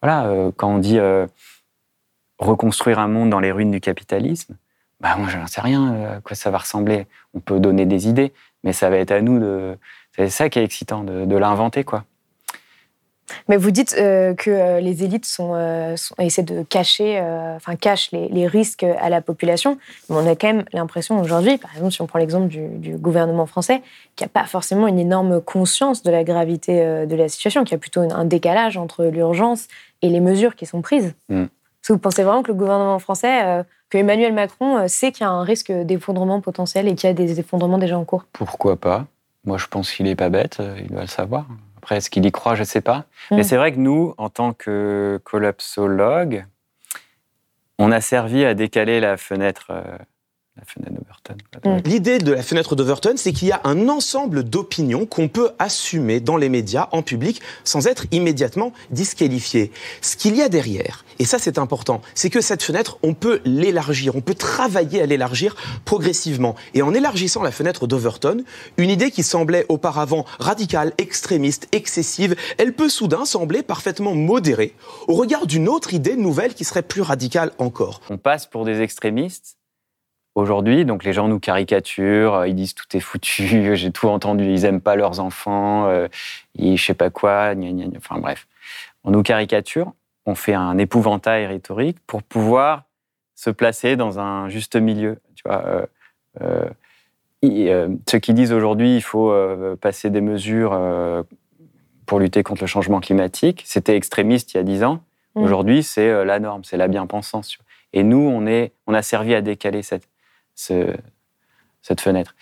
Voilà. 0.02 0.26
euh, 0.26 0.52
quand 0.56 0.70
on 0.70 0.78
dit 0.78 1.00
euh, 1.00 1.26
reconstruire 2.38 3.00
un 3.00 3.08
monde 3.08 3.30
dans 3.30 3.39
les 3.39 3.52
ruines 3.52 3.72
du 3.72 3.80
capitalisme, 3.80 4.56
bah 5.04 5.16
moi, 5.18 5.28
je 5.30 5.38
n'en 5.38 5.47
sais 5.47 5.62
rien 5.62 5.93
euh, 5.93 6.18
à 6.18 6.22
quoi 6.22 6.36
ça 6.36 6.49
va 6.49 6.58
ressembler. 6.58 7.06
On 7.36 7.39
peut 7.41 7.60
donner 7.60 7.86
des 7.86 8.08
idées, 8.08 8.34
mais 8.64 8.74
ça 8.74 8.89
va 8.89 8.97
être 8.97 9.12
à 9.12 9.22
nous 9.22 9.38
de. 9.39 9.78
C'est 10.16 10.30
ça 10.30 10.49
qui 10.49 10.60
est 10.60 10.64
excitant, 10.64 11.04
de, 11.04 11.26
de 11.26 11.36
l'inventer, 11.36 11.84
quoi. 11.84 12.06
Mais 13.47 13.58
vous 13.58 13.72
dites 13.72 13.95
euh, 13.97 14.36
que 14.36 14.51
euh, 14.51 14.80
les 14.80 15.04
élites 15.04 15.26
sont, 15.26 15.54
euh, 15.56 15.95
sont- 15.95 16.14
essaient 16.20 16.43
de 16.43 16.62
cacher, 16.62 17.18
euh, 17.20 17.56
enfin 17.56 17.76
cachent 17.76 18.12
les, 18.12 18.28
les 18.28 18.47
risques 18.47 18.84
à 18.84 19.10
la 19.10 19.22
population. 19.22 19.78
Mais 20.10 20.18
on 20.18 20.28
a 20.28 20.36
quand 20.36 20.47
même 20.47 20.66
l'impression 20.72 21.20
aujourd'hui, 21.20 21.58
par 21.58 21.72
exemple, 21.76 21.91
si 21.93 22.01
on 22.01 22.06
prend 22.08 22.20
l'exemple 22.20 22.47
du, 22.47 22.68
du 22.68 22.95
gouvernement 22.97 23.45
français, 23.45 23.82
qu'il 24.16 24.26
n'y 24.26 24.32
a 24.32 24.41
pas 24.41 24.45
forcément 24.45 24.88
une 24.88 24.99
énorme 24.99 25.41
conscience 25.41 26.04
de 26.04 26.12
la 26.12 26.24
gravité 26.24 27.06
de 27.08 27.16
la 27.16 27.28
situation, 27.28 27.64
qu'il 27.64 27.72
y 27.72 27.76
a 27.76 27.80
plutôt 27.80 28.01
un 28.01 28.26
décalage 28.26 28.78
entre 28.78 29.06
l'urgence 29.06 29.68
et 30.01 30.10
les 30.10 30.20
mesures 30.20 30.56
qui 30.56 30.66
sont 30.66 30.82
prises. 30.82 31.16
Mm. 31.30 31.45
Est-ce 31.84 31.90
que 31.90 31.94
vous 31.94 32.00
pensez 32.00 32.24
vraiment 32.24 32.44
que 32.44 32.48
le 32.48 32.54
gouvernement 32.54 32.98
français, 32.98 33.44
euh, 33.44 33.64
que 33.90 33.98
Emmanuel 33.98 34.32
Macron 34.32 34.78
euh, 34.78 34.88
sait 34.88 35.12
qu'il 35.12 35.26
y 35.26 35.28
a 35.28 35.30
un 35.30 35.44
risque 35.44 35.70
d'effondrement 35.70 36.40
potentiel 36.40 36.88
et 36.88 36.96
qu'il 36.96 37.10
y 37.10 37.12
a 37.12 37.14
des 37.14 37.42
effondrements 37.42 37.78
déjà 37.78 38.00
en 38.00 38.06
cours 38.06 38.24
Pourquoi 38.32 38.78
pas? 38.78 39.06
Moi, 39.44 39.58
je 39.58 39.68
pense 39.68 39.92
qu'il 39.92 40.08
est 40.08 40.16
pas 40.16 40.30
bête, 40.30 40.62
euh, 40.62 40.78
il 40.80 40.88
doit 40.88 41.02
le 41.02 41.08
savoir. 41.08 41.46
Après, 41.76 41.98
est-ce 41.98 42.10
qu'il 42.10 42.26
y 42.26 42.32
croit? 42.32 42.56
Je 42.56 42.64
sais 42.64 42.80
pas. 42.80 43.04
Mm. 43.32 43.36
Mais 43.36 43.44
c'est 43.44 43.58
vrai 43.58 43.74
que 43.74 43.80
nous, 43.80 44.14
en 44.18 44.30
tant 44.30 44.54
que 44.54 45.20
collapsologue, 45.26 46.46
on 47.80 47.92
a 47.92 48.00
servi 48.00 48.46
à 48.46 48.54
décaler 48.54 49.02
la 49.02 49.18
fenêtre, 49.18 49.74
la 50.58 50.64
fenêtre 50.66 50.93
d'Overton. 50.93 51.36
Mm. 51.66 51.89
L'idée 51.89 52.20
de 52.20 52.32
la 52.32 52.43
fenêtre 52.43 52.76
d'Overton, 52.76 53.14
c'est 53.16 53.34
qu'il 53.34 53.47
y 53.47 53.51
a 53.51 53.62
un 53.64 53.89
ensemble 53.89 54.43
d'opinions 54.43 55.06
qu'on 55.06 55.28
peut 55.28 55.51
assumer 55.58 56.20
dans 56.20 56.38
les 56.38 56.49
médias, 56.49 56.89
en 56.91 57.01
public, 57.01 57.41
sans 57.64 57.88
être 57.88 58.06
immédiatement 58.12 58.72
disqualifié. 58.91 59.72
Ce 60.01 60.16
qu'il 60.16 60.36
y 60.36 60.41
a 60.41 60.49
derrière, 60.49 61.06
et 61.20 61.26
ça 61.26 61.39
c'est 61.39 61.58
important, 61.58 62.01
c'est 62.14 62.30
que 62.30 62.41
cette 62.41 62.62
fenêtre, 62.62 62.99
on 63.01 63.14
peut 63.14 63.41
l'élargir, 63.45 64.16
on 64.16 64.22
peut 64.22 64.36
travailler 64.36 65.01
à 65.01 65.06
l'élargir 65.06 65.56
progressivement. 65.86 66.56
Et 66.74 66.82
en 66.82 66.93
élargissant 66.93 67.41
la 67.41 67.51
fenêtre 67.51 67.88
d'Overton, 67.88 68.43
une 68.78 68.89
idée 68.89 69.10
qui 69.10 69.24
semblait 69.24 69.66
auparavant 69.70 70.26
radicale, 70.39 70.93
extrémiste, 70.97 71.68
excessive, 71.72 72.36
elle 72.58 72.74
peut 72.74 72.89
soudain 72.89 73.26
sembler 73.26 73.64
parfaitement 73.64 74.14
modérée 74.14 74.76
au 75.08 75.16
regard 75.16 75.47
d'une 75.47 75.68
autre 75.68 75.93
idée 75.93 76.16
nouvelle 76.16 76.54
qui 76.54 76.64
serait 76.64 76.84
plus 76.84 77.01
radicale 77.01 77.51
encore. 77.58 78.01
On 78.10 78.18
passe 78.18 78.45
pour 78.45 78.66
des 78.66 78.82
extrémistes. 78.82 79.58
Aujourd'hui, 80.36 80.84
donc 80.84 81.04
les 81.04 81.14
gens 81.14 81.28
nous 81.28 81.40
caricaturent, 81.40 82.34
euh, 82.34 82.48
ils 82.48 82.56
disent 82.56 82.74
tout 82.74 82.86
est 82.98 83.00
foutu, 83.00 83.76
j'ai 83.76 83.92
tout 83.92 84.08
entendu, 84.08 84.46
ils 84.46 84.66
aiment 84.66 84.82
pas 84.82 84.96
leurs 84.96 85.20
enfants, 85.20 85.88
euh, 85.88 86.08
ils 86.56 86.78
je 86.78 86.84
sais 86.84 86.96
pas 86.96 87.12
quoi, 87.12 87.54
gna, 87.54 87.72
gna, 87.72 87.86
gna. 87.86 87.98
enfin 87.98 88.20
bref. 88.20 88.48
On 89.04 89.12
nous 89.12 89.22
caricature, 89.22 89.94
on 90.26 90.34
fait 90.34 90.56
un 90.56 90.78
épouvantail 90.78 91.46
rhétorique 91.46 91.98
pour 92.08 92.24
pouvoir 92.24 92.84
se 93.36 93.52
placer 93.52 93.96
dans 93.96 94.20
un 94.20 94.50
juste 94.50 94.76
milieu. 94.76 95.20
Tu 95.36 95.44
vois, 95.46 95.64
euh, 95.68 96.66
euh, 97.44 97.90
ceux 98.10 98.20
qui 98.20 98.34
disent 98.34 98.54
aujourd'hui 98.54 98.96
il 98.96 99.02
faut 99.02 99.36
passer 99.82 100.10
des 100.10 100.22
mesures 100.22 100.80
pour 102.06 102.20
lutter 102.20 102.42
contre 102.42 102.64
le 102.64 102.68
changement 102.68 103.02
climatique, 103.02 103.64
c'était 103.66 103.98
extrémiste 103.98 104.54
il 104.54 104.58
y 104.58 104.60
a 104.62 104.64
dix 104.64 104.84
ans. 104.84 105.02
Mm. 105.36 105.44
Aujourd'hui, 105.44 105.84
c'est 105.84 106.24
la 106.24 106.40
norme, 106.40 106.64
c'est 106.64 106.78
la 106.78 106.88
bien-pensance. 106.88 107.58
Et 107.92 108.04
nous, 108.04 108.18
on, 108.18 108.48
est, 108.48 108.72
on 108.88 108.94
a 108.94 109.02
servi 109.02 109.36
à 109.36 109.42
décaler 109.42 109.84
cette, 109.84 110.08
ce- 110.56 110.95
cette 111.82 112.01
fenêtre. 112.01 112.36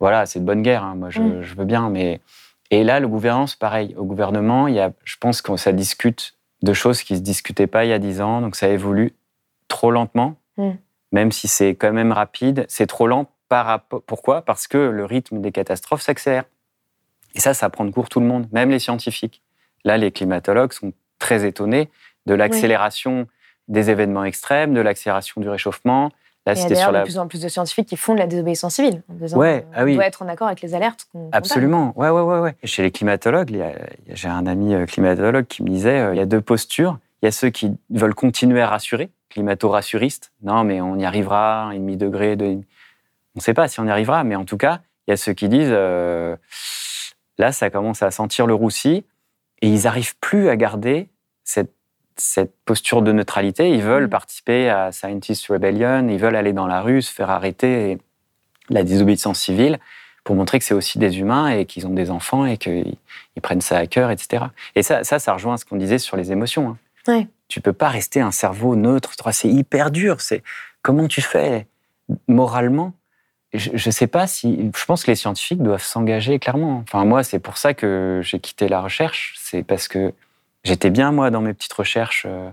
Voilà, 0.00 0.26
c'est 0.26 0.40
de 0.40 0.44
bonne 0.44 0.62
guerre, 0.62 0.82
hein, 0.84 0.94
moi 0.94 1.10
je, 1.10 1.20
Mm. 1.20 1.42
je 1.42 1.54
veux 1.54 1.64
bien, 1.64 1.88
mais. 1.90 2.20
Et 2.70 2.82
là, 2.82 2.98
le 2.98 3.08
gouvernement, 3.08 3.46
c'est 3.46 3.58
pareil. 3.58 3.94
Au 3.96 4.04
gouvernement, 4.04 4.66
il 4.68 4.74
y 4.74 4.80
a, 4.80 4.92
je 5.04 5.16
pense 5.18 5.42
que 5.42 5.56
ça 5.56 5.72
discute 5.72 6.34
de 6.62 6.72
choses 6.72 7.02
qui 7.02 7.12
ne 7.12 7.18
se 7.18 7.22
discutaient 7.22 7.66
pas 7.66 7.84
il 7.84 7.88
y 7.90 7.92
a 7.92 7.98
dix 7.98 8.20
ans, 8.20 8.40
donc 8.40 8.56
ça 8.56 8.68
évolue 8.68 9.14
trop 9.68 9.90
lentement, 9.90 10.36
Mm. 10.56 10.70
même 11.12 11.30
si 11.32 11.46
c'est 11.48 11.74
quand 11.74 11.92
même 11.92 12.10
rapide. 12.12 12.64
C'est 12.68 12.86
trop 12.86 13.06
lent 13.06 13.30
par 13.48 13.66
rapport. 13.66 14.02
Pourquoi? 14.02 14.42
Parce 14.42 14.66
que 14.66 14.78
le 14.78 15.04
rythme 15.04 15.40
des 15.40 15.52
catastrophes 15.52 16.00
s'accélère. 16.02 16.44
Et 17.34 17.40
ça, 17.40 17.52
ça 17.54 17.68
prend 17.70 17.84
de 17.84 17.90
court 17.90 18.08
tout 18.08 18.20
le 18.20 18.26
monde, 18.26 18.46
même 18.52 18.70
les 18.70 18.78
scientifiques. 18.78 19.42
Là, 19.84 19.96
les 19.98 20.10
climatologues 20.10 20.72
sont 20.72 20.92
très 21.18 21.44
étonnés 21.46 21.90
de 22.26 22.34
l'accélération 22.34 23.26
des 23.68 23.90
événements 23.90 24.24
extrêmes, 24.24 24.72
de 24.74 24.80
l'accélération 24.80 25.40
du 25.40 25.48
réchauffement. 25.48 26.10
Là, 26.46 26.52
Il 26.52 26.56
y 26.56 26.60
a 26.60 26.62
c'était 26.62 26.74
sur 26.74 26.88
de 26.88 26.94
la. 26.94 27.02
plus 27.02 27.18
en 27.18 27.26
plus 27.26 27.40
de 27.40 27.48
scientifiques 27.48 27.88
qui 27.88 27.96
font 27.96 28.14
de 28.14 28.18
la 28.18 28.26
désobéissance 28.26 28.74
civile. 28.74 29.02
En 29.10 29.14
disant, 29.14 29.38
Ouais, 29.38 29.66
ah 29.74 29.84
oui. 29.84 29.94
Doit 29.94 30.06
être 30.06 30.22
en 30.22 30.28
accord 30.28 30.46
avec 30.46 30.60
les 30.60 30.74
alertes. 30.74 31.08
Absolument, 31.32 31.94
ouais, 31.96 32.10
ouais, 32.10 32.20
ouais, 32.20 32.38
ouais. 32.40 32.56
Chez 32.64 32.82
les 32.82 32.90
climatologues, 32.90 33.56
j'ai 34.08 34.28
un 34.28 34.46
ami 34.46 34.74
euh, 34.74 34.84
climatologue 34.84 35.46
qui 35.46 35.62
me 35.62 35.70
disait, 35.70 36.00
euh, 36.00 36.14
il 36.14 36.18
y 36.18 36.20
a 36.20 36.26
deux 36.26 36.42
postures. 36.42 36.98
Il 37.22 37.26
y 37.26 37.28
a 37.28 37.32
ceux 37.32 37.48
qui 37.48 37.72
veulent 37.88 38.14
continuer 38.14 38.60
à 38.60 38.68
rassurer, 38.68 39.10
climato-rassuristes. 39.30 40.32
Non, 40.42 40.64
mais 40.64 40.82
on 40.82 40.96
y 40.98 41.06
arrivera, 41.06 41.62
un 41.62 41.74
demi 41.74 41.96
degré, 41.96 42.36
de... 42.36 42.44
on 42.44 42.62
ne 43.36 43.40
sait 43.40 43.54
pas 43.54 43.66
si 43.66 43.80
on 43.80 43.86
y 43.86 43.90
arrivera, 43.90 44.24
mais 44.24 44.36
en 44.36 44.44
tout 44.44 44.58
cas, 44.58 44.80
il 45.06 45.12
y 45.12 45.14
a 45.14 45.16
ceux 45.16 45.32
qui 45.32 45.48
disent, 45.48 45.70
euh, 45.72 46.36
là, 47.38 47.52
ça 47.52 47.70
commence 47.70 48.02
à 48.02 48.10
sentir 48.10 48.46
le 48.46 48.52
roussi, 48.52 49.04
et 49.62 49.68
ils 49.68 49.84
n'arrivent 49.84 50.18
plus 50.18 50.50
à 50.50 50.56
garder 50.56 51.08
cette, 51.44 51.72
cette 52.16 52.52
posture 52.64 53.02
de 53.02 53.12
neutralité. 53.12 53.70
Ils 53.70 53.82
veulent 53.82 54.06
Mm. 54.06 54.10
participer 54.10 54.68
à 54.70 54.92
Scientist 54.92 55.46
Rebellion, 55.48 56.08
ils 56.08 56.18
veulent 56.18 56.36
aller 56.36 56.52
dans 56.52 56.66
la 56.66 56.80
rue, 56.80 57.02
se 57.02 57.12
faire 57.12 57.30
arrêter, 57.30 57.90
et 57.92 57.98
la 58.70 58.82
désobéissance 58.84 59.40
civile, 59.40 59.78
pour 60.22 60.36
montrer 60.36 60.58
que 60.58 60.64
c'est 60.64 60.74
aussi 60.74 60.98
des 60.98 61.18
humains 61.18 61.48
et 61.48 61.66
qu'ils 61.66 61.86
ont 61.86 61.92
des 61.92 62.10
enfants 62.10 62.46
et 62.46 62.56
qu'ils 62.56 62.94
ils 63.36 63.42
prennent 63.42 63.60
ça 63.60 63.76
à 63.78 63.86
cœur, 63.86 64.10
etc. 64.10 64.44
Et 64.74 64.82
ça, 64.82 65.04
ça, 65.04 65.18
ça 65.18 65.32
rejoint 65.34 65.56
ce 65.58 65.64
qu'on 65.64 65.76
disait 65.76 65.98
sur 65.98 66.16
les 66.16 66.32
émotions. 66.32 66.68
hein. 66.70 66.78
Ouais. 67.12 67.26
Tu 67.48 67.60
peux 67.60 67.74
pas 67.74 67.88
rester 67.90 68.20
un 68.22 68.30
cerveau 68.30 68.74
neutre. 68.76 69.12
C'est 69.32 69.48
hyper 69.50 69.90
dur. 69.90 70.22
C'est 70.22 70.42
comment 70.80 71.06
tu 71.08 71.20
fais 71.20 71.66
moralement? 72.28 72.94
Je, 73.52 73.70
je 73.74 73.90
sais 73.90 74.06
pas 74.06 74.26
si. 74.26 74.70
Je 74.74 74.84
pense 74.86 75.04
que 75.04 75.10
les 75.10 75.14
scientifiques 75.16 75.62
doivent 75.62 75.82
s'engager 75.82 76.38
clairement. 76.38 76.82
Enfin, 76.88 77.04
moi, 77.04 77.22
c'est 77.22 77.38
pour 77.38 77.58
ça 77.58 77.74
que 77.74 78.20
j'ai 78.24 78.40
quitté 78.40 78.68
la 78.68 78.80
recherche. 78.80 79.34
C'est 79.36 79.62
parce 79.62 79.86
que 79.88 80.12
j'étais 80.64 80.90
bien 80.90 81.12
moi 81.12 81.30
dans 81.30 81.40
mes 81.40 81.54
petites 81.54 81.72
recherches 81.72 82.24
euh, 82.26 82.50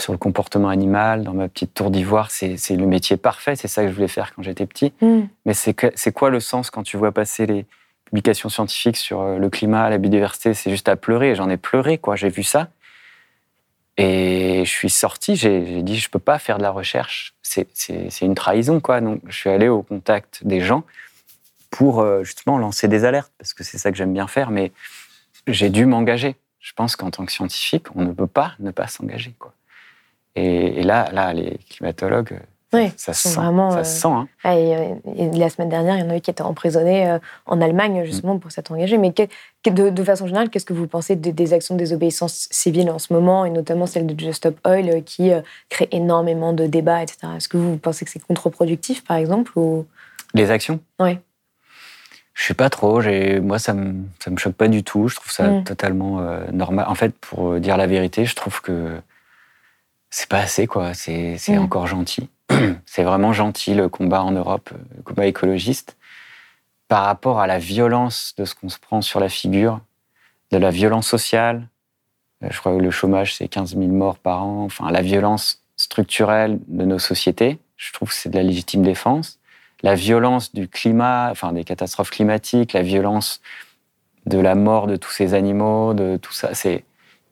sur 0.00 0.12
le 0.12 0.18
comportement 0.18 0.68
animal, 0.68 1.24
dans 1.24 1.34
ma 1.34 1.48
petite 1.48 1.74
tour 1.74 1.90
d'ivoire. 1.90 2.30
C'est 2.30 2.56
le 2.70 2.86
métier 2.86 3.16
parfait. 3.16 3.56
C'est 3.56 3.68
ça 3.68 3.82
que 3.82 3.88
je 3.88 3.94
voulais 3.94 4.08
faire 4.08 4.34
quand 4.34 4.42
j'étais 4.42 4.66
petit. 4.66 4.92
Mm. 5.00 5.22
Mais 5.46 5.54
c'est 5.54 6.12
quoi 6.12 6.30
le 6.30 6.40
sens 6.40 6.70
quand 6.70 6.82
tu 6.82 6.96
vois 6.96 7.12
passer 7.12 7.46
les 7.46 7.66
publications 8.04 8.48
scientifiques 8.48 8.96
sur 8.96 9.20
euh, 9.20 9.38
le 9.38 9.50
climat, 9.50 9.90
la 9.90 9.98
biodiversité? 9.98 10.54
C'est 10.54 10.70
juste 10.70 10.88
à 10.88 10.96
pleurer. 10.96 11.34
J'en 11.34 11.48
ai 11.48 11.56
pleuré, 11.56 11.98
quoi. 11.98 12.16
J'ai 12.16 12.28
vu 12.28 12.42
ça. 12.42 12.68
Et 13.96 14.62
je 14.64 14.70
suis 14.70 14.90
sorti, 14.90 15.34
j'ai 15.34 15.82
dit, 15.82 15.98
je 15.98 16.08
peux 16.08 16.20
pas 16.20 16.38
faire 16.38 16.58
de 16.58 16.62
la 16.62 16.70
recherche. 16.70 17.34
C'est 17.42 17.66
une 18.20 18.36
trahison, 18.36 18.78
quoi. 18.78 19.00
Donc, 19.00 19.20
je 19.26 19.36
suis 19.36 19.50
allé 19.50 19.68
au 19.68 19.82
contact 19.82 20.46
des 20.46 20.60
gens 20.60 20.84
pour 21.70 22.00
euh, 22.00 22.22
justement 22.22 22.58
lancer 22.58 22.86
des 22.86 23.04
alertes, 23.04 23.32
parce 23.38 23.54
que 23.54 23.64
c'est 23.64 23.76
ça 23.76 23.90
que 23.90 23.96
j'aime 23.96 24.12
bien 24.12 24.28
faire. 24.28 24.52
Mais 24.52 24.70
j'ai 25.48 25.68
dû 25.68 25.84
m'engager. 25.84 26.36
Je 26.68 26.74
pense 26.74 26.96
qu'en 26.96 27.10
tant 27.10 27.24
que 27.24 27.32
scientifique, 27.32 27.86
on 27.94 28.02
ne 28.04 28.12
peut 28.12 28.26
pas 28.26 28.52
ne 28.58 28.70
pas 28.70 28.86
s'engager, 28.88 29.34
quoi. 29.38 29.54
Et, 30.36 30.80
et 30.80 30.82
là, 30.82 31.08
là, 31.12 31.32
les 31.32 31.56
climatologues, 31.70 32.40
ça, 32.70 32.78
Oui, 32.78 32.92
se 32.98 33.12
sent. 33.14 33.34
vraiment, 33.36 33.70
ça 33.70 33.78
euh, 33.78 33.84
se 33.84 34.00
sent, 34.02 34.08
hein. 34.08 34.28
Ah, 34.44 34.54
et, 34.54 34.76
euh, 34.76 34.94
et 35.16 35.30
la 35.30 35.48
semaine 35.48 35.70
dernière, 35.70 35.96
il 35.96 36.00
y 36.00 36.02
en 36.06 36.10
a 36.10 36.16
eu 36.18 36.20
qui 36.20 36.30
étaient 36.30 36.42
emprisonnés 36.42 37.08
euh, 37.08 37.18
en 37.46 37.62
Allemagne, 37.62 38.04
justement, 38.04 38.38
pour 38.38 38.52
s'être 38.52 38.70
engagés. 38.70 38.98
Mais 38.98 39.12
que- 39.14 39.70
de, 39.70 39.88
de 39.88 40.04
façon 40.04 40.26
générale, 40.26 40.50
qu'est-ce 40.50 40.66
que 40.66 40.74
vous 40.74 40.86
pensez 40.86 41.16
des, 41.16 41.32
des 41.32 41.54
actions 41.54 41.74
de 41.74 41.78
désobéissance 41.78 42.48
civile 42.50 42.90
en 42.90 42.98
ce 42.98 43.14
moment, 43.14 43.46
et 43.46 43.50
notamment 43.50 43.86
celle 43.86 44.06
de 44.06 44.20
Just 44.20 44.34
Stop 44.34 44.58
Oil, 44.66 45.02
qui 45.04 45.30
crée 45.70 45.88
énormément 45.90 46.52
de 46.52 46.66
débats, 46.66 47.02
etc. 47.02 47.18
Est-ce 47.38 47.48
que 47.48 47.56
vous 47.56 47.78
pensez 47.78 48.04
que 48.04 48.10
c'est 48.10 48.20
contre-productif, 48.22 49.02
par 49.04 49.16
exemple 49.16 49.52
ou... 49.58 49.86
Les 50.34 50.50
actions? 50.50 50.78
Ouais. 51.00 51.18
Je 52.38 52.44
sais 52.46 52.54
pas 52.54 52.70
trop. 52.70 53.02
Moi, 53.42 53.58
ça 53.58 53.74
me, 53.74 54.04
ça 54.20 54.30
me 54.30 54.36
choque 54.36 54.54
pas 54.54 54.68
du 54.68 54.84
tout. 54.84 55.08
Je 55.08 55.16
trouve 55.16 55.32
ça 55.32 55.48
Mm. 55.50 55.64
totalement 55.64 56.20
euh, 56.20 56.46
normal. 56.52 56.86
En 56.88 56.94
fait, 56.94 57.12
pour 57.18 57.54
euh, 57.54 57.58
dire 57.60 57.76
la 57.76 57.88
vérité, 57.88 58.24
je 58.26 58.36
trouve 58.36 58.60
que 58.62 59.00
c'est 60.08 60.28
pas 60.28 60.38
assez, 60.38 60.68
quoi. 60.68 60.94
C'est 60.94 61.36
Mm. 61.48 61.58
encore 61.58 61.88
gentil. 61.88 62.28
c'est 62.86 63.02
vraiment 63.02 63.32
gentil 63.32 63.74
le 63.74 63.88
combat 63.88 64.22
en 64.22 64.30
Europe, 64.30 64.70
euh, 64.72 64.78
le 64.96 65.02
combat 65.02 65.26
écologiste, 65.26 65.96
par 66.86 67.04
rapport 67.06 67.40
à 67.40 67.48
la 67.48 67.58
violence 67.58 68.34
de 68.38 68.44
ce 68.44 68.54
qu'on 68.54 68.68
se 68.68 68.78
prend 68.78 69.02
sur 69.02 69.18
la 69.18 69.28
figure, 69.28 69.80
de 70.52 70.58
la 70.58 70.70
violence 70.70 71.08
sociale. 71.08 71.66
Je 72.40 72.56
crois 72.60 72.72
que 72.76 72.80
le 72.80 72.92
chômage, 72.92 73.34
c'est 73.34 73.48
15 73.48 73.70
000 73.76 73.88
morts 73.88 74.18
par 74.18 74.44
an. 74.44 74.62
Enfin, 74.64 74.92
la 74.92 75.02
violence 75.02 75.60
structurelle 75.76 76.60
de 76.68 76.84
nos 76.84 77.00
sociétés, 77.00 77.58
je 77.76 77.92
trouve 77.92 78.10
que 78.10 78.14
c'est 78.14 78.28
de 78.30 78.36
la 78.36 78.44
légitime 78.44 78.82
défense. 78.84 79.40
La 79.82 79.94
violence 79.94 80.54
du 80.54 80.68
climat, 80.68 81.28
enfin 81.30 81.52
des 81.52 81.64
catastrophes 81.64 82.10
climatiques, 82.10 82.72
la 82.72 82.82
violence 82.82 83.40
de 84.26 84.38
la 84.38 84.54
mort 84.54 84.86
de 84.86 84.96
tous 84.96 85.10
ces 85.10 85.34
animaux, 85.34 85.94
de 85.94 86.16
tout 86.16 86.32
ça, 86.32 86.54
c'est 86.54 86.84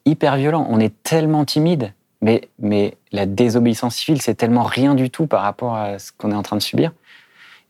hyper 0.05 0.37
violent. 0.37 0.67
On 0.71 0.81
est 0.81 1.03
tellement 1.03 1.45
timide, 1.45 1.93
mais, 2.23 2.49
mais 2.59 2.97
la 3.13 3.27
désobéissance 3.27 3.97
civile, 3.97 4.23
c'est 4.23 4.35
tellement 4.35 4.63
rien 4.63 4.95
du 4.95 5.11
tout 5.11 5.27
par 5.27 5.43
rapport 5.43 5.77
à 5.77 5.99
ce 5.99 6.13
qu'on 6.17 6.31
est 6.31 6.37
en 6.37 6.43
train 6.43 6.57
de 6.57 6.63
subir. 6.63 6.93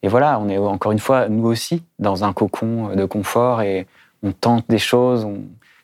Et 0.03 0.09
voilà, 0.09 0.39
on 0.39 0.49
est 0.49 0.59
encore 0.59 0.93
une 0.93 0.99
fois, 0.99 1.29
nous 1.29 1.47
aussi, 1.47 1.83
dans 1.99 2.25
un 2.25 2.33
cocon 2.33 2.95
de 2.95 3.05
confort 3.07 3.63
et 3.63 3.87
on 4.23 4.33
tente 4.33 4.67
des 4.69 4.79
choses. 4.79 5.27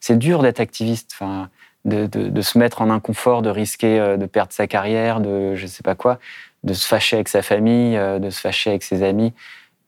C'est 0.01 0.19
dur 0.19 0.43
d'être 0.43 0.61
activiste, 0.61 1.13
enfin, 1.15 1.49
de, 1.85 2.07
de, 2.07 2.41
se 2.43 2.59
mettre 2.59 2.83
en 2.83 2.91
inconfort, 2.91 3.43
de 3.43 3.51
risquer 3.51 3.99
euh, 3.99 4.17
de 4.17 4.27
perdre 4.27 4.53
sa 4.53 4.67
carrière, 4.67 5.21
de 5.21 5.57
je 5.57 5.67
sais 5.67 5.83
pas 5.83 5.95
quoi, 5.97 6.19
de 6.65 6.73
se 6.75 6.87
fâcher 6.87 7.17
avec 7.17 7.29
sa 7.29 7.43
famille, 7.43 7.97
euh, 7.97 8.19
de 8.19 8.31
se 8.31 8.41
fâcher 8.41 8.71
avec 8.71 8.83
ses 8.83 9.03
amis. 9.03 9.33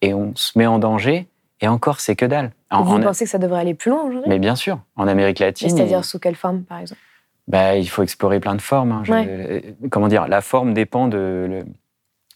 Et 0.00 0.14
on 0.14 0.34
se 0.34 0.58
met 0.58 0.66
en 0.66 0.78
danger. 0.78 1.26
Et 1.60 1.68
encore, 1.68 2.00
c'est 2.00 2.16
que 2.16 2.26
dalle. 2.26 2.52
Vous 2.70 3.00
pensez 3.00 3.24
que 3.24 3.30
ça 3.30 3.38
devrait 3.38 3.60
aller 3.60 3.74
plus 3.74 3.90
loin 3.90 4.02
aujourd'hui? 4.02 4.28
Mais 4.28 4.38
bien 4.38 4.56
sûr, 4.56 4.80
en 4.96 5.06
Amérique 5.06 5.38
latine. 5.38 5.70
C'est-à-dire 5.70 6.04
sous 6.04 6.18
quelle 6.18 6.34
forme, 6.34 6.64
par 6.64 6.78
exemple? 6.78 7.00
Bah, 7.46 7.76
Il 7.76 7.88
faut 7.88 8.02
explorer 8.02 8.40
plein 8.40 8.54
de 8.54 8.60
formes. 8.60 8.92
Hein. 8.92 9.02
Euh, 9.08 9.60
comment 9.90 10.08
dire 10.08 10.26
La 10.28 10.40
forme 10.40 10.74
dépend 10.74 11.08
de. 11.08 11.64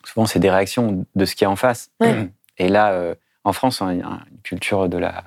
Souvent, 0.04 0.26
c'est 0.26 0.38
des 0.38 0.50
réactions 0.50 1.04
de 1.14 1.24
ce 1.24 1.34
qui 1.34 1.44
est 1.44 1.48
en 1.48 1.56
face. 1.56 1.90
Et 2.56 2.68
là, 2.68 3.14
en 3.44 3.52
France, 3.52 3.80
on 3.80 3.86
a 3.88 3.92
une 3.92 4.20
culture 4.42 4.88
de 4.88 4.96
la 4.96 5.24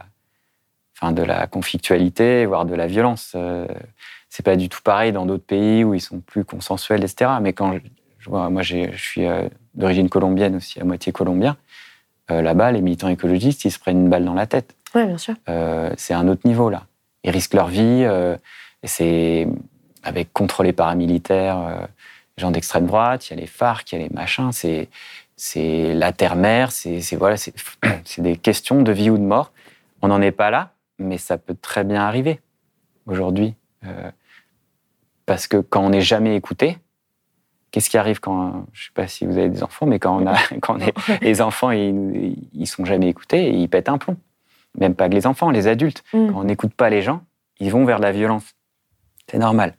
enfin, 1.02 1.12
de 1.12 1.24
la 1.24 1.48
conflictualité, 1.48 2.46
voire 2.46 2.66
de 2.66 2.76
la 2.76 2.88
violence. 2.88 3.34
Euh, 3.36 3.68
c'est 4.30 4.46
pas 4.46 4.56
du 4.56 4.70
tout 4.70 4.82
pareil 4.84 5.12
dans 5.12 5.26
d'autres 5.26 5.46
pays 5.46 5.84
où 5.84 5.94
ils 5.94 6.02
sont 6.02 6.20
plus 6.20 6.46
consensuels, 6.46 7.04
etc. 7.04 7.32
Mais 7.42 7.54
quand 7.54 7.74
je, 8.22 8.30
vois, 8.30 8.50
moi, 8.50 8.62
je 8.62 8.96
suis 8.96 9.26
euh, 9.26 9.48
d'origine 9.76 10.10
colombienne 10.10 10.56
aussi, 10.56 10.80
à 10.80 10.84
moitié 10.84 11.12
colombien. 11.12 11.58
Euh, 12.30 12.42
là-bas, 12.42 12.72
les 12.72 12.82
militants 12.82 13.10
écologistes, 13.10 13.66
ils 13.66 13.72
se 13.72 13.80
prennent 13.80 14.02
une 14.02 14.10
balle 14.10 14.26
dans 14.26 14.34
la 14.34 14.48
tête. 14.48 14.76
Oui, 14.96 15.06
bien 15.06 15.18
sûr. 15.18 15.36
c'est 15.98 16.14
un 16.14 16.28
autre 16.28 16.46
niveau 16.46 16.70
là. 16.70 16.84
Ils 17.24 17.32
risquent 17.32 17.54
leur 17.54 17.68
vie. 17.68 18.06
c'est 18.84 19.48
avec 20.04 20.34
contre 20.34 20.64
les 20.64 20.74
paramilitaires, 20.74 21.88
les 22.38 22.42
gens 22.42 22.52
d'extrême 22.52 22.88
droite. 22.88 23.30
Il 23.30 23.36
y 23.36 23.38
a 23.38 23.40
les 23.40 23.48
FARC, 23.48 23.90
il 23.92 24.00
y 24.00 24.02
a 24.02 24.08
les 24.08 24.14
machins. 24.14 24.52
C'est 24.52 24.90
c'est 25.44 25.96
la 25.96 26.12
terre-mère. 26.14 26.72
C'est 26.72 27.16
voilà, 27.16 27.36
c'est 28.06 28.22
des 28.22 28.38
questions 28.38 28.84
de 28.84 28.92
vie 28.92 29.10
ou 29.10 29.18
de 29.18 29.24
mort. 29.24 29.52
On 30.04 30.10
n'en 30.10 30.22
est 30.22 30.32
pas 30.32 30.52
là, 30.52 30.74
mais 31.00 31.18
ça 31.18 31.40
peut 31.40 31.56
très 31.60 31.84
bien 31.84 32.02
arriver 32.02 32.40
aujourd'hui. 33.08 33.56
Euh, 33.86 34.12
parce 35.26 35.48
que 35.48 35.58
quand 35.58 35.84
on 35.84 35.90
n'est 35.90 36.02
jamais 36.02 36.36
écouté, 36.36 36.78
qu'est-ce 37.72 37.90
qui 37.90 37.98
arrive 37.98 38.20
quand, 38.20 38.66
je 38.74 38.82
ne 38.82 38.86
sais 38.86 38.92
pas 38.94 39.08
si 39.08 39.26
vous 39.26 39.38
avez 39.38 39.50
des 39.50 39.64
enfants, 39.64 39.86
mais 39.86 40.00
quand, 40.00 40.22
on 40.22 40.28
a, 40.28 40.38
quand 40.62 40.78
les 41.22 41.42
enfants, 41.42 41.72
ils, 41.72 42.36
ils 42.54 42.68
sont 42.68 42.86
jamais 42.86 43.10
écoutés, 43.10 43.48
et 43.48 43.56
ils 43.56 43.70
pètent 43.70 43.90
un 43.90 43.98
plomb. 43.98 44.18
Même 44.78 44.96
pas 44.96 45.10
que 45.10 45.14
les 45.14 45.28
enfants, 45.28 45.50
les 45.50 45.68
adultes. 45.68 46.04
Mm. 46.14 46.32
Quand 46.32 46.40
on 46.40 46.44
n'écoute 46.44 46.74
pas 46.74 46.90
les 46.90 47.02
gens, 47.02 47.22
ils 47.60 47.72
vont 47.72 47.86
vers 47.86 48.00
la 48.00 48.12
violence. 48.12 48.56
C'est 49.30 49.38
normal. 49.38 49.76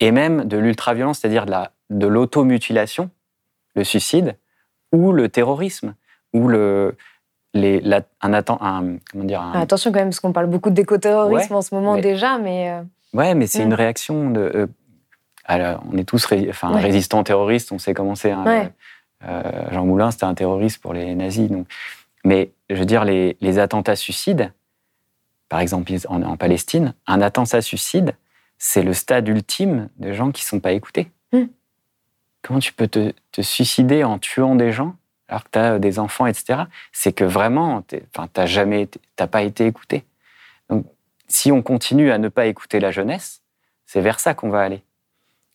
Et 0.00 0.10
même 0.10 0.44
de 0.44 0.56
l'ultra-violence, 0.56 1.20
c'est-à-dire 1.20 1.46
de, 1.46 1.52
de 1.90 2.06
l'automutilation, 2.06 3.10
le 3.74 3.84
suicide, 3.84 4.36
ou 4.92 5.12
le 5.12 5.28
terrorisme, 5.28 5.94
ou 6.32 6.48
le, 6.48 6.96
les, 7.54 7.82
un, 8.20 8.32
un, 8.32 8.42
comment 9.10 9.24
dire, 9.24 9.42
Attention 9.54 9.92
quand 9.92 9.98
même, 9.98 10.08
parce 10.08 10.20
qu'on 10.20 10.32
parle 10.32 10.46
beaucoup 10.46 10.70
d'écoterrorisme 10.70 11.54
en 11.54 11.62
ce 11.62 11.74
moment 11.74 11.96
déjà, 11.96 12.38
mais... 12.38 12.70
Euh, 12.70 12.82
ouais, 13.14 13.34
mais 13.34 13.46
c'est 13.46 13.62
une 13.62 13.74
réaction 13.74 14.30
de... 14.30 14.40
Euh, 14.40 14.66
alors, 15.44 15.82
on 15.90 15.96
est 15.98 16.04
tous 16.04 16.26
enfin, 16.48 16.70
résistants 16.72 17.24
terroristes, 17.24 17.72
on 17.72 17.78
sait 17.78 17.94
comment 17.94 18.14
c'est. 18.14 18.30
Hein, 18.30 18.70
euh, 19.24 19.42
Jean 19.70 19.84
Moulin, 19.84 20.10
c'était 20.10 20.24
un 20.24 20.34
terroriste 20.34 20.80
pour 20.80 20.94
les 20.94 21.14
nazis. 21.14 21.48
Donc. 21.50 21.66
Mais 22.24 22.52
je 22.70 22.76
veux 22.76 22.84
dire, 22.84 23.04
les, 23.04 23.36
les 23.40 23.58
attentats 23.58 23.96
suicides, 23.96 24.52
par 25.48 25.60
exemple 25.60 25.92
en, 26.08 26.22
en, 26.22 26.36
Palestine, 26.36 26.94
un 27.06 27.20
attentat 27.20 27.60
suicide, 27.60 28.14
c'est 28.58 28.82
le 28.82 28.92
stade 28.92 29.26
ultime 29.26 29.88
de 29.96 30.12
gens 30.12 30.30
qui 30.30 30.42
ne 30.44 30.46
sont 30.46 30.60
pas 30.60 30.72
écoutés. 30.72 31.10
Hmm. 31.32 31.46
Comment 32.42 32.60
tu 32.60 32.72
peux 32.72 32.88
te, 32.88 33.12
te 33.32 33.42
suicider 33.42 34.04
en 34.04 34.18
tuant 34.18 34.54
des 34.54 34.72
gens 34.72 34.94
alors 35.32 35.44
que 35.44 35.50
tu 35.52 35.58
as 35.58 35.78
des 35.78 35.98
enfants, 35.98 36.26
etc., 36.26 36.64
c'est 36.92 37.14
que 37.14 37.24
vraiment, 37.24 37.82
tu 37.88 38.02
n'as 38.36 38.46
jamais, 38.46 38.88
t'as 39.16 39.26
pas 39.26 39.42
été 39.42 39.66
écouté. 39.66 40.04
Donc, 40.68 40.84
si 41.26 41.50
on 41.50 41.62
continue 41.62 42.10
à 42.10 42.18
ne 42.18 42.28
pas 42.28 42.46
écouter 42.46 42.80
la 42.80 42.90
jeunesse, 42.90 43.40
c'est 43.86 44.02
vers 44.02 44.20
ça 44.20 44.34
qu'on 44.34 44.50
va 44.50 44.60
aller. 44.60 44.82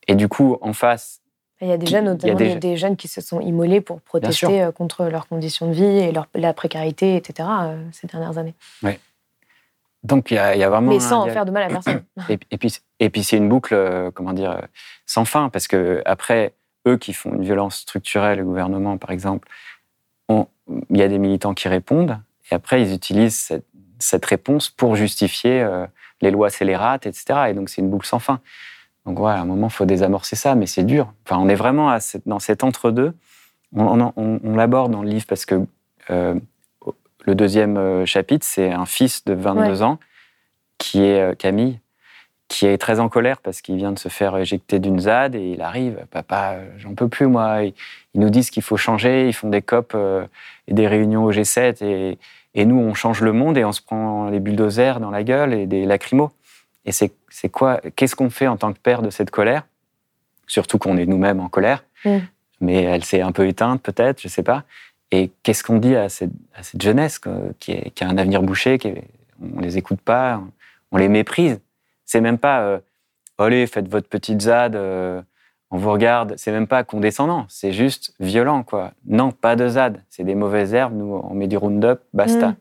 Et 0.08 0.14
du 0.14 0.28
coup, 0.28 0.58
en 0.60 0.72
face, 0.72 1.20
il 1.60 1.68
y 1.68 1.72
a 1.72 1.76
déjà 1.76 2.00
notamment 2.00 2.36
des, 2.36 2.76
jeunes 2.76 2.96
qui 2.96 3.08
se 3.08 3.20
sont 3.20 3.40
immolés 3.40 3.80
pour 3.80 4.00
protester 4.00 4.62
euh, 4.62 4.72
contre 4.72 5.04
leurs 5.06 5.26
conditions 5.26 5.66
de 5.66 5.72
vie 5.72 5.84
et 5.84 6.12
leur, 6.12 6.28
la 6.34 6.52
précarité, 6.52 7.16
etc. 7.16 7.48
Euh, 7.62 7.84
ces 7.92 8.06
dernières 8.06 8.38
années. 8.38 8.54
Oui. 8.82 8.92
Donc 10.04 10.30
il 10.30 10.34
y, 10.34 10.38
a, 10.38 10.68
vraiment. 10.68 10.92
Mais 10.92 11.00
sans 11.00 11.26
faire 11.26 11.44
de 11.44 11.50
mal 11.50 11.64
à 11.64 11.68
personne. 11.68 12.04
Et, 12.28 12.56
puis, 12.56 12.72
et 13.00 13.10
puis 13.10 13.24
c'est 13.24 13.36
une 13.36 13.48
boucle, 13.48 13.74
euh, 13.74 14.12
comment 14.12 14.32
dire, 14.32 14.62
sans 15.06 15.24
fin, 15.24 15.48
parce 15.48 15.66
que 15.66 16.02
après, 16.04 16.54
eux 16.86 16.96
qui 16.96 17.12
font 17.12 17.34
une 17.34 17.42
violence 17.42 17.78
structurelle, 17.78 18.38
le 18.38 18.44
gouvernement 18.44 18.96
par 18.96 19.10
exemple, 19.10 19.48
il 20.28 20.96
y 20.96 21.02
a 21.02 21.08
des 21.08 21.18
militants 21.18 21.54
qui 21.54 21.68
répondent, 21.68 22.18
et 22.50 22.54
après 22.54 22.82
ils 22.82 22.94
utilisent 22.94 23.60
cette, 23.98 24.24
réponse 24.24 24.70
pour 24.70 24.94
justifier 24.94 25.62
euh, 25.62 25.86
les 26.20 26.30
lois 26.30 26.50
scélérates, 26.50 27.06
etc. 27.06 27.46
Et 27.48 27.54
donc 27.54 27.68
c'est 27.68 27.80
une 27.80 27.90
boucle 27.90 28.06
sans 28.06 28.18
fin. 28.18 28.40
Donc 29.06 29.18
voilà, 29.18 29.38
à 29.38 29.42
un 29.42 29.46
moment, 29.46 29.68
il 29.68 29.72
faut 29.72 29.86
désamorcer 29.86 30.36
ça, 30.36 30.54
mais 30.54 30.66
c'est 30.66 30.84
dur. 30.84 31.12
Enfin, 31.24 31.40
on 31.40 31.48
est 31.48 31.54
vraiment 31.54 31.96
dans 32.26 32.38
cet 32.38 32.64
entre-deux. 32.64 33.14
On, 33.74 34.56
l'aborde 34.56 34.92
dans 34.92 35.02
le 35.02 35.08
livre 35.08 35.26
parce 35.26 35.44
que 35.44 35.66
euh, 36.10 36.34
le 37.24 37.34
deuxième 37.34 37.76
euh, 37.76 38.06
chapitre, 38.06 38.46
c'est 38.46 38.72
un 38.72 38.86
fils 38.86 39.24
de 39.24 39.34
22 39.34 39.82
ans 39.82 39.98
qui 40.78 41.02
est 41.02 41.38
Camille, 41.38 41.80
qui 42.48 42.66
est 42.66 42.78
très 42.78 42.98
en 42.98 43.08
colère 43.08 43.38
parce 43.38 43.60
qu'il 43.60 43.76
vient 43.76 43.92
de 43.92 43.98
se 43.98 44.08
faire 44.08 44.36
éjecter 44.36 44.78
d'une 44.78 45.00
ZAD 45.00 45.34
et 45.34 45.52
il 45.52 45.60
arrive, 45.60 46.06
papa, 46.10 46.56
j'en 46.78 46.94
peux 46.94 47.08
plus 47.08 47.26
moi. 47.26 47.62
Ils, 47.62 47.74
nous 48.14 48.30
disent 48.30 48.50
qu'il 48.50 48.62
faut 48.62 48.78
changer, 48.78 49.28
ils 49.28 49.32
font 49.34 49.50
des 49.50 49.62
COP 49.62 49.92
euh, 49.94 50.26
et 50.66 50.74
des 50.74 50.88
réunions 50.88 51.24
au 51.24 51.32
G7 51.32 51.84
et, 51.84 52.18
et, 52.54 52.64
nous 52.64 52.78
on 52.78 52.94
change 52.94 53.20
le 53.20 53.32
monde 53.32 53.58
et 53.58 53.64
on 53.64 53.72
se 53.72 53.82
prend 53.82 54.30
les 54.30 54.40
bulldozers 54.40 54.98
dans 54.98 55.10
la 55.10 55.22
gueule 55.22 55.52
et 55.52 55.66
des 55.66 55.84
lacrymos. 55.84 56.30
Et 56.88 56.92
c'est 56.92 57.48
quoi 57.50 57.82
Qu'est-ce 57.96 58.16
qu'on 58.16 58.30
fait 58.30 58.46
en 58.46 58.56
tant 58.56 58.72
que 58.72 58.78
père 58.78 59.02
de 59.02 59.10
cette 59.10 59.30
colère? 59.30 59.66
Surtout 60.46 60.78
qu'on 60.78 60.96
est 60.96 61.04
nous-mêmes 61.04 61.38
en 61.38 61.50
colère, 61.50 61.84
mm. 62.06 62.16
mais 62.62 62.82
elle 62.82 63.04
s'est 63.04 63.20
un 63.20 63.30
peu 63.30 63.46
éteinte 63.46 63.82
peut-être, 63.82 64.22
je 64.22 64.28
sais 64.28 64.42
pas. 64.42 64.64
Et 65.10 65.30
qu'est-ce 65.42 65.62
qu'on 65.62 65.76
dit 65.76 65.94
à 65.94 66.08
cette, 66.08 66.32
à 66.54 66.62
cette 66.62 66.80
jeunesse 66.80 67.20
qui, 67.60 67.72
est, 67.72 67.90
qui, 67.90 68.04
a 68.04 68.08
un 68.08 68.16
avenir 68.16 68.42
bouché, 68.42 68.78
qui 68.78 68.94
on 69.54 69.60
les 69.60 69.76
écoute 69.76 70.00
pas, 70.00 70.40
on 70.90 70.96
les 70.96 71.10
méprise? 71.10 71.60
C'est 72.06 72.22
même 72.22 72.38
pas 72.38 72.62
euh, 72.62 72.78
allez, 73.36 73.66
faites 73.66 73.88
votre 73.88 74.08
petite 74.08 74.40
ZAD, 74.40 74.74
euh, 74.74 75.20
on 75.70 75.76
vous 75.76 75.92
regarde. 75.92 76.36
C'est 76.38 76.52
même 76.52 76.66
pas 76.66 76.84
condescendant, 76.84 77.44
c'est 77.50 77.72
juste 77.72 78.14
violent, 78.18 78.62
quoi. 78.62 78.92
Non, 79.04 79.30
pas 79.30 79.56
de 79.56 79.68
ZAD. 79.68 80.02
C'est 80.08 80.24
des 80.24 80.34
mauvaises 80.34 80.72
herbes, 80.72 80.94
nous, 80.94 81.20
on 81.22 81.34
met 81.34 81.48
du 81.48 81.58
Roundup, 81.58 82.00
basta. 82.14 82.48
Mm. 82.48 82.56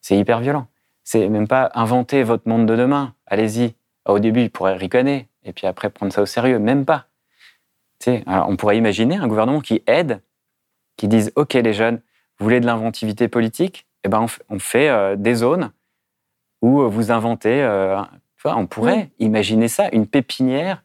C'est 0.00 0.18
hyper 0.18 0.40
violent. 0.40 0.66
C'est 1.04 1.28
même 1.28 1.46
pas 1.46 1.70
inventer 1.74 2.22
votre 2.22 2.48
monde 2.48 2.66
de 2.66 2.76
demain. 2.76 3.14
Allez-y. 3.26 3.74
Au 4.06 4.18
début, 4.18 4.42
il 4.42 4.50
pourrait 4.50 4.76
ricaner, 4.76 5.28
et 5.44 5.52
puis 5.52 5.66
après 5.66 5.90
prendre 5.90 6.12
ça 6.12 6.22
au 6.22 6.26
sérieux. 6.26 6.58
Même 6.58 6.84
pas. 6.84 7.06
Alors, 8.26 8.50
on 8.50 8.56
pourrait 8.56 8.76
imaginer 8.76 9.16
un 9.16 9.28
gouvernement 9.28 9.60
qui 9.60 9.82
aide, 9.86 10.20
qui 10.96 11.08
dise 11.08 11.32
OK, 11.36 11.54
les 11.54 11.72
jeunes, 11.72 12.02
vous 12.38 12.44
voulez 12.44 12.60
de 12.60 12.66
l'inventivité 12.66 13.28
politique? 13.28 13.86
Eh 14.04 14.08
ben, 14.08 14.26
on, 14.50 14.58
fait 14.58 14.90
euh, 14.90 15.16
des 15.16 15.34
zones 15.34 15.70
où 16.60 16.86
vous 16.90 17.10
inventez 17.10 17.62
on 18.52 18.66
pourrait 18.66 19.10
imaginer 19.18 19.68
ça, 19.68 19.88
une 19.92 20.06
pépinière 20.06 20.82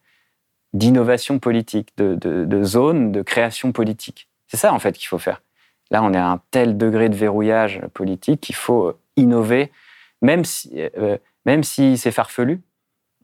d'innovation 0.72 1.38
politique, 1.38 1.92
de, 1.96 2.62
zones 2.62 3.12
de 3.12 3.22
création 3.22 3.72
politique. 3.72 4.28
C'est 4.46 4.56
ça, 4.56 4.72
en 4.72 4.78
fait, 4.78 4.92
qu'il 4.92 5.08
faut 5.08 5.18
faire. 5.18 5.42
Là, 5.90 6.02
on 6.02 6.12
est 6.12 6.18
à 6.18 6.28
un 6.28 6.40
tel 6.50 6.78
degré 6.78 7.08
de 7.08 7.16
verrouillage 7.16 7.80
politique 7.94 8.40
qu'il 8.40 8.54
faut 8.54 8.86
euh, 8.86 8.98
innover, 9.16 9.72
même 10.22 10.44
si, 10.44 10.70
euh, 10.76 11.18
même 11.46 11.64
si 11.64 11.96
c'est 11.96 12.10
farfelu, 12.10 12.62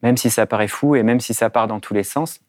même 0.02 0.16
si 0.16 0.30
ça 0.30 0.46
paraît 0.46 0.68
fou 0.68 0.96
et 0.96 1.02
même 1.02 1.20
si 1.20 1.34
ça 1.34 1.50
part 1.50 1.66
dans 1.66 1.80
tous 1.80 1.94
les 1.94 2.04
sens, 2.04 2.40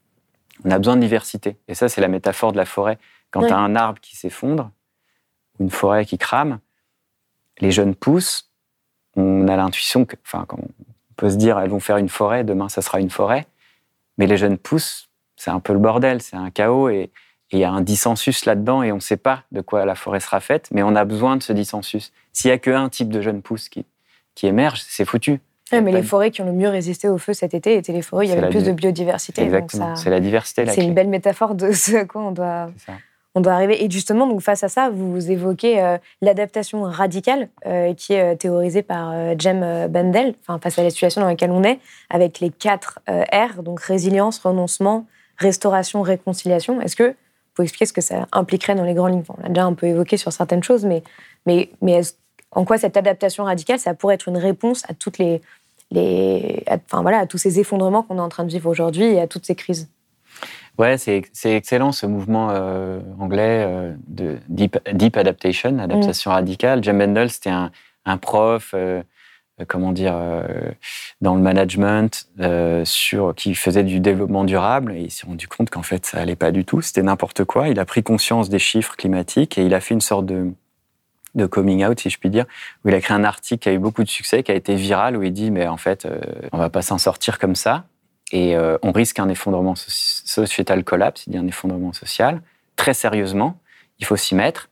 on 0.63 0.71
a 0.71 0.77
besoin 0.77 0.95
de 0.95 1.01
diversité. 1.01 1.57
Et 1.67 1.75
ça, 1.75 1.89
c'est 1.89 2.01
la 2.01 2.07
métaphore 2.07 2.51
de 2.51 2.57
la 2.57 2.65
forêt. 2.65 2.97
Quand 3.31 3.45
tu 3.45 3.53
as 3.53 3.57
un 3.57 3.75
arbre 3.75 3.99
qui 3.99 4.15
s'effondre, 4.15 4.71
une 5.59 5.69
forêt 5.69 6.05
qui 6.05 6.17
crame, 6.17 6.59
les 7.59 7.71
jeunes 7.71 7.95
poussent, 7.95 8.51
on 9.15 9.47
a 9.47 9.55
l'intuition 9.55 10.05
que, 10.05 10.15
enfin, 10.23 10.45
quand 10.47 10.59
peut 11.17 11.29
se 11.29 11.35
dire, 11.35 11.59
elles 11.59 11.69
vont 11.69 11.79
faire 11.79 11.97
une 11.97 12.09
forêt, 12.09 12.43
demain, 12.43 12.69
ça 12.69 12.81
sera 12.81 13.01
une 13.01 13.09
forêt. 13.09 13.47
Mais 14.17 14.27
les 14.27 14.37
jeunes 14.37 14.57
pousses, 14.57 15.09
c'est 15.35 15.49
un 15.49 15.59
peu 15.59 15.73
le 15.73 15.79
bordel, 15.79 16.21
c'est 16.21 16.37
un 16.37 16.51
chaos 16.51 16.89
et 16.89 17.11
il 17.51 17.59
y 17.59 17.63
a 17.63 17.71
un 17.71 17.81
dissensus 17.81 18.45
là-dedans 18.45 18.83
et 18.83 18.91
on 18.91 18.95
ne 18.95 19.01
sait 19.01 19.17
pas 19.17 19.43
de 19.51 19.61
quoi 19.61 19.85
la 19.85 19.95
forêt 19.95 20.19
sera 20.19 20.39
faite, 20.39 20.69
mais 20.71 20.83
on 20.83 20.95
a 20.95 21.05
besoin 21.05 21.37
de 21.37 21.43
ce 21.43 21.53
dissensus. 21.53 22.13
S'il 22.33 22.49
n'y 22.49 22.53
a 22.53 22.57
qu'un 22.57 22.89
type 22.89 23.09
de 23.09 23.21
jeunes 23.21 23.41
pousses 23.41 23.69
qui, 23.69 23.85
qui 24.37 24.45
émerge, 24.45 24.83
c'est 24.87 25.03
foutu. 25.03 25.39
mais 25.71 25.91
les 25.91 26.03
forêts 26.03 26.29
qui 26.29 26.41
ont 26.41 26.45
le 26.45 26.51
mieux 26.51 26.69
résisté 26.69 27.09
au 27.09 27.17
feu 27.17 27.33
cet 27.33 27.55
été 27.55 27.75
étaient 27.75 27.91
les 27.91 28.03
forêts 28.03 28.25
où 28.25 28.29
il 28.29 28.35
y 28.35 28.37
avait 28.37 28.49
plus 28.49 28.63
de 28.63 28.71
biodiversité. 28.71 29.41
Exactement, 29.41 29.95
c'est 29.95 30.11
la 30.11 30.19
diversité. 30.19 30.65
C'est 30.67 30.83
une 30.83 30.93
belle 30.93 31.09
métaphore 31.09 31.55
de 31.55 31.71
ce 31.71 31.95
à 31.97 32.05
quoi 32.05 32.21
on 32.21 32.31
doit, 32.31 32.69
on 33.33 33.41
doit 33.41 33.53
arriver. 33.53 33.83
Et 33.83 33.89
justement, 33.89 34.27
donc 34.27 34.41
face 34.41 34.63
à 34.63 34.69
ça, 34.69 34.91
vous 34.91 35.31
évoquez 35.31 35.81
euh, 35.81 35.97
l'adaptation 36.21 36.83
radicale 36.83 37.49
euh, 37.65 37.95
qui 37.95 38.13
est 38.13 38.33
euh, 38.33 38.35
théorisée 38.35 38.83
par 38.83 39.11
Jem 39.39 39.87
Bendel, 39.87 40.35
enfin, 40.41 40.59
face 40.59 40.77
à 40.77 40.83
la 40.83 40.91
situation 40.91 41.21
dans 41.21 41.27
laquelle 41.27 41.51
on 41.51 41.63
est, 41.63 41.79
avec 42.11 42.39
les 42.39 42.51
quatre 42.51 42.99
R, 43.07 43.63
donc 43.63 43.81
résilience, 43.81 44.37
renoncement, 44.37 45.07
restauration, 45.37 46.03
réconciliation. 46.03 46.79
Est-ce 46.79 46.95
que 46.95 47.09
vous 47.09 47.53
pouvez 47.55 47.65
expliquer 47.65 47.87
ce 47.87 47.93
que 47.93 48.01
ça 48.01 48.27
impliquerait 48.31 48.75
dans 48.75 48.83
les 48.83 48.93
grands 48.93 49.07
lignes 49.07 49.23
On 49.29 49.41
l'a 49.41 49.49
déjà 49.49 49.65
un 49.65 49.73
peu 49.73 49.87
évoqué 49.87 50.17
sur 50.17 50.31
certaines 50.31 50.61
choses, 50.61 50.85
mais, 50.85 51.01
mais, 51.47 51.71
mais 51.81 52.01
en 52.51 52.65
quoi 52.65 52.77
cette 52.77 52.97
adaptation 52.97 53.43
radicale, 53.43 53.79
ça 53.79 53.93
pourrait 53.93 54.15
être 54.15 54.27
une 54.27 54.37
réponse 54.37 54.83
à 54.89 54.93
toutes 54.93 55.17
les, 55.17 55.41
les 55.91 56.63
enfin, 56.69 57.01
voilà, 57.01 57.19
à 57.19 57.25
tous 57.25 57.37
ces 57.37 57.59
effondrements 57.59 58.03
qu'on 58.03 58.17
est 58.17 58.21
en 58.21 58.29
train 58.29 58.43
de 58.43 58.49
vivre 58.49 58.69
aujourd'hui 58.69 59.05
et 59.05 59.19
à 59.19 59.27
toutes 59.27 59.45
ces 59.45 59.55
crises? 59.55 59.89
Ouais, 60.77 60.97
c'est 60.97 61.23
excellent 61.45 61.91
ce 61.91 62.05
mouvement 62.05 62.49
euh, 62.51 62.99
anglais 63.19 63.65
euh, 63.65 63.93
de 64.07 64.37
deep, 64.47 64.77
deep, 64.93 65.17
adaptation, 65.17 65.79
adaptation 65.79 66.29
mm. 66.29 66.33
radicale. 66.35 66.83
Jim 66.83 66.93
Bendel, 66.93 67.31
c'était 67.31 67.49
un, 67.49 67.71
un, 68.05 68.17
prof, 68.17 68.71
euh, 68.75 69.01
comment 69.67 69.91
dire, 69.91 70.13
dans 71.19 71.33
le 71.33 71.41
management, 71.41 72.29
sur, 72.83 73.33
qui 73.33 73.55
faisait 73.55 73.83
du 73.83 73.99
développement 73.99 74.43
durable 74.43 74.91
et 74.91 75.01
il 75.01 75.11
s'est 75.11 75.25
rendu 75.25 75.47
compte 75.47 75.71
qu'en 75.71 75.81
fait, 75.81 76.05
ça 76.05 76.19
allait 76.19 76.35
pas 76.35 76.51
du 76.51 76.63
tout. 76.63 76.81
C'était 76.81 77.01
n'importe 77.01 77.43
quoi. 77.43 77.69
Il 77.69 77.79
a 77.79 77.85
pris 77.85 78.03
conscience 78.03 78.49
des 78.49 78.59
chiffres 78.59 78.95
climatiques 78.95 79.57
et 79.57 79.65
il 79.65 79.73
a 79.73 79.79
fait 79.79 79.95
une 79.95 80.01
sorte 80.01 80.27
de, 80.27 80.51
de 81.37 81.45
coming 81.45 81.85
out, 81.85 81.99
si 81.99 82.09
je 82.09 82.17
puis 82.17 82.29
dire, 82.29 82.45
où 82.83 82.89
il 82.89 82.95
a 82.95 83.01
créé 83.01 83.15
un 83.15 83.23
article 83.23 83.63
qui 83.63 83.69
a 83.69 83.73
eu 83.73 83.79
beaucoup 83.79 84.03
de 84.03 84.09
succès, 84.09 84.43
qui 84.43 84.51
a 84.51 84.55
été 84.55 84.75
viral, 84.75 85.15
où 85.15 85.23
il 85.23 85.31
dit, 85.31 85.51
mais 85.51 85.67
en 85.67 85.77
fait, 85.77 86.07
on 86.51 86.57
va 86.57 86.69
pas 86.69 86.81
s'en 86.81 86.97
sortir 86.97 87.39
comme 87.39 87.55
ça. 87.55 87.85
Et 88.31 88.55
euh, 88.55 88.77
on 88.81 88.91
risque 88.91 89.19
un 89.19 89.29
effondrement 89.29 89.75
sociétal 89.75 90.83
collapse, 90.83 91.25
il 91.27 91.37
a 91.37 91.39
un 91.39 91.47
effondrement 91.47 91.93
social. 91.93 92.41
Très 92.75 92.93
sérieusement, 92.93 93.59
il 93.99 94.05
faut 94.05 94.17
s'y 94.17 94.35
mettre. 94.35 94.69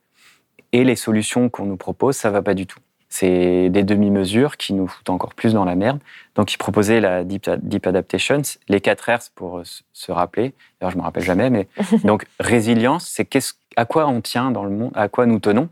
Et 0.72 0.84
les 0.84 0.96
solutions 0.96 1.50
qu'on 1.50 1.66
nous 1.66 1.78
propose, 1.78 2.16
ça 2.16 2.30
va 2.30 2.42
pas 2.42 2.54
du 2.54 2.68
tout. 2.68 2.80
C'est 3.08 3.70
des 3.70 3.84
demi-mesures 3.84 4.58
qui 4.58 4.74
nous 4.74 4.88
foutent 4.88 5.10
encore 5.10 5.36
plus 5.36 5.54
dans 5.54 5.64
la 5.64 5.76
merde. 5.76 6.00
Donc, 6.36 6.52
il 6.52 6.58
proposait 6.58 7.00
la 7.00 7.24
Deep, 7.24 7.50
deep 7.62 7.88
Adaptation, 7.88 8.42
les 8.68 8.82
4 8.82 9.12
R 9.12 9.20
pour 9.36 9.62
se 9.64 10.12
rappeler. 10.12 10.54
D'ailleurs, 10.80 10.92
je 10.92 10.98
me 10.98 11.04
rappelle 11.04 11.24
jamais, 11.24 11.50
mais 11.50 11.70
donc 12.04 12.26
résilience, 12.42 13.08
c'est 13.08 13.30
à 13.78 13.86
quoi 13.86 14.08
on 14.08 14.20
tient 14.20 14.52
dans 14.52 14.66
le 14.66 14.72
monde, 14.72 14.92
à 14.96 15.08
quoi 15.08 15.26
nous 15.28 15.40
tenons? 15.40 15.70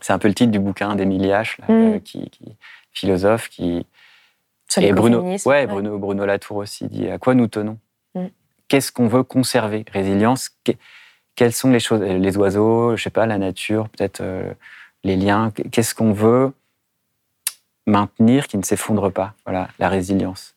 C'est 0.00 0.12
un 0.12 0.18
peu 0.18 0.28
le 0.28 0.34
titre 0.34 0.50
du 0.50 0.58
bouquin 0.58 0.94
d'Emilie 0.96 1.28
H, 1.28 1.56
mm. 1.60 1.64
euh, 1.70 1.98
qui, 1.98 2.30
qui, 2.30 2.56
philosophe, 2.92 3.48
qui, 3.48 3.86
et 4.76 4.92
Bruno, 4.92 5.36
ouais, 5.46 5.66
Bruno, 5.66 5.98
Bruno 5.98 6.24
Latour 6.24 6.58
aussi 6.58 6.86
dit 6.86 7.08
à 7.08 7.18
quoi 7.18 7.34
nous 7.34 7.48
tenons 7.48 7.78
mm. 8.14 8.26
Qu'est-ce 8.68 8.92
qu'on 8.92 9.08
veut 9.08 9.24
conserver? 9.24 9.84
Résilience, 9.92 10.50
quelles 11.34 11.52
sont 11.52 11.70
les 11.70 11.80
choses 11.80 12.02
Les 12.02 12.36
oiseaux, 12.36 12.96
je 12.96 13.02
sais 13.02 13.10
pas, 13.10 13.26
la 13.26 13.38
nature, 13.38 13.88
peut-être 13.88 14.20
euh, 14.20 14.52
les 15.02 15.16
liens. 15.16 15.52
Qu'est-ce 15.72 15.94
qu'on 15.94 16.12
veut 16.12 16.52
maintenir 17.86 18.46
qui 18.46 18.58
ne 18.58 18.62
s'effondre 18.62 19.10
pas? 19.10 19.34
Voilà, 19.44 19.68
la 19.80 19.88
résilience. 19.88 20.54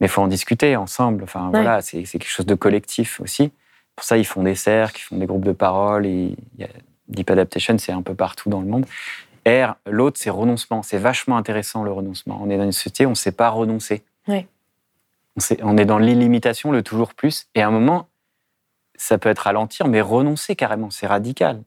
Mais 0.00 0.06
il 0.06 0.10
faut 0.10 0.22
en 0.22 0.28
discuter 0.28 0.76
ensemble. 0.76 1.24
Enfin, 1.24 1.50
voilà, 1.50 1.80
c'est 1.80 2.04
quelque 2.04 2.28
chose 2.28 2.46
de 2.46 2.54
collectif 2.54 3.20
aussi. 3.20 3.50
Pour 3.96 4.04
ça, 4.04 4.16
ils 4.16 4.24
font 4.24 4.44
des 4.44 4.54
cercles, 4.54 5.00
ils 5.00 5.04
font 5.04 5.16
des 5.18 5.26
groupes 5.26 5.44
de 5.44 5.52
parole. 5.52 6.06
Deep 7.10 7.30
Adaptation, 7.30 7.76
c'est 7.78 7.92
un 7.92 8.02
peu 8.02 8.14
partout 8.14 8.48
dans 8.48 8.60
le 8.60 8.66
monde. 8.66 8.86
R, 9.46 9.74
l'autre, 9.86 10.18
c'est 10.20 10.30
renoncement. 10.30 10.82
C'est 10.82 10.98
vachement 10.98 11.36
intéressant 11.36 11.82
le 11.82 11.92
renoncement. 11.92 12.38
On 12.42 12.50
est 12.50 12.56
dans 12.56 12.64
une 12.64 12.72
société, 12.72 13.06
on 13.06 13.10
ne 13.10 13.14
sait 13.14 13.32
pas 13.32 13.48
renoncer. 13.48 14.02
On, 15.62 15.76
est 15.76 15.84
dans 15.84 15.98
l'illimitation, 15.98 16.72
le 16.72 16.82
toujours 16.82 17.14
plus. 17.14 17.46
Et 17.54 17.62
à 17.62 17.68
un 17.68 17.70
moment, 17.70 18.08
ça 18.96 19.18
peut 19.18 19.28
être 19.28 19.40
ralentir, 19.40 19.88
mais 19.88 20.00
renoncer 20.00 20.54
carrément, 20.56 20.90
c'est 20.90 21.06
radical. 21.06 21.62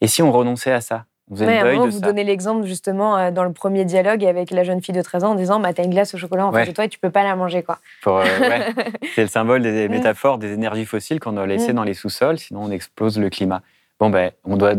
Et 0.00 0.06
si 0.06 0.22
on 0.22 0.30
renonçait 0.30 0.72
à 0.72 0.80
ça 0.80 1.06
on 1.30 1.36
faisait 1.36 1.76
Vous 1.76 2.00
donnez 2.00 2.24
l'exemple 2.24 2.66
justement 2.66 3.16
euh, 3.16 3.30
dans 3.30 3.44
le 3.44 3.52
premier 3.52 3.84
dialogue 3.84 4.24
avec 4.24 4.50
la 4.50 4.64
jeune 4.64 4.82
fille 4.82 4.94
de 4.94 5.02
13 5.02 5.24
ans 5.24 5.30
en 5.30 5.34
disant 5.34 5.60
bah, 5.60 5.72
T'as 5.72 5.84
une 5.84 5.90
glace 5.90 6.14
au 6.14 6.18
chocolat 6.18 6.46
en 6.46 6.52
face 6.52 6.68
de 6.68 6.72
toi 6.72 6.84
et 6.84 6.88
tu 6.88 6.98
peux 6.98 7.10
pas 7.10 7.22
la 7.22 7.36
manger. 7.36 7.62
quoi. 7.62 7.78
Euh, 8.06 8.24
c'est 9.14 9.22
le 9.22 9.28
symbole 9.28 9.62
des 9.62 9.88
métaphores 9.88 10.38
des 10.38 10.52
énergies 10.52 10.84
fossiles 10.84 11.20
qu'on 11.20 11.32
doit 11.32 11.46
laisser 11.46 11.72
dans 11.72 11.84
les 11.84 11.94
sous-sols, 11.94 12.38
sinon 12.38 12.64
on 12.64 12.70
explose 12.70 13.18
le 13.18 13.30
climat. 13.30 13.62
Bon, 14.02 14.10
ben, 14.10 14.32
on 14.42 14.56
doit 14.56 14.74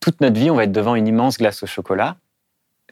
toute 0.00 0.20
notre 0.20 0.36
vie, 0.36 0.50
on 0.50 0.56
va 0.56 0.64
être 0.64 0.72
devant 0.72 0.96
une 0.96 1.06
immense 1.06 1.38
glace 1.38 1.62
au 1.62 1.66
chocolat, 1.66 2.16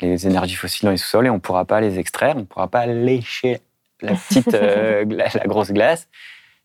les 0.00 0.28
énergies 0.28 0.54
fossiles 0.54 0.84
dans 0.84 0.92
les 0.92 0.96
sous-sols, 0.96 1.26
et 1.26 1.30
on 1.30 1.34
ne 1.34 1.40
pourra 1.40 1.64
pas 1.64 1.80
les 1.80 1.98
extraire, 1.98 2.36
on 2.36 2.42
ne 2.42 2.44
pourra 2.44 2.68
pas 2.68 2.86
lécher 2.86 3.60
la 4.00 4.14
petite, 4.14 4.54
euh, 4.54 5.04
la, 5.08 5.28
grosse 5.48 5.72
glace. 5.72 6.06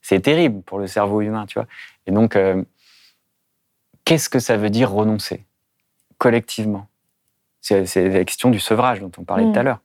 C'est 0.03 0.20
terrible 0.20 0.61
pour 0.61 0.78
le 0.78 0.86
cerveau 0.86 1.22
humain, 1.22 1.47
tu 1.47 1.57
vois. 1.57 1.65
Et 2.05 2.11
donc, 2.11 2.36
euh, 2.36 2.63
qu'est-ce 4.05 4.30
que 4.30 4.38
ça 4.38 4.55
veut 4.55 4.70
dire 4.70 4.91
renoncer 4.91 5.43
collectivement? 6.20 6.88
C'est 7.61 7.95
la 7.95 8.24
question 8.24 8.51
du 8.51 8.59
sevrage 8.59 8.99
dont 8.99 9.11
on 9.18 9.24
parlait 9.24 9.51
tout 9.51 9.57
à 9.57 9.63
mm. 9.63 9.65
l'heure. 9.65 9.80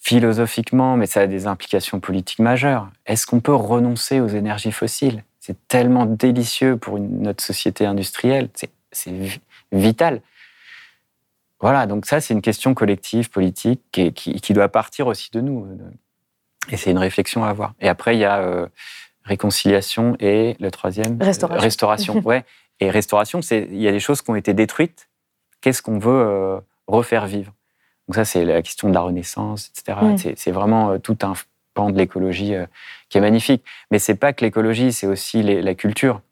Philosophiquement, 0.00 0.96
mais 0.96 1.06
ça 1.06 1.22
a 1.22 1.26
des 1.26 1.48
implications 1.48 1.98
politiques 1.98 2.38
majeures. 2.38 2.88
Est-ce 3.04 3.26
qu'on 3.26 3.40
peut 3.40 3.52
renoncer 3.52 4.20
aux 4.20 4.28
énergies 4.28 4.70
fossiles? 4.70 5.24
C'est 5.46 5.68
tellement 5.68 6.06
délicieux 6.06 6.78
pour 6.78 6.98
notre 6.98 7.44
société 7.44 7.84
industrielle. 7.84 8.48
C'est 8.92 9.12
vital. 9.72 10.22
Voilà, 11.60 11.84
donc 11.84 12.06
ça, 12.06 12.22
c'est 12.22 12.32
une 12.32 12.40
question 12.40 12.72
collective, 12.72 13.28
politique, 13.28 13.82
qui, 13.92 14.52
doit 14.54 14.70
partir 14.70 15.06
aussi 15.06 15.30
de 15.32 15.42
nous. 15.42 15.68
Et 16.70 16.78
c'est 16.78 16.90
une 16.92 16.98
réflexion 16.98 17.44
à 17.44 17.50
avoir. 17.50 17.74
Et 17.78 17.90
après, 17.90 18.16
il 18.16 18.20
y 18.20 18.24
a 18.24 18.38
euh, 18.38 18.66
réconciliation 19.24 20.16
et 20.18 20.56
le 20.60 20.70
troisième 20.70 21.20
Restauration. 21.20 21.62
restauration, 21.62 22.14
ouais. 22.24 22.46
Et 22.80 22.88
restauration, 22.90 23.40
il 23.40 23.82
y 23.82 23.86
a 23.86 23.92
des 23.92 24.00
choses 24.00 24.22
qui 24.22 24.30
ont 24.30 24.36
été 24.36 24.54
détruites. 24.54 25.10
Qu'est-ce 25.60 25.82
qu'on 25.82 25.98
veut 25.98 26.24
euh, 26.26 26.58
refaire 26.86 27.26
vivre? 27.26 27.52
Donc 28.08 28.14
ça, 28.14 28.24
c'est 28.24 28.46
la 28.46 28.62
question 28.62 28.88
de 28.88 28.94
la 28.94 29.02
renaissance, 29.02 29.70
etc. 29.76 30.34
C'est 30.36 30.52
vraiment 30.52 30.92
euh, 30.92 30.98
tout 30.98 31.18
un 31.20 31.34
pan 31.74 31.90
de 31.90 31.98
l'écologie 31.98 32.54
qui 33.08 33.18
est 33.18 33.20
magnifique. 33.20 33.64
Mais 33.90 33.98
c'est 33.98 34.14
pas 34.14 34.32
que 34.32 34.44
l'écologie, 34.44 34.92
c'est 34.92 35.06
aussi 35.06 35.42
la 35.42 35.74
culture. 35.74 36.22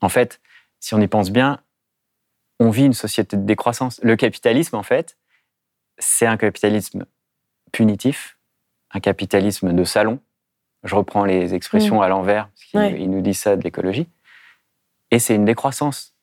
En 0.00 0.08
fait, 0.08 0.40
si 0.80 0.94
on 0.94 1.00
y 1.00 1.08
pense 1.08 1.30
bien, 1.30 1.60
on 2.60 2.70
vit 2.70 2.84
une 2.84 2.92
société 2.92 3.36
de 3.36 3.42
décroissance. 3.44 4.00
Le 4.02 4.16
capitalisme, 4.16 4.76
en 4.76 4.82
fait, 4.82 5.16
c'est 5.98 6.26
un 6.26 6.36
capitalisme 6.36 7.06
punitif, 7.72 8.38
un 8.90 9.00
capitalisme 9.00 9.72
de 9.72 9.84
salon. 9.84 10.20
Je 10.84 10.94
reprends 10.94 11.24
les 11.24 11.54
expressions 11.54 12.00
mm. 12.00 12.02
à 12.02 12.08
l'envers, 12.08 12.48
parce 12.48 12.94
qu'il 12.96 13.10
nous 13.10 13.20
dit 13.20 13.34
ça 13.34 13.56
de 13.56 13.62
l'écologie. 13.62 14.08
Et 15.10 15.18
c'est 15.18 15.34
une 15.34 15.44
décroissance 15.44 16.14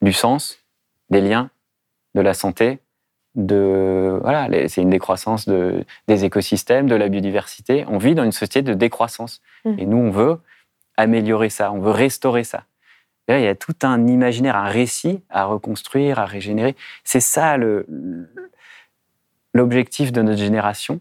du 0.00 0.12
sens, 0.12 0.64
des 1.10 1.20
liens, 1.20 1.50
de 2.14 2.20
la 2.20 2.34
santé, 2.34 2.80
de 3.34 4.18
voilà, 4.20 4.48
c'est 4.68 4.82
une 4.82 4.90
décroissance 4.90 5.48
de, 5.48 5.84
des 6.08 6.24
écosystèmes, 6.24 6.86
de 6.86 6.94
la 6.94 7.08
biodiversité. 7.08 7.84
On 7.88 7.98
vit 7.98 8.14
dans 8.14 8.24
une 8.24 8.32
société 8.32 8.62
de 8.62 8.74
décroissance. 8.74 9.40
Mm. 9.64 9.78
Et 9.78 9.86
nous, 9.86 9.96
on 9.96 10.10
veut 10.10 10.38
améliorer 10.96 11.48
ça, 11.48 11.72
on 11.72 11.80
veut 11.80 11.90
restaurer 11.90 12.44
ça 12.44 12.64
il 13.38 13.44
y 13.44 13.48
a 13.48 13.54
tout 13.54 13.74
un 13.82 14.06
imaginaire, 14.06 14.56
un 14.56 14.68
récit 14.68 15.22
à 15.30 15.44
reconstruire, 15.44 16.18
à 16.18 16.26
régénérer. 16.26 16.76
C'est 17.04 17.20
ça 17.20 17.56
l'objectif 19.54 20.12
de 20.12 20.22
notre 20.22 20.38
génération. 20.38 21.00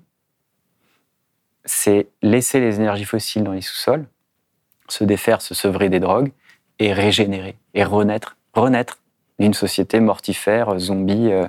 C'est 1.66 2.08
laisser 2.22 2.60
les 2.60 2.78
énergies 2.78 3.06
fossiles 3.06 3.44
dans 3.44 3.54
les 3.54 3.62
sous-sols, 3.62 4.06
se 4.88 5.04
défaire, 5.04 5.42
se 5.42 5.54
sevrer 5.54 5.90
des 5.90 6.00
drogues 6.00 6.32
et 6.80 6.94
régénérer 6.94 7.56
et 7.74 7.84
renaître, 7.84 8.38
renaître 8.54 9.00
d'une 9.40 9.54
société 9.54 10.00
mortifère, 10.00 10.78
zombie, 10.80 11.32
euh, 11.32 11.48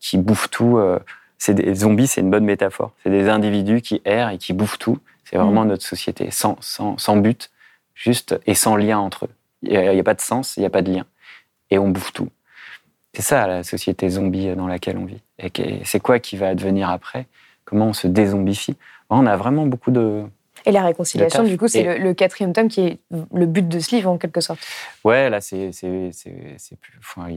qui 0.00 0.18
bouffe 0.18 0.50
tout. 0.50 0.78
Euh, 0.78 0.98
c'est 1.38 1.54
des 1.54 1.74
zombies, 1.74 2.06
c'est 2.06 2.20
une 2.20 2.30
bonne 2.30 2.44
métaphore. 2.44 2.92
C'est 3.02 3.10
des 3.10 3.28
individus 3.28 3.80
qui 3.80 4.02
errent 4.04 4.30
et 4.30 4.38
qui 4.38 4.52
bouffent 4.52 4.78
tout. 4.78 4.98
C'est 5.24 5.36
vraiment 5.36 5.64
mmh. 5.64 5.68
notre 5.68 5.84
société, 5.84 6.30
sans, 6.30 6.56
sans, 6.60 6.98
sans 6.98 7.16
but, 7.16 7.50
juste 7.94 8.38
et 8.46 8.54
sans 8.54 8.76
lien 8.76 8.98
entre 8.98 9.26
eux. 9.26 9.30
Il 9.62 9.78
n'y 9.78 10.00
a, 10.00 10.04
pas 10.04 10.14
de 10.14 10.20
sens, 10.20 10.56
il 10.56 10.60
n'y 10.60 10.66
a 10.66 10.70
pas 10.70 10.82
de 10.82 10.92
lien. 10.92 11.04
Et 11.70 11.78
on 11.78 11.88
bouffe 11.88 12.12
tout. 12.12 12.28
C'est 13.12 13.22
ça 13.22 13.46
la 13.46 13.62
société 13.62 14.08
zombie 14.08 14.54
dans 14.54 14.66
laquelle 14.66 14.96
on 14.96 15.04
vit. 15.04 15.20
Et 15.38 15.50
c'est 15.84 16.00
quoi 16.00 16.18
qui 16.18 16.36
va 16.36 16.48
advenir 16.48 16.90
après? 16.90 17.26
Comment 17.64 17.88
on 17.88 17.92
se 17.92 18.06
dézombifie? 18.06 18.76
On 19.10 19.26
a 19.26 19.36
vraiment 19.36 19.66
beaucoup 19.66 19.90
de. 19.90 20.24
Et 20.66 20.72
la 20.72 20.84
réconciliation, 20.84 21.44
du 21.44 21.56
coup, 21.56 21.68
c'est 21.68 21.98
le, 21.98 22.14
quatrième 22.14 22.52
tome 22.52 22.68
qui 22.68 22.80
est 22.80 22.98
le 23.10 23.46
but 23.46 23.66
de 23.66 23.78
ce 23.78 23.94
livre, 23.94 24.10
en 24.10 24.18
quelque 24.18 24.40
sorte. 24.40 24.60
Ouais, 25.04 25.30
là, 25.30 25.40
c'est 25.40 25.70
plus. 26.80 26.98
Enfin, 26.98 27.28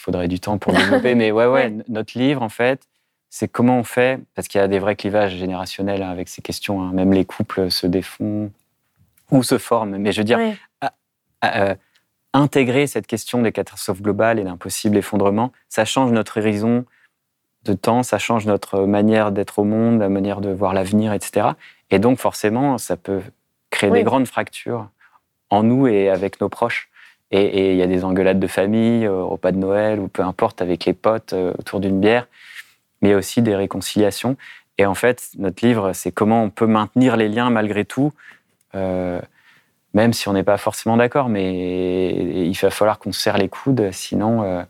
il, 0.00 0.02
faudrait 0.02 0.28
du 0.28 0.40
temps 0.40 0.58
pour 0.58 0.72
développer, 0.72 1.14
mais 1.16 1.30
ouais, 1.30 1.46
ouais, 1.46 1.74
notre 1.88 2.18
livre, 2.18 2.42
en 2.42 2.48
fait, 2.48 2.88
c'est 3.28 3.48
comment 3.48 3.78
on 3.78 3.84
fait, 3.84 4.20
parce 4.34 4.48
qu'il 4.48 4.60
y 4.60 4.64
a 4.64 4.68
des 4.68 4.78
vrais 4.78 4.96
clivages 4.96 5.36
générationnels 5.36 6.02
hein, 6.02 6.10
avec 6.10 6.28
ces 6.28 6.42
questions, 6.42 6.82
hein. 6.82 6.92
même 6.92 7.12
les 7.12 7.24
couples 7.24 7.70
se 7.70 7.86
défont 7.86 8.50
ou 9.30 9.42
se 9.42 9.58
forment. 9.58 9.96
Mais 9.98 10.12
je 10.12 10.20
veux 10.20 10.24
dire, 10.24 10.40
euh, 11.44 11.74
intégrer 12.32 12.86
cette 12.86 13.06
question 13.06 13.42
des 13.42 13.52
catastrophes 13.52 14.02
globales 14.02 14.38
et 14.38 14.44
d'un 14.44 14.56
possible 14.56 14.96
effondrement, 14.96 15.52
ça 15.68 15.84
change 15.84 16.12
notre 16.12 16.40
horizon 16.40 16.84
de 17.64 17.72
temps, 17.72 18.02
ça 18.02 18.18
change 18.18 18.46
notre 18.46 18.86
manière 18.86 19.32
d'être 19.32 19.58
au 19.58 19.64
monde, 19.64 20.00
la 20.00 20.08
manière 20.08 20.40
de 20.40 20.50
voir 20.50 20.72
l'avenir, 20.72 21.12
etc. 21.12 21.48
Et 21.90 21.98
donc 21.98 22.18
forcément, 22.18 22.78
ça 22.78 22.96
peut 22.96 23.22
créer 23.70 23.90
des 23.90 24.02
grandes 24.02 24.26
fractures 24.26 24.88
en 25.50 25.62
nous 25.62 25.86
et 25.86 26.08
avec 26.08 26.40
nos 26.40 26.48
proches. 26.48 26.89
Et 27.30 27.72
il 27.72 27.76
y 27.76 27.82
a 27.82 27.86
des 27.86 28.04
engueulades 28.04 28.40
de 28.40 28.46
famille, 28.46 29.06
au 29.06 29.28
repas 29.28 29.52
de 29.52 29.56
Noël, 29.56 30.00
ou 30.00 30.08
peu 30.08 30.22
importe, 30.22 30.62
avec 30.62 30.84
les 30.84 30.94
potes 30.94 31.32
autour 31.32 31.80
d'une 31.80 32.00
bière. 32.00 32.26
Mais 33.02 33.14
aussi 33.14 33.40
des 33.40 33.54
réconciliations. 33.54 34.36
Et 34.78 34.86
en 34.86 34.94
fait, 34.94 35.30
notre 35.38 35.64
livre, 35.64 35.92
c'est 35.92 36.10
comment 36.10 36.42
on 36.42 36.50
peut 36.50 36.66
maintenir 36.66 37.16
les 37.16 37.28
liens 37.28 37.50
malgré 37.50 37.84
tout, 37.84 38.12
même 38.74 40.12
si 40.12 40.28
on 40.28 40.32
n'est 40.32 40.42
pas 40.42 40.56
forcément 40.56 40.96
d'accord. 40.96 41.28
Mais 41.28 42.46
il 42.46 42.58
va 42.58 42.70
falloir 42.70 42.98
qu'on 42.98 43.12
se 43.12 43.20
serre 43.20 43.38
les 43.38 43.48
coudes, 43.48 43.90
sinon 43.92 44.66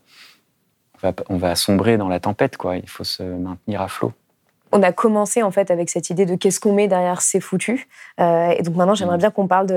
on 1.29 1.37
va 1.37 1.55
sombrer 1.55 1.97
dans 1.97 2.09
la 2.09 2.19
tempête. 2.19 2.57
Quoi. 2.57 2.77
Il 2.77 2.87
faut 2.87 3.03
se 3.03 3.23
maintenir 3.23 3.81
à 3.81 3.87
flot 3.87 4.13
on 4.71 4.83
a 4.83 4.91
commencé 4.91 5.43
en 5.43 5.51
fait 5.51 5.71
avec 5.71 5.89
cette 5.89 6.09
idée 6.09 6.25
de 6.25 6.35
qu'est-ce 6.35 6.59
qu'on 6.59 6.73
met 6.73 6.87
derrière 6.87 7.21
ces 7.21 7.39
foutus. 7.39 7.87
Euh, 8.19 8.49
et 8.57 8.63
donc 8.63 8.75
maintenant, 8.75 8.95
j'aimerais 8.95 9.17
mm. 9.17 9.21
bien 9.21 9.31
qu'on 9.31 9.47
parle 9.47 9.67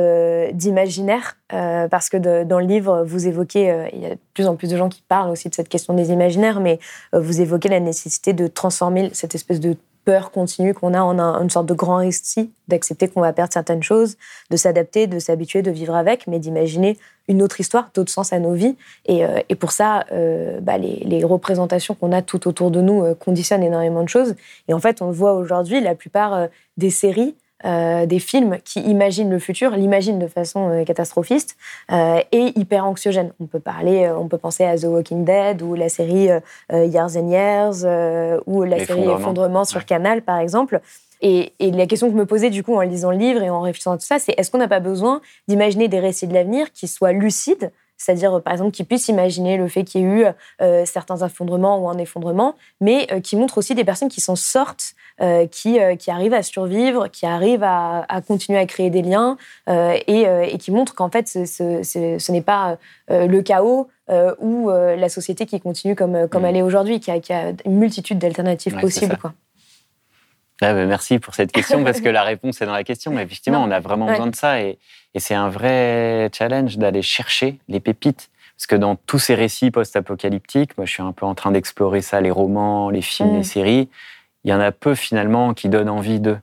d'imaginaire, 0.52 1.36
euh, 1.52 1.88
parce 1.88 2.08
que 2.08 2.44
dans 2.44 2.58
le 2.58 2.66
livre, 2.66 3.04
vous 3.04 3.26
évoquez, 3.26 3.70
euh, 3.70 3.88
il 3.92 4.00
y 4.00 4.06
a 4.06 4.10
de 4.10 4.18
plus 4.34 4.46
en 4.46 4.56
plus 4.56 4.70
de 4.70 4.76
gens 4.76 4.88
qui 4.88 5.02
parlent 5.02 5.30
aussi 5.30 5.48
de 5.48 5.54
cette 5.54 5.68
question 5.68 5.94
des 5.94 6.10
imaginaires, 6.10 6.60
mais 6.60 6.78
vous 7.12 7.40
évoquez 7.40 7.68
la 7.68 7.80
nécessité 7.80 8.32
de 8.32 8.46
transformer 8.46 9.10
cette 9.12 9.34
espèce 9.34 9.60
de 9.60 9.76
peur 10.04 10.30
continue 10.30 10.74
qu'on 10.74 10.94
a 10.94 11.00
en 11.00 11.18
une 11.42 11.50
sorte 11.50 11.66
de 11.66 11.74
grand 11.74 11.96
récit, 11.96 12.52
d'accepter 12.68 13.08
qu'on 13.08 13.20
va 13.20 13.32
perdre 13.32 13.52
certaines 13.52 13.82
choses, 13.82 14.16
de 14.50 14.56
s'adapter, 14.56 15.06
de 15.06 15.18
s'habituer, 15.18 15.62
de 15.62 15.70
vivre 15.70 15.94
avec, 15.94 16.26
mais 16.26 16.38
d'imaginer 16.38 16.98
une 17.28 17.42
autre 17.42 17.60
histoire, 17.60 17.90
d'autres 17.94 18.12
sens 18.12 18.32
à 18.32 18.38
nos 18.38 18.52
vies. 18.52 18.76
Et, 19.06 19.24
euh, 19.24 19.40
pour 19.58 19.72
ça, 19.72 20.04
euh, 20.12 20.60
bah, 20.60 20.78
les, 20.78 21.24
représentations 21.24 21.94
qu'on 21.94 22.12
a 22.12 22.22
tout 22.22 22.46
autour 22.48 22.70
de 22.70 22.80
nous 22.80 23.02
euh, 23.02 23.14
conditionnent 23.14 23.62
énormément 23.62 24.02
de 24.02 24.08
choses. 24.08 24.34
Et 24.68 24.74
en 24.74 24.80
fait, 24.80 25.00
on 25.00 25.10
voit 25.10 25.34
aujourd'hui, 25.34 25.80
la 25.80 25.94
plupart 25.94 26.48
des 26.76 26.90
séries 26.90 27.34
euh, 27.64 28.04
des 28.04 28.18
films 28.18 28.58
qui 28.64 28.80
imaginent 28.80 29.30
le 29.30 29.38
futur, 29.38 29.70
l'imaginent 29.70 30.18
de 30.18 30.26
façon 30.26 30.68
euh, 30.68 30.84
catastrophiste 30.84 31.56
euh, 31.90 32.20
et 32.30 32.52
hyper 32.58 32.84
anxiogène. 32.84 33.32
On 33.40 33.46
peut 33.46 33.60
parler, 33.60 34.10
on 34.10 34.28
peut 34.28 34.38
penser 34.38 34.64
à 34.64 34.76
The 34.76 34.84
Walking 34.84 35.24
Dead 35.24 35.62
ou 35.62 35.74
la 35.74 35.88
série 35.88 36.28
Years 36.70 37.16
and 37.16 37.30
Years 37.30 38.42
ou 38.46 38.64
la 38.64 38.84
série 38.84 39.08
Effondrement 39.08 39.64
sur 39.64 39.86
Canal, 39.86 40.22
par 40.22 40.38
exemple. 40.40 40.80
Et, 41.22 41.52
et, 41.58 41.70
la 41.70 41.86
question 41.86 42.08
que 42.08 42.12
je 42.12 42.18
me 42.18 42.26
posais 42.26 42.50
du 42.50 42.62
coup 42.62 42.74
en 42.74 42.80
lisant 42.82 43.10
le 43.10 43.16
livre 43.16 43.42
et 43.42 43.48
en 43.48 43.60
réfléchissant 43.60 43.92
à 43.92 43.96
tout 43.96 44.04
ça, 44.04 44.18
c'est 44.18 44.34
est-ce 44.36 44.50
qu'on 44.50 44.58
n'a 44.58 44.68
pas 44.68 44.80
besoin 44.80 45.22
d'imaginer 45.48 45.88
des 45.88 46.00
récits 46.00 46.26
de 46.26 46.34
l'avenir 46.34 46.70
qui 46.72 46.86
soient 46.86 47.12
lucides 47.12 47.70
c'est-à-dire 47.96 48.42
par 48.42 48.52
exemple 48.52 48.72
qu'ils 48.72 48.86
puissent 48.86 49.08
imaginer 49.08 49.56
le 49.56 49.68
fait 49.68 49.84
qu'il 49.84 50.00
y 50.00 50.04
ait 50.04 50.06
eu 50.06 50.24
euh, 50.60 50.84
certains 50.84 51.24
effondrements 51.24 51.78
ou 51.78 51.88
un 51.88 51.98
effondrement, 51.98 52.54
mais 52.80 53.06
euh, 53.12 53.20
qui 53.20 53.36
montrent 53.36 53.58
aussi 53.58 53.74
des 53.74 53.84
personnes 53.84 54.08
qui 54.08 54.20
s'en 54.20 54.36
sortent, 54.36 54.94
qui, 55.50 55.78
qui 55.98 56.10
arrivent 56.10 56.34
à 56.34 56.42
survivre, 56.42 57.08
qui 57.08 57.26
arrivent 57.26 57.62
à, 57.62 58.06
continuer 58.26 58.58
à 58.58 58.66
créer 58.66 58.90
des 58.90 59.02
liens 59.02 59.36
et, 59.68 60.58
qui 60.58 60.70
montrent 60.70 60.94
qu'en 60.94 61.10
fait 61.10 61.28
ce, 61.28 62.32
n'est 62.32 62.42
pas 62.42 62.76
le 63.08 63.40
chaos 63.42 63.88
ou 64.40 64.70
la 64.70 65.08
société 65.08 65.46
qui 65.46 65.60
continue 65.60 65.94
comme, 65.94 66.28
comme 66.28 66.42
mmh. 66.42 66.46
elle 66.46 66.56
est 66.56 66.62
aujourd'hui, 66.62 67.00
qui 67.00 67.10
a, 67.10 67.52
une 67.64 67.78
multitude 67.78 68.18
d'alternatives 68.18 68.76
possibles. 68.78 69.16
Quoi. 69.16 69.34
Ah, 70.60 70.72
merci 70.72 71.18
pour 71.18 71.34
cette 71.34 71.50
question 71.50 71.82
parce 71.82 72.00
que 72.00 72.08
la 72.08 72.22
réponse 72.22 72.60
est 72.62 72.66
dans 72.66 72.72
la 72.72 72.84
question. 72.84 73.10
Mais 73.10 73.22
effectivement, 73.22 73.62
on 73.62 73.70
a 73.70 73.80
vraiment 73.80 74.06
besoin 74.06 74.28
de 74.28 74.36
ça 74.36 74.60
et, 74.60 74.78
c'est 75.16 75.34
un 75.34 75.48
vrai 75.48 76.28
challenge 76.32 76.76
d'aller 76.76 77.02
chercher 77.02 77.58
les 77.68 77.80
pépites. 77.80 78.30
Parce 78.56 78.66
que 78.66 78.76
dans 78.76 78.94
tous 78.94 79.18
ces 79.18 79.34
récits 79.34 79.70
post-apocalyptiques, 79.72 80.76
moi 80.76 80.86
je 80.86 80.92
suis 80.92 81.02
un 81.02 81.12
peu 81.12 81.26
en 81.26 81.34
train 81.34 81.50
d'explorer 81.50 82.02
ça, 82.02 82.20
les 82.20 82.30
romans, 82.30 82.88
les 82.88 83.02
films, 83.02 83.32
les 83.32 83.38
mm. 83.40 83.44
séries, 83.44 83.88
il 84.44 84.50
y 84.50 84.54
en 84.54 84.60
a 84.60 84.72
peu 84.72 84.94
finalement 84.94 85.54
qui 85.54 85.68
donnent 85.68 85.90
envie 85.90 86.20
d'eux. 86.20 86.38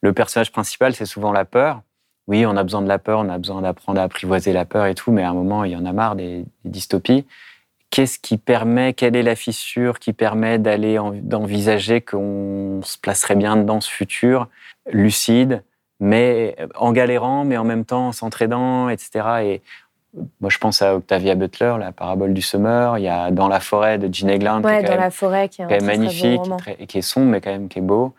le 0.00 0.12
personnage 0.12 0.50
principal, 0.50 0.94
c'est 0.94 1.06
souvent 1.06 1.32
la 1.32 1.44
peur. 1.44 1.82
Oui, 2.26 2.44
on 2.44 2.56
a 2.56 2.62
besoin 2.64 2.82
de 2.82 2.88
la 2.88 2.98
peur, 2.98 3.20
on 3.20 3.28
a 3.28 3.38
besoin 3.38 3.62
d'apprendre 3.62 4.00
à 4.00 4.04
apprivoiser 4.04 4.52
la 4.52 4.64
peur 4.64 4.86
et 4.86 4.94
tout, 4.94 5.12
mais 5.12 5.22
à 5.22 5.30
un 5.30 5.34
moment, 5.34 5.62
il 5.62 5.72
y 5.72 5.76
en 5.76 5.84
a 5.84 5.92
marre 5.92 6.16
des 6.16 6.44
dystopies 6.64 7.24
qu'est-ce 7.90 8.18
qui 8.18 8.36
permet, 8.36 8.92
quelle 8.92 9.16
est 9.16 9.22
la 9.22 9.36
fissure 9.36 9.98
qui 9.98 10.12
permet 10.12 10.58
d'aller 10.58 10.98
d'envisager 11.22 12.00
qu'on 12.00 12.80
se 12.82 12.98
placerait 12.98 13.36
bien 13.36 13.56
dans 13.56 13.80
ce 13.80 13.90
futur, 13.90 14.48
lucide, 14.90 15.62
mais 15.98 16.56
en 16.74 16.92
galérant, 16.92 17.44
mais 17.44 17.56
en 17.56 17.64
même 17.64 17.84
temps 17.84 18.08
en 18.08 18.12
s'entraidant, 18.12 18.88
etc. 18.88 19.10
Et 19.44 19.62
moi, 20.40 20.50
je 20.50 20.58
pense 20.58 20.82
à 20.82 20.96
Octavia 20.96 21.34
Butler, 21.34 21.74
la 21.78 21.92
parabole 21.92 22.32
du 22.32 22.42
semeur. 22.42 22.98
Il 22.98 23.02
y 23.02 23.08
a 23.08 23.30
Dans 23.30 23.48
la 23.48 23.60
forêt 23.60 23.98
de 23.98 24.12
Gene 24.12 24.30
Egland, 24.30 24.62
qui 24.62 24.68
est 24.68 24.82
dans 24.82 24.96
la 24.96 25.10
forêt, 25.10 25.48
qui 25.48 25.62
est, 25.62 25.80
magnifique, 25.80 26.40
qui, 26.78 26.86
qui 26.86 26.98
est 26.98 27.02
sombre, 27.02 27.26
mais 27.26 27.40
quand 27.40 27.50
même 27.50 27.68
qui 27.68 27.78
est 27.78 27.82
beau. 27.82 28.14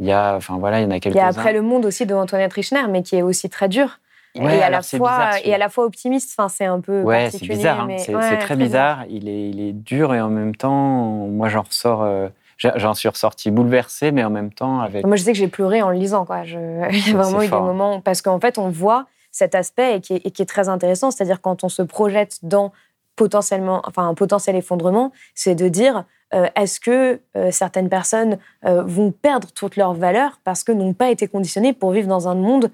Il 0.00 0.06
y 0.06 0.12
a, 0.12 0.36
enfin 0.36 0.58
voilà, 0.58 0.80
il 0.80 0.84
y 0.84 0.86
en 0.86 0.90
a 0.90 1.00
quelques-uns. 1.00 1.18
Il 1.18 1.22
y 1.22 1.24
a 1.24 1.28
Après 1.28 1.52
le 1.52 1.62
monde 1.62 1.84
aussi 1.84 2.06
de 2.06 2.14
Antoinette 2.14 2.52
Richner, 2.52 2.86
mais 2.88 3.02
qui 3.02 3.16
est 3.16 3.22
aussi 3.22 3.48
très 3.48 3.68
dur 3.68 3.98
et, 4.34 4.62
à 4.62 4.70
la 4.70 4.82
fois, 4.82 5.40
et 5.42 5.54
à 5.54 5.58
la 5.58 5.68
fois 5.68 5.84
optimiste. 5.84 6.34
Enfin, 6.36 6.48
c'est 6.48 6.64
un 6.64 6.80
peu. 6.80 7.02
Ouais, 7.02 7.30
c'est 7.30 7.46
bizarre. 7.46 7.88
Hein. 7.90 7.96
C'est 7.98 8.38
très, 8.38 8.56
bizarre. 8.56 9.04
Il 9.08 9.28
est, 9.28 9.50
il 9.50 9.60
est 9.60 9.72
dur 9.72 10.14
et 10.14 10.20
en 10.20 10.28
même 10.30 10.54
temps, 10.54 11.26
moi, 11.28 11.48
j'en 11.48 11.62
ressors. 11.62 12.02
Euh, 12.02 12.28
j'en 12.58 12.94
suis 12.94 13.08
ressorti 13.08 13.50
bouleversé, 13.50 14.12
mais 14.12 14.24
en 14.24 14.30
même 14.30 14.52
temps 14.52 14.80
avec. 14.80 15.06
Moi, 15.06 15.16
je 15.16 15.22
sais 15.22 15.32
que 15.32 15.38
j'ai 15.38 15.48
pleuré 15.48 15.82
en 15.82 15.90
le 15.90 15.96
lisant. 15.96 16.24
Quoi. 16.24 16.44
Je... 16.44 16.58
Il 16.90 17.08
y 17.08 17.14
a 17.14 17.16
vraiment 17.16 17.42
eu 17.42 17.48
des 17.48 17.52
moments 17.52 18.00
parce 18.00 18.22
qu'en 18.22 18.40
fait, 18.40 18.58
on 18.58 18.68
voit 18.68 19.06
cet 19.30 19.54
aspect 19.54 19.96
et 19.96 20.00
qui 20.00 20.14
est, 20.14 20.48
très 20.48 20.68
intéressant, 20.68 21.10
c'est-à-dire 21.10 21.40
quand 21.40 21.64
on 21.64 21.68
se 21.68 21.82
projette 21.82 22.38
dans 22.42 22.72
potentiellement, 23.16 23.82
enfin 23.84 24.08
un 24.08 24.14
potentiel 24.14 24.56
effondrement, 24.56 25.12
c'est 25.34 25.54
de 25.54 25.68
dire 25.68 26.04
euh, 26.34 26.46
est-ce 26.56 26.78
que 26.78 27.20
euh, 27.36 27.50
certaines 27.50 27.88
personnes 27.88 28.38
euh, 28.66 28.82
vont 28.82 29.12
perdre 29.12 29.48
toutes 29.50 29.76
leurs 29.76 29.94
valeurs 29.94 30.40
parce 30.44 30.62
que 30.62 30.72
n'ont 30.72 30.92
pas 30.92 31.10
été 31.10 31.26
conditionnées 31.26 31.72
pour 31.72 31.92
vivre 31.92 32.06
dans 32.06 32.28
un 32.28 32.34
monde 32.34 32.70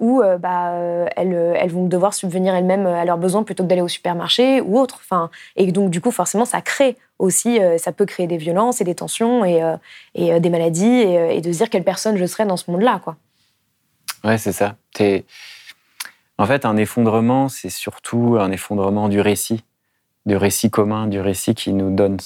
où 0.00 0.22
bah, 0.40 0.72
elles, 1.16 1.70
vont 1.70 1.86
devoir 1.86 2.14
subvenir 2.14 2.54
elles-mêmes 2.54 2.86
à 2.86 3.04
leurs 3.04 3.18
besoins 3.18 3.42
plutôt 3.42 3.62
que 3.62 3.68
d'aller 3.68 3.80
au 3.80 3.88
supermarché 3.88 4.60
ou 4.60 4.78
autre. 4.78 5.00
Enfin, 5.02 5.30
et 5.56 5.70
donc 5.72 5.90
du 5.90 6.00
coup, 6.00 6.10
forcément, 6.10 6.44
ça 6.44 6.60
crée 6.60 6.96
aussi, 7.18 7.58
ça 7.78 7.92
peut 7.92 8.06
créer 8.06 8.26
des 8.26 8.36
violences 8.36 8.80
et 8.80 8.84
des 8.84 8.94
tensions 8.94 9.44
et, 9.44 9.60
des 10.14 10.50
maladies 10.50 10.86
et, 10.86 11.40
de 11.40 11.52
se 11.52 11.58
dire 11.58 11.70
quelle 11.70 11.84
personne 11.84 12.16
je 12.16 12.24
serais 12.26 12.46
dans 12.46 12.56
ce 12.56 12.70
monde-là, 12.70 13.00
quoi. 13.02 13.16
Ouais, 14.24 14.38
c'est 14.38 14.52
ça. 14.52 14.76
En 16.38 16.46
fait, 16.46 16.64
un 16.64 16.76
effondrement, 16.76 17.48
c'est 17.48 17.70
surtout 17.70 18.36
un 18.40 18.50
effondrement 18.52 19.08
du 19.08 19.20
récit, 19.20 19.64
du 20.24 20.36
récit 20.36 20.70
commun, 20.70 21.06
du 21.08 21.20
récit 21.20 21.54
qui 21.54 21.72
nous 21.72 21.94
donne 21.94 22.18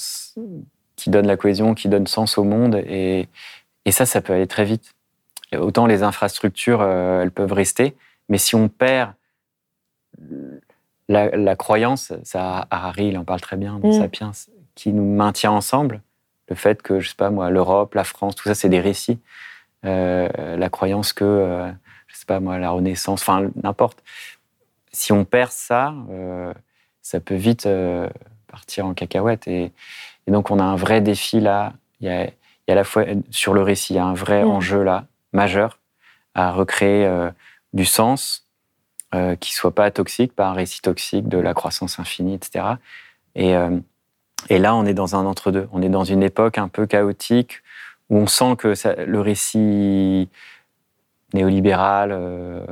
qui 0.95 1.09
donne 1.09 1.27
la 1.27 1.37
cohésion, 1.37 1.73
qui 1.73 1.89
donne 1.89 2.07
sens 2.07 2.37
au 2.37 2.43
monde. 2.43 2.75
Et, 2.87 3.27
et 3.85 3.91
ça, 3.91 4.05
ça 4.05 4.21
peut 4.21 4.33
aller 4.33 4.47
très 4.47 4.63
vite. 4.63 4.93
autant 5.57 5.85
les 5.85 6.03
infrastructures, 6.03 6.81
euh, 6.81 7.23
elles 7.23 7.31
peuvent 7.31 7.51
rester, 7.53 7.95
mais 8.29 8.37
si 8.37 8.55
on 8.55 8.69
perd 8.69 9.13
la, 11.09 11.55
croyance, 11.55 12.13
ça, 12.23 12.67
Harry, 12.71 13.07
il 13.07 13.17
en 13.17 13.23
parle 13.23 13.41
très 13.41 13.57
bien 13.57 13.79
dans 13.79 13.89
mm. 13.89 13.99
Sapiens, 13.99 14.31
qui 14.75 14.93
nous 14.93 15.03
maintient 15.03 15.51
ensemble, 15.51 16.01
le 16.49 16.55
fait 16.55 16.81
que, 16.81 16.99
je 16.99 17.09
sais 17.09 17.15
pas 17.15 17.29
moi, 17.29 17.49
l'Europe, 17.49 17.93
la 17.93 18.03
France, 18.03 18.35
tout 18.35 18.43
ça, 18.43 18.55
c'est 18.55 18.69
des 18.69 18.79
récits. 18.79 19.19
Euh, 19.85 20.55
la 20.55 20.69
croyance 20.69 21.13
que, 21.13 21.25
euh, 21.25 21.71
je 22.13 22.19
sais 22.19 22.25
pas 22.25 22.39
moi, 22.39 22.57
la 22.59 22.71
Renaissance, 22.71 23.21
enfin, 23.21 23.49
n'importe. 23.61 24.03
Si 24.91 25.11
on 25.11 25.25
perd 25.25 25.51
ça, 25.51 25.93
ça 27.01 27.19
peut 27.19 27.35
vite 27.35 27.67
partir 28.47 28.85
en 28.85 28.93
cacahuète. 28.93 29.47
Et, 29.47 29.71
et 30.27 30.31
donc, 30.31 30.51
on 30.51 30.59
a 30.59 30.63
un 30.63 30.75
vrai 30.75 31.01
défi 31.01 31.39
là. 31.39 31.73
Il 31.99 32.07
y 32.07 32.11
a, 32.11 32.29
à 32.67 32.75
la 32.75 32.83
fois 32.83 33.05
sur 33.31 33.53
le 33.53 33.61
récit, 33.61 33.93
il 33.93 33.95
y 33.97 33.99
a 33.99 34.05
un 34.05 34.13
vrai 34.13 34.43
mm. 34.43 34.49
enjeu 34.49 34.83
là, 34.83 35.05
majeur, 35.33 35.79
à 36.35 36.51
recréer 36.51 37.05
euh, 37.05 37.29
du 37.73 37.85
sens 37.85 38.47
euh, 39.15 39.35
qui 39.35 39.53
soit 39.53 39.73
pas 39.73 39.91
toxique, 39.91 40.33
pas 40.33 40.47
un 40.47 40.53
récit 40.53 40.81
toxique 40.81 41.27
de 41.27 41.37
la 41.37 41.53
croissance 41.53 41.99
infinie, 41.99 42.35
etc. 42.35 42.65
Et, 43.35 43.55
euh, 43.55 43.77
et 44.49 44.59
là, 44.59 44.75
on 44.75 44.85
est 44.85 44.93
dans 44.93 45.15
un 45.15 45.25
entre-deux. 45.25 45.67
On 45.71 45.81
est 45.81 45.89
dans 45.89 46.03
une 46.03 46.23
époque 46.23 46.57
un 46.57 46.67
peu 46.67 46.85
chaotique 46.85 47.61
où 48.09 48.17
on 48.17 48.27
sent 48.27 48.55
que 48.57 48.73
le 49.05 49.21
récit 49.21 50.29
néolibéral, 51.33 52.09
euh, 52.11 52.65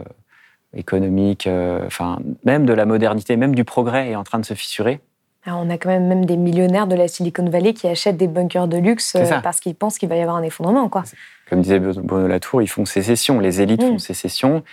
économique, 0.75 1.49
enfin, 1.85 2.19
même 2.45 2.65
de 2.65 2.73
la 2.73 2.85
modernité, 2.85 3.35
même 3.35 3.55
du 3.55 3.65
progrès 3.65 4.11
est 4.11 4.15
en 4.15 4.23
train 4.23 4.39
de 4.39 4.45
se 4.45 4.53
fissurer 4.53 5.01
on 5.47 5.69
a 5.69 5.77
quand 5.77 5.89
même 5.89 6.07
même 6.07 6.25
des 6.25 6.37
millionnaires 6.37 6.87
de 6.87 6.95
la 6.95 7.07
Silicon 7.07 7.49
Valley 7.49 7.73
qui 7.73 7.87
achètent 7.87 8.17
des 8.17 8.27
bunkers 8.27 8.67
de 8.67 8.77
luxe 8.77 9.15
euh, 9.15 9.39
parce 9.41 9.59
qu'ils 9.59 9.75
pensent 9.75 9.97
qu'il 9.97 10.09
va 10.09 10.15
y 10.15 10.21
avoir 10.21 10.35
un 10.35 10.43
effondrement. 10.43 10.87
Quoi. 10.89 11.03
Comme 11.49 11.61
disait 11.61 11.79
Bruno 11.79 12.27
Latour, 12.27 12.61
ils 12.61 12.67
font 12.67 12.85
sécession. 12.85 13.39
Les 13.39 13.61
élites 13.61 13.81
font 13.81 13.95
mm. 13.95 13.99
sécession. 13.99 14.63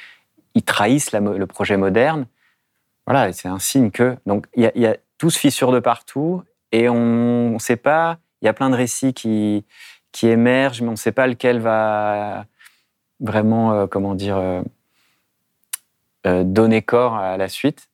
Ils 0.54 0.62
trahissent 0.62 1.12
le 1.12 1.46
projet 1.46 1.76
moderne. 1.76 2.26
Voilà, 3.06 3.32
c'est 3.32 3.48
un 3.48 3.58
signe 3.58 3.90
que. 3.90 4.16
Donc, 4.26 4.46
il 4.54 4.70
y, 4.74 4.86
a 4.86 4.96
tout 5.16 5.30
se 5.30 5.38
fissure 5.38 5.72
de 5.72 5.78
partout 5.78 6.42
et 6.72 6.88
on 6.88 7.54
ne 7.54 7.58
sait 7.58 7.76
pas. 7.76 8.18
Il 8.42 8.44
y 8.44 8.48
a 8.48 8.52
plein 8.52 8.68
de 8.70 8.76
récits 8.76 9.14
qui, 9.14 9.64
qui 10.12 10.28
émergent, 10.28 10.82
mais 10.82 10.88
on 10.88 10.92
ne 10.92 10.96
sait 10.96 11.12
pas 11.12 11.26
lequel 11.26 11.60
va 11.60 12.44
vraiment, 13.20 13.72
euh, 13.72 13.86
comment 13.86 14.14
dire, 14.14 14.62
euh, 16.26 16.42
donner 16.42 16.82
corps 16.82 17.14
à 17.14 17.36
la 17.36 17.48
suite. 17.48 17.88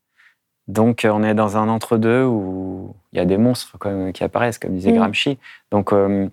Donc, 0.66 1.04
euh, 1.04 1.10
on 1.10 1.22
est 1.22 1.34
dans 1.34 1.58
un 1.58 1.68
entre-deux 1.68 2.24
où 2.24 2.96
il 3.12 3.18
y 3.18 3.20
a 3.20 3.26
des 3.26 3.36
monstres 3.36 3.76
qui 4.12 4.24
apparaissent, 4.24 4.58
comme 4.58 4.74
disait 4.74 4.92
mm. 4.92 4.96
Gramsci. 4.96 5.38
Donc, 5.70 5.92
euh, 5.92 6.28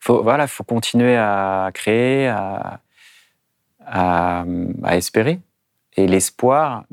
faut, 0.00 0.22
voilà, 0.22 0.46
faut 0.46 0.64
continuer 0.64 1.16
à 1.16 1.70
créer, 1.74 2.28
à, 2.28 2.80
espérer. 4.90 5.40
Et 5.96 6.06
l'espoir, 6.06 6.84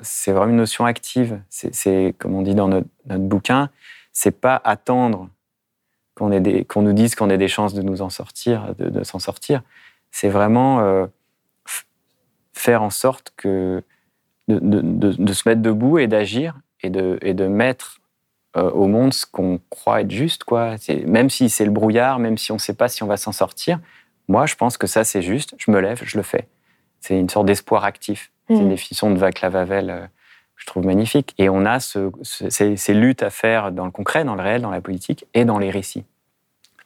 c'est 0.00 0.32
vraiment 0.32 0.52
une 0.52 0.56
notion 0.56 0.86
active. 0.86 1.40
C'est, 1.50 2.14
comme 2.18 2.34
on 2.34 2.42
dit 2.42 2.54
dans 2.54 2.68
notre, 2.68 2.88
notre 3.04 3.24
bouquin, 3.24 3.68
c'est 4.12 4.40
pas 4.40 4.60
attendre 4.64 5.28
qu'on, 6.14 6.28
nous 6.30 6.92
dise 6.92 7.14
qu'on 7.14 7.30
ait 7.30 7.38
des 7.38 7.48
chances 7.48 7.74
de 7.74 7.82
nous 7.82 8.02
en 8.02 8.10
sortir, 8.10 8.74
de, 8.78 9.04
s'en 9.04 9.18
sortir. 9.18 9.62
C'est 10.10 10.28
vraiment 10.28 10.80
euh, 10.80 11.06
faire 12.52 12.82
en 12.82 12.90
sorte 12.90 13.32
que 13.36 13.82
de, 14.48 15.32
se 15.32 15.48
mettre 15.48 15.62
debout 15.62 15.98
et 15.98 16.06
d'agir 16.06 16.58
et 16.82 16.90
de, 16.90 17.18
et 17.22 17.34
de 17.34 17.46
mettre 17.46 18.00
euh, 18.56 18.70
au 18.70 18.86
monde 18.86 19.12
ce 19.12 19.26
qu'on 19.26 19.60
croit 19.70 20.00
être 20.00 20.10
juste. 20.10 20.44
Quoi. 20.44 20.76
même 21.06 21.30
si 21.30 21.50
c'est 21.50 21.64
le 21.64 21.70
brouillard, 21.70 22.18
même 22.18 22.38
si 22.38 22.50
on 22.50 22.56
ne 22.56 22.60
sait 22.60 22.74
pas 22.74 22.88
si 22.88 23.02
on 23.02 23.06
va 23.06 23.16
s'en 23.16 23.32
sortir, 23.32 23.78
moi, 24.28 24.46
je 24.46 24.54
pense 24.54 24.76
que 24.76 24.86
ça, 24.86 25.04
c'est 25.04 25.22
juste. 25.22 25.54
Je 25.58 25.70
me 25.70 25.80
lève, 25.80 26.00
je 26.04 26.16
le 26.16 26.22
fais. 26.22 26.48
C'est 27.00 27.18
une 27.18 27.28
sorte 27.28 27.46
d'espoir 27.46 27.84
actif. 27.84 28.30
C'est 28.48 28.56
une 28.56 28.66
mmh. 28.66 28.70
définition 28.70 29.10
de 29.10 29.18
Vaclav 29.18 29.56
Havel 29.56 29.90
euh, 29.90 30.00
que 30.06 30.08
je 30.56 30.66
trouve 30.66 30.84
magnifique. 30.84 31.34
Et 31.38 31.48
on 31.48 31.64
a 31.64 31.80
ce, 31.80 32.10
ces, 32.22 32.94
luttes 32.94 33.22
à 33.22 33.30
faire 33.30 33.72
dans 33.72 33.84
le 33.84 33.90
concret, 33.90 34.24
dans 34.24 34.34
le 34.34 34.42
réel, 34.42 34.62
dans 34.62 34.70
la 34.70 34.80
politique 34.80 35.26
et 35.34 35.44
dans 35.44 35.58
les 35.58 35.70
récits. 35.70 36.04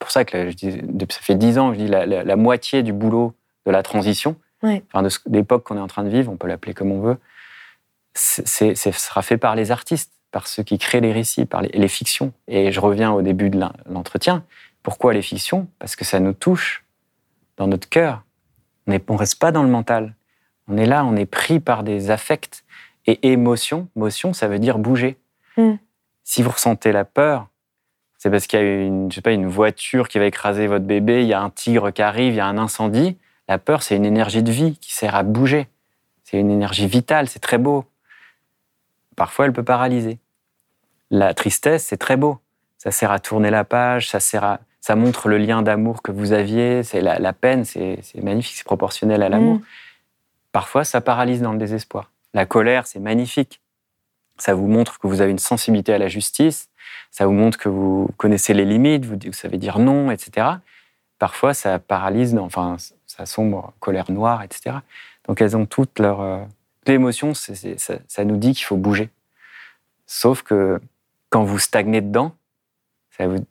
C'est 0.03 0.07
pour 0.07 0.11
ça 0.11 0.24
que 0.24 0.50
ça 0.50 1.20
fait 1.20 1.36
dix 1.36 1.59
ans 1.59 1.70
que 1.70 1.78
je 1.78 1.84
dis 1.84 1.88
la, 1.88 2.05
la, 2.07 2.36
moitié 2.36 2.82
du 2.82 2.92
boulot 2.92 3.34
de 3.66 3.70
la 3.70 3.84
transition, 3.84 4.34
enfin 4.64 5.05
de 5.05 5.09
l'époque 5.26 5.62
qu'on 5.62 5.76
est 5.76 5.80
en 5.80 5.86
train 5.86 6.03
de 6.03 6.09
vivre, 6.09 6.32
on 6.32 6.36
peut 6.36 6.48
l'appeler 6.48 6.74
comme 6.74 6.90
on 6.90 7.00
veut, 7.00 7.18
c'est, 8.14 8.74
sera 8.74 9.22
fait 9.22 9.38
par 9.38 9.55
les 9.55 9.70
artistes, 9.70 10.12
par 10.32 10.48
ceux 10.48 10.64
qui 10.64 10.76
créent 10.78 11.00
les 11.00 11.12
récits, 11.12 11.46
par 11.46 11.62
les, 11.62 11.88
fictions. 11.88 12.32
Et 12.48 12.72
je 12.72 12.80
reviens 12.80 13.12
au 13.12 13.22
début 13.22 13.48
de 13.48 13.61
l'entretien. 13.86 14.44
Pourquoi 14.82 15.12
les 15.12 15.22
fictions? 15.22 15.68
Parce 15.78 15.94
que 15.94 16.05
ça 16.05 16.18
nous 16.18 16.32
touche 16.32 16.84
dans 17.57 17.68
notre 17.68 17.88
cœur. 17.88 18.24
On 18.88 18.92
ne 18.92 19.18
reste 19.18 19.38
pas 19.38 19.53
dans 19.53 19.62
le 19.62 19.68
mental. 19.68 20.16
On 20.66 20.76
est 20.78 20.86
là, 20.86 21.05
on 21.05 21.14
est 21.14 21.26
pris 21.26 21.61
par 21.61 21.84
des 21.84 22.11
affects 22.11 22.64
et 23.07 23.30
émotions. 23.30 23.86
Motion, 23.94 24.32
ça 24.32 24.48
veut 24.48 24.59
dire 24.59 24.78
bouger. 24.78 25.16
Hmm. 25.57 25.76
Si 26.24 26.42
vous 26.42 26.50
ressentez 26.50 26.90
la 26.90 27.05
peur, 27.05 27.46
c'est 28.22 28.30
parce 28.30 28.46
qu'il 28.46 28.60
y 28.60 28.62
a 28.62 28.82
une, 28.84 29.10
je 29.10 29.16
sais 29.16 29.20
pas, 29.20 29.32
une 29.32 29.48
voiture 29.48 30.08
qui 30.08 30.20
va 30.20 30.26
écraser 30.26 30.68
votre 30.68 30.84
bébé, 30.84 31.22
il 31.22 31.26
y 31.26 31.32
a 31.32 31.42
un 31.42 31.50
tigre 31.50 31.90
qui 31.90 32.02
arrive, 32.02 32.34
il 32.34 32.36
y 32.36 32.40
a 32.40 32.46
un 32.46 32.56
incendie. 32.56 33.18
La 33.48 33.58
peur, 33.58 33.82
c'est 33.82 33.96
une 33.96 34.04
énergie 34.04 34.44
de 34.44 34.52
vie 34.52 34.76
qui 34.76 34.94
sert 34.94 35.16
à 35.16 35.24
bouger. 35.24 35.66
C'est 36.22 36.38
une 36.38 36.52
énergie 36.52 36.86
vitale, 36.86 37.28
c'est 37.28 37.40
très 37.40 37.58
beau. 37.58 37.84
Parfois, 39.16 39.46
elle 39.46 39.52
peut 39.52 39.64
paralyser. 39.64 40.20
La 41.10 41.34
tristesse, 41.34 41.86
c'est 41.86 41.96
très 41.96 42.16
beau. 42.16 42.38
Ça 42.78 42.92
sert 42.92 43.10
à 43.10 43.18
tourner 43.18 43.50
la 43.50 43.64
page, 43.64 44.08
ça 44.08 44.20
sert 44.20 44.44
à, 44.44 44.60
ça 44.80 44.94
montre 44.94 45.28
le 45.28 45.38
lien 45.38 45.62
d'amour 45.62 46.00
que 46.00 46.12
vous 46.12 46.30
aviez. 46.30 46.84
C'est 46.84 47.00
la, 47.00 47.32
peine, 47.32 47.64
c'est 47.64 47.98
magnifique, 48.22 48.54
c'est 48.54 48.64
proportionnel 48.64 49.24
à 49.24 49.30
l'amour. 49.30 49.56
Mm. 49.56 49.62
Parfois, 50.52 50.84
ça 50.84 51.00
paralyse 51.00 51.42
dans 51.42 51.52
le 51.52 51.58
désespoir. 51.58 52.12
La 52.34 52.46
colère, 52.46 52.86
c'est 52.86 53.00
magnifique. 53.00 53.60
Ça 54.38 54.54
vous 54.54 54.68
montre 54.68 55.00
que 55.00 55.08
vous 55.08 55.22
avez 55.22 55.32
une 55.32 55.40
sensibilité 55.40 55.92
à 55.92 55.98
la 55.98 56.06
justice. 56.06 56.68
Ça 57.11 57.26
vous 57.26 57.32
montre 57.32 57.59
que 57.59 57.68
vous 57.68 58.09
connaissez 58.16 58.55
les 58.55 58.64
limites, 58.64 59.05
vous, 59.05 59.32
savez 59.32 59.59
dire 59.59 59.78
non, 59.78 60.11
etc. 60.11 60.47
Parfois, 61.18 61.55
ça 61.55 61.78
paralyse, 61.78 62.36
enfin, 62.36 62.76
ça 63.07 63.26
sombre, 63.26 63.72
colère 63.80 64.11
noire, 64.11 64.43
etc. 64.43 64.76
Donc, 65.28 65.40
elles 65.40 65.57
ont 65.57 65.66
toutes 65.66 65.99
leurs 65.99 66.20
euh, 66.20 66.45
l'émotion, 66.86 67.34
ça, 67.34 67.53
ça, 68.09 68.24
nous 68.24 68.36
dit 68.36 68.55
qu'il 68.55 68.64
faut 68.64 68.76
bouger. 68.76 69.11
Sauf 70.07 70.43
que 70.43 70.80
quand 71.30 71.45
vous 71.45 71.59
stagnez 71.59 72.01
dedans, 72.01 72.34
ça 73.11 73.26
vous, 73.26 73.45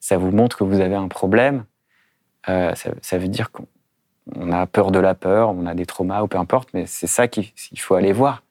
ça 0.00 0.16
vous 0.16 0.30
montre 0.30 0.56
que 0.56 0.64
vous 0.64 0.80
avez 0.80 0.94
un 0.94 1.08
problème. 1.08 1.64
Euh, 2.48 2.74
ça, 2.74 3.18
veut 3.18 3.28
dire 3.28 3.50
qu'on 3.50 4.52
a 4.52 4.66
peur 4.66 4.90
de 4.90 4.98
la 4.98 5.14
peur, 5.14 5.50
on 5.50 5.66
a 5.66 5.74
des 5.74 5.86
traumas 5.86 6.22
ou 6.22 6.28
peu 6.28 6.38
importe, 6.38 6.70
mais 6.74 6.86
c'est 6.86 7.06
ça 7.06 7.28
qu'il 7.28 7.52
faut 7.78 7.94
aller 7.94 8.12
voir. 8.12 8.42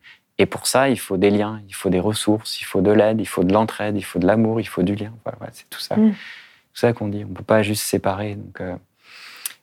Et 0.42 0.48
pour 0.48 0.66
ça, 0.66 0.90
il 0.90 0.98
faut 0.98 1.18
des 1.18 1.30
liens, 1.30 1.62
il 1.68 1.76
faut 1.76 1.92
des 1.92 2.00
ressources, 2.00 2.60
il 2.62 2.64
faut 2.64 2.82
de 2.82 2.90
l'aide, 2.90 3.22
il 3.22 3.28
faut 3.28 3.44
de 3.44 3.54
l'entraide, 3.54 3.96
il 3.96 4.02
faut 4.02 4.18
de 4.18 4.26
l'amour, 4.26 4.60
il 4.60 4.68
faut 4.68 4.82
du 4.82 4.96
lien. 4.96 5.14
Voilà, 5.24 5.52
c'est 5.54 5.70
tout 5.70 5.80
ça. 5.80 5.96
Mm. 5.96 6.14
Tout 6.14 6.80
ça 6.80 6.94
qu'on 6.94 7.10
dit. 7.10 7.24
On 7.24 7.30
ne 7.30 7.36
peut 7.36 7.44
pas 7.44 7.62
juste 7.62 7.84
séparer. 7.84 8.34
Donc, 8.34 8.60
euh, 8.60 8.76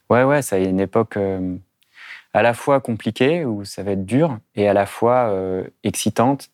ouais, 0.08 0.22
ouais, 0.22 0.40
ça 0.40 0.60
y 0.60 0.62
est 0.62 0.70
une 0.70 0.78
époque. 0.78 1.16
Euh, 1.16 1.56
à 2.32 2.42
la 2.42 2.54
fois 2.54 2.78
compliquée, 2.78 3.44
où 3.44 3.64
ça 3.64 3.82
va 3.82 3.90
être 3.90 4.06
dur, 4.06 4.38
et 4.54 4.68
à 4.68 4.72
la 4.72 4.86
fois 4.86 5.30
euh, 5.30 5.64
excitante. 5.82 6.48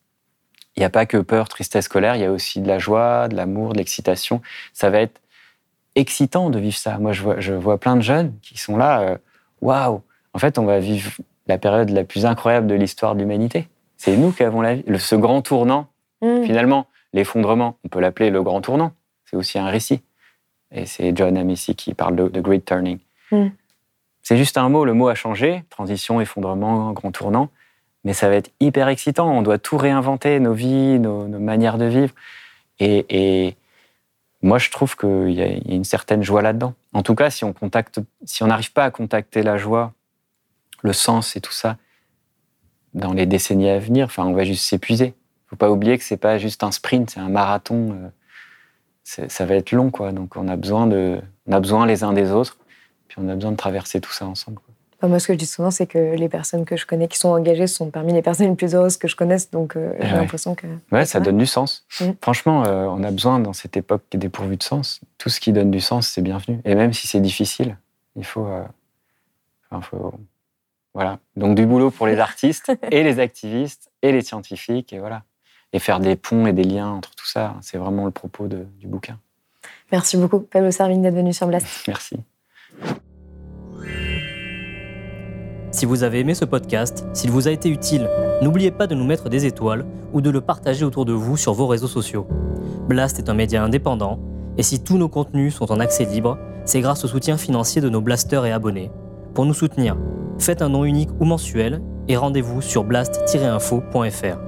Il 0.74 0.80
n'y 0.80 0.86
a 0.86 0.90
pas 0.90 1.04
que 1.04 1.18
peur, 1.18 1.50
tristesse, 1.50 1.86
colère, 1.86 2.16
il 2.16 2.22
y 2.22 2.24
a 2.24 2.32
aussi 2.32 2.62
de 2.62 2.66
la 2.66 2.78
joie, 2.78 3.28
de 3.28 3.36
l'amour, 3.36 3.74
de 3.74 3.78
l'excitation. 3.78 4.40
Ça 4.72 4.88
va 4.88 5.00
être 5.00 5.20
excitant 5.96 6.48
de 6.48 6.58
vivre 6.58 6.78
ça. 6.78 6.96
Moi, 6.96 7.12
je 7.12 7.22
vois, 7.22 7.40
je 7.40 7.52
vois 7.52 7.78
plein 7.78 7.96
de 7.96 8.00
jeunes 8.00 8.32
qui 8.40 8.56
sont 8.56 8.78
là, 8.78 9.02
euh, 9.02 9.18
waouh, 9.60 10.00
en 10.32 10.38
fait, 10.38 10.56
on 10.56 10.64
va 10.64 10.78
vivre 10.78 11.12
la 11.46 11.58
période 11.58 11.90
la 11.90 12.04
plus 12.04 12.24
incroyable 12.24 12.66
de 12.66 12.74
l'histoire 12.74 13.14
de 13.14 13.20
l'humanité. 13.20 13.68
C'est 14.04 14.18
nous 14.18 14.32
qui 14.32 14.42
avons 14.42 14.60
la 14.60 14.74
vie. 14.74 14.84
ce 14.98 15.16
grand 15.16 15.40
tournant, 15.40 15.86
mm. 16.20 16.44
finalement, 16.44 16.88
l'effondrement, 17.14 17.78
on 17.84 17.88
peut 17.88 18.00
l'appeler 18.00 18.28
le 18.28 18.42
grand 18.42 18.60
tournant. 18.60 18.92
C'est 19.24 19.34
aussi 19.34 19.58
un 19.58 19.68
récit. 19.68 20.02
Et 20.70 20.84
c'est 20.84 21.16
John 21.16 21.38
Amici 21.38 21.74
qui 21.74 21.94
parle 21.94 22.14
de 22.14 22.28
The 22.28 22.40
Great 22.40 22.66
Turning. 22.66 22.98
Mm. 23.30 23.46
C'est 24.20 24.36
juste 24.36 24.58
un 24.58 24.68
mot, 24.68 24.84
le 24.84 24.92
mot 24.92 25.08
a 25.08 25.14
changé, 25.14 25.64
transition, 25.70 26.20
effondrement, 26.20 26.92
grand 26.92 27.12
tournant, 27.12 27.48
mais 28.04 28.12
ça 28.12 28.28
va 28.28 28.34
être 28.34 28.50
hyper 28.60 28.88
excitant. 28.88 29.30
On 29.30 29.40
doit 29.40 29.56
tout 29.56 29.78
réinventer, 29.78 30.38
nos 30.38 30.52
vies, 30.52 30.98
nos, 30.98 31.26
manières 31.26 31.78
de 31.78 31.86
vivre. 31.86 32.12
Et, 32.80 33.56
moi, 34.42 34.58
je 34.58 34.68
trouve 34.68 34.96
qu'il 34.98 35.30
y, 35.30 35.42
a 35.42 35.48
une 35.66 35.84
certaine 35.84 36.22
joie 36.22 36.42
là-dedans. 36.42 36.74
En 36.92 37.02
tout 37.02 37.14
cas, 37.14 37.30
si 37.30 37.44
on 37.44 37.54
contacte, 37.54 38.00
si 38.26 38.42
on 38.42 38.48
n'arrive 38.48 38.72
pas 38.72 38.84
à 38.84 38.90
contacter 38.90 39.42
la 39.42 39.56
joie, 39.56 39.94
le 40.82 40.92
sens 40.92 41.36
et 41.36 41.40
tout 41.40 41.52
ça 41.52 41.78
dans 42.94 43.12
les 43.12 43.26
décennies 43.26 43.68
à 43.68 43.78
venir, 43.78 44.06
enfin, 44.06 44.24
on 44.24 44.32
va 44.32 44.44
juste 44.44 44.64
s'épuiser. 44.64 45.06
Il 45.06 45.50
Faut 45.50 45.56
pas 45.56 45.70
oublier 45.70 45.98
que 45.98 46.04
c'est 46.04 46.16
pas 46.16 46.38
juste 46.38 46.62
un 46.62 46.70
sprint, 46.70 47.10
c'est 47.10 47.20
un 47.20 47.28
marathon. 47.28 47.96
Euh, 49.16 49.26
ça 49.28 49.44
va 49.44 49.54
être 49.54 49.72
long, 49.72 49.90
quoi. 49.90 50.12
Donc, 50.12 50.36
on 50.36 50.48
a 50.48 50.56
besoin 50.56 50.86
de, 50.86 51.20
on 51.46 51.52
a 51.52 51.60
besoin 51.60 51.86
les 51.86 52.04
uns 52.04 52.12
des 52.12 52.30
autres 52.30 52.56
on 53.16 53.28
a 53.28 53.34
besoin 53.34 53.52
de 53.52 53.56
traverser 53.56 54.00
tout 54.00 54.12
ça 54.12 54.26
ensemble. 54.26 54.58
moi, 55.02 55.18
ce 55.18 55.26
que 55.26 55.32
je 55.34 55.38
dis 55.38 55.46
souvent, 55.46 55.70
c'est 55.70 55.86
que 55.86 56.14
les 56.16 56.28
personnes 56.28 56.64
que 56.64 56.76
je 56.76 56.86
connais 56.86 57.08
qui 57.08 57.18
sont 57.18 57.28
engagées 57.28 57.66
sont 57.66 57.90
parmi 57.90 58.12
les 58.12 58.22
personnes 58.22 58.48
les 58.48 58.54
plus 58.54 58.74
heureuses 58.74 58.96
que 58.96 59.08
je 59.08 59.16
connaisse. 59.16 59.50
Donc, 59.50 59.76
euh, 59.76 59.92
j'ai 60.00 60.12
l'impression 60.12 60.54
que. 60.54 60.66
Ouais, 60.92 61.04
ça 61.04 61.20
donne 61.20 61.38
du 61.38 61.46
sens. 61.46 61.86
Mm. 62.00 62.04
Franchement, 62.20 62.64
euh, 62.64 62.86
on 62.86 63.02
a 63.04 63.10
besoin, 63.10 63.38
dans 63.38 63.52
cette 63.52 63.76
époque 63.76 64.02
qui 64.10 64.16
est 64.16 64.20
dépourvue 64.20 64.56
de 64.56 64.62
sens, 64.62 65.00
tout 65.18 65.28
ce 65.28 65.40
qui 65.40 65.52
donne 65.52 65.70
du 65.70 65.80
sens, 65.80 66.08
c'est 66.08 66.22
bienvenu. 66.22 66.60
Et 66.64 66.74
même 66.74 66.92
si 66.92 67.06
c'est 67.06 67.20
difficile, 67.20 67.76
il 68.16 68.24
faut. 68.24 68.46
Euh, 68.46 68.64
faut 69.82 70.14
voilà. 70.94 71.18
Donc, 71.36 71.56
du 71.56 71.66
boulot 71.66 71.90
pour 71.90 72.06
les 72.06 72.18
artistes 72.20 72.72
et 72.90 73.02
les 73.02 73.18
activistes 73.18 73.90
et 74.02 74.12
les 74.12 74.22
scientifiques. 74.22 74.92
Et 74.92 74.98
voilà. 74.98 75.24
Et 75.72 75.80
faire 75.80 76.00
des 76.00 76.16
ponts 76.16 76.46
et 76.46 76.52
des 76.52 76.64
liens 76.64 76.88
entre 76.88 77.14
tout 77.14 77.26
ça. 77.26 77.56
C'est 77.60 77.78
vraiment 77.78 78.04
le 78.04 78.12
propos 78.12 78.46
du 78.46 78.86
bouquin. 78.86 79.18
Merci 79.90 80.16
beaucoup, 80.16 80.40
Pablo 80.40 80.70
Servigne, 80.70 81.02
d'être 81.02 81.14
venu 81.14 81.32
sur 81.32 81.46
Blast. 81.46 81.66
Merci. 81.88 82.16
Si 85.70 85.86
vous 85.86 86.04
avez 86.04 86.20
aimé 86.20 86.34
ce 86.34 86.44
podcast, 86.44 87.04
s'il 87.12 87.32
vous 87.32 87.48
a 87.48 87.50
été 87.50 87.68
utile, 87.68 88.08
n'oubliez 88.42 88.70
pas 88.70 88.86
de 88.86 88.94
nous 88.94 89.04
mettre 89.04 89.28
des 89.28 89.44
étoiles 89.44 89.84
ou 90.12 90.20
de 90.20 90.30
le 90.30 90.40
partager 90.40 90.84
autour 90.84 91.04
de 91.04 91.12
vous 91.12 91.36
sur 91.36 91.52
vos 91.52 91.66
réseaux 91.66 91.88
sociaux. 91.88 92.28
Blast 92.88 93.18
est 93.18 93.28
un 93.28 93.34
média 93.34 93.62
indépendant, 93.62 94.20
et 94.56 94.62
si 94.62 94.84
tous 94.84 94.98
nos 94.98 95.08
contenus 95.08 95.54
sont 95.54 95.72
en 95.72 95.80
accès 95.80 96.04
libre, 96.04 96.38
c'est 96.64 96.80
grâce 96.80 97.04
au 97.04 97.08
soutien 97.08 97.36
financier 97.36 97.82
de 97.82 97.88
nos 97.88 98.00
blasters 98.00 98.46
et 98.46 98.52
abonnés. 98.52 98.92
Pour 99.34 99.46
nous 99.46 99.54
soutenir, 99.54 99.96
faites 100.38 100.62
un 100.62 100.68
nom 100.68 100.84
unique 100.84 101.10
ou 101.18 101.24
mensuel 101.24 101.82
et 102.06 102.16
rendez-vous 102.16 102.62
sur 102.62 102.84
blast-info.fr. 102.84 104.38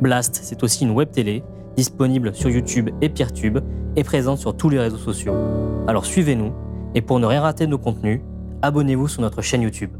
Blast, 0.00 0.40
c'est 0.42 0.62
aussi 0.62 0.84
une 0.84 0.92
web 0.92 1.10
télé 1.10 1.44
disponible 1.76 2.34
sur 2.34 2.48
YouTube 2.48 2.88
et 3.02 3.10
Peertube 3.10 3.58
et 3.94 4.04
présente 4.04 4.38
sur 4.38 4.56
tous 4.56 4.70
les 4.70 4.78
réseaux 4.78 4.96
sociaux. 4.96 5.34
Alors 5.86 6.06
suivez-nous 6.06 6.52
et 6.94 7.02
pour 7.02 7.20
ne 7.20 7.26
rien 7.26 7.42
rater 7.42 7.66
de 7.66 7.70
nos 7.70 7.78
contenus, 7.78 8.22
abonnez-vous 8.62 9.08
sur 9.08 9.20
notre 9.20 9.42
chaîne 9.42 9.60
YouTube. 9.60 9.90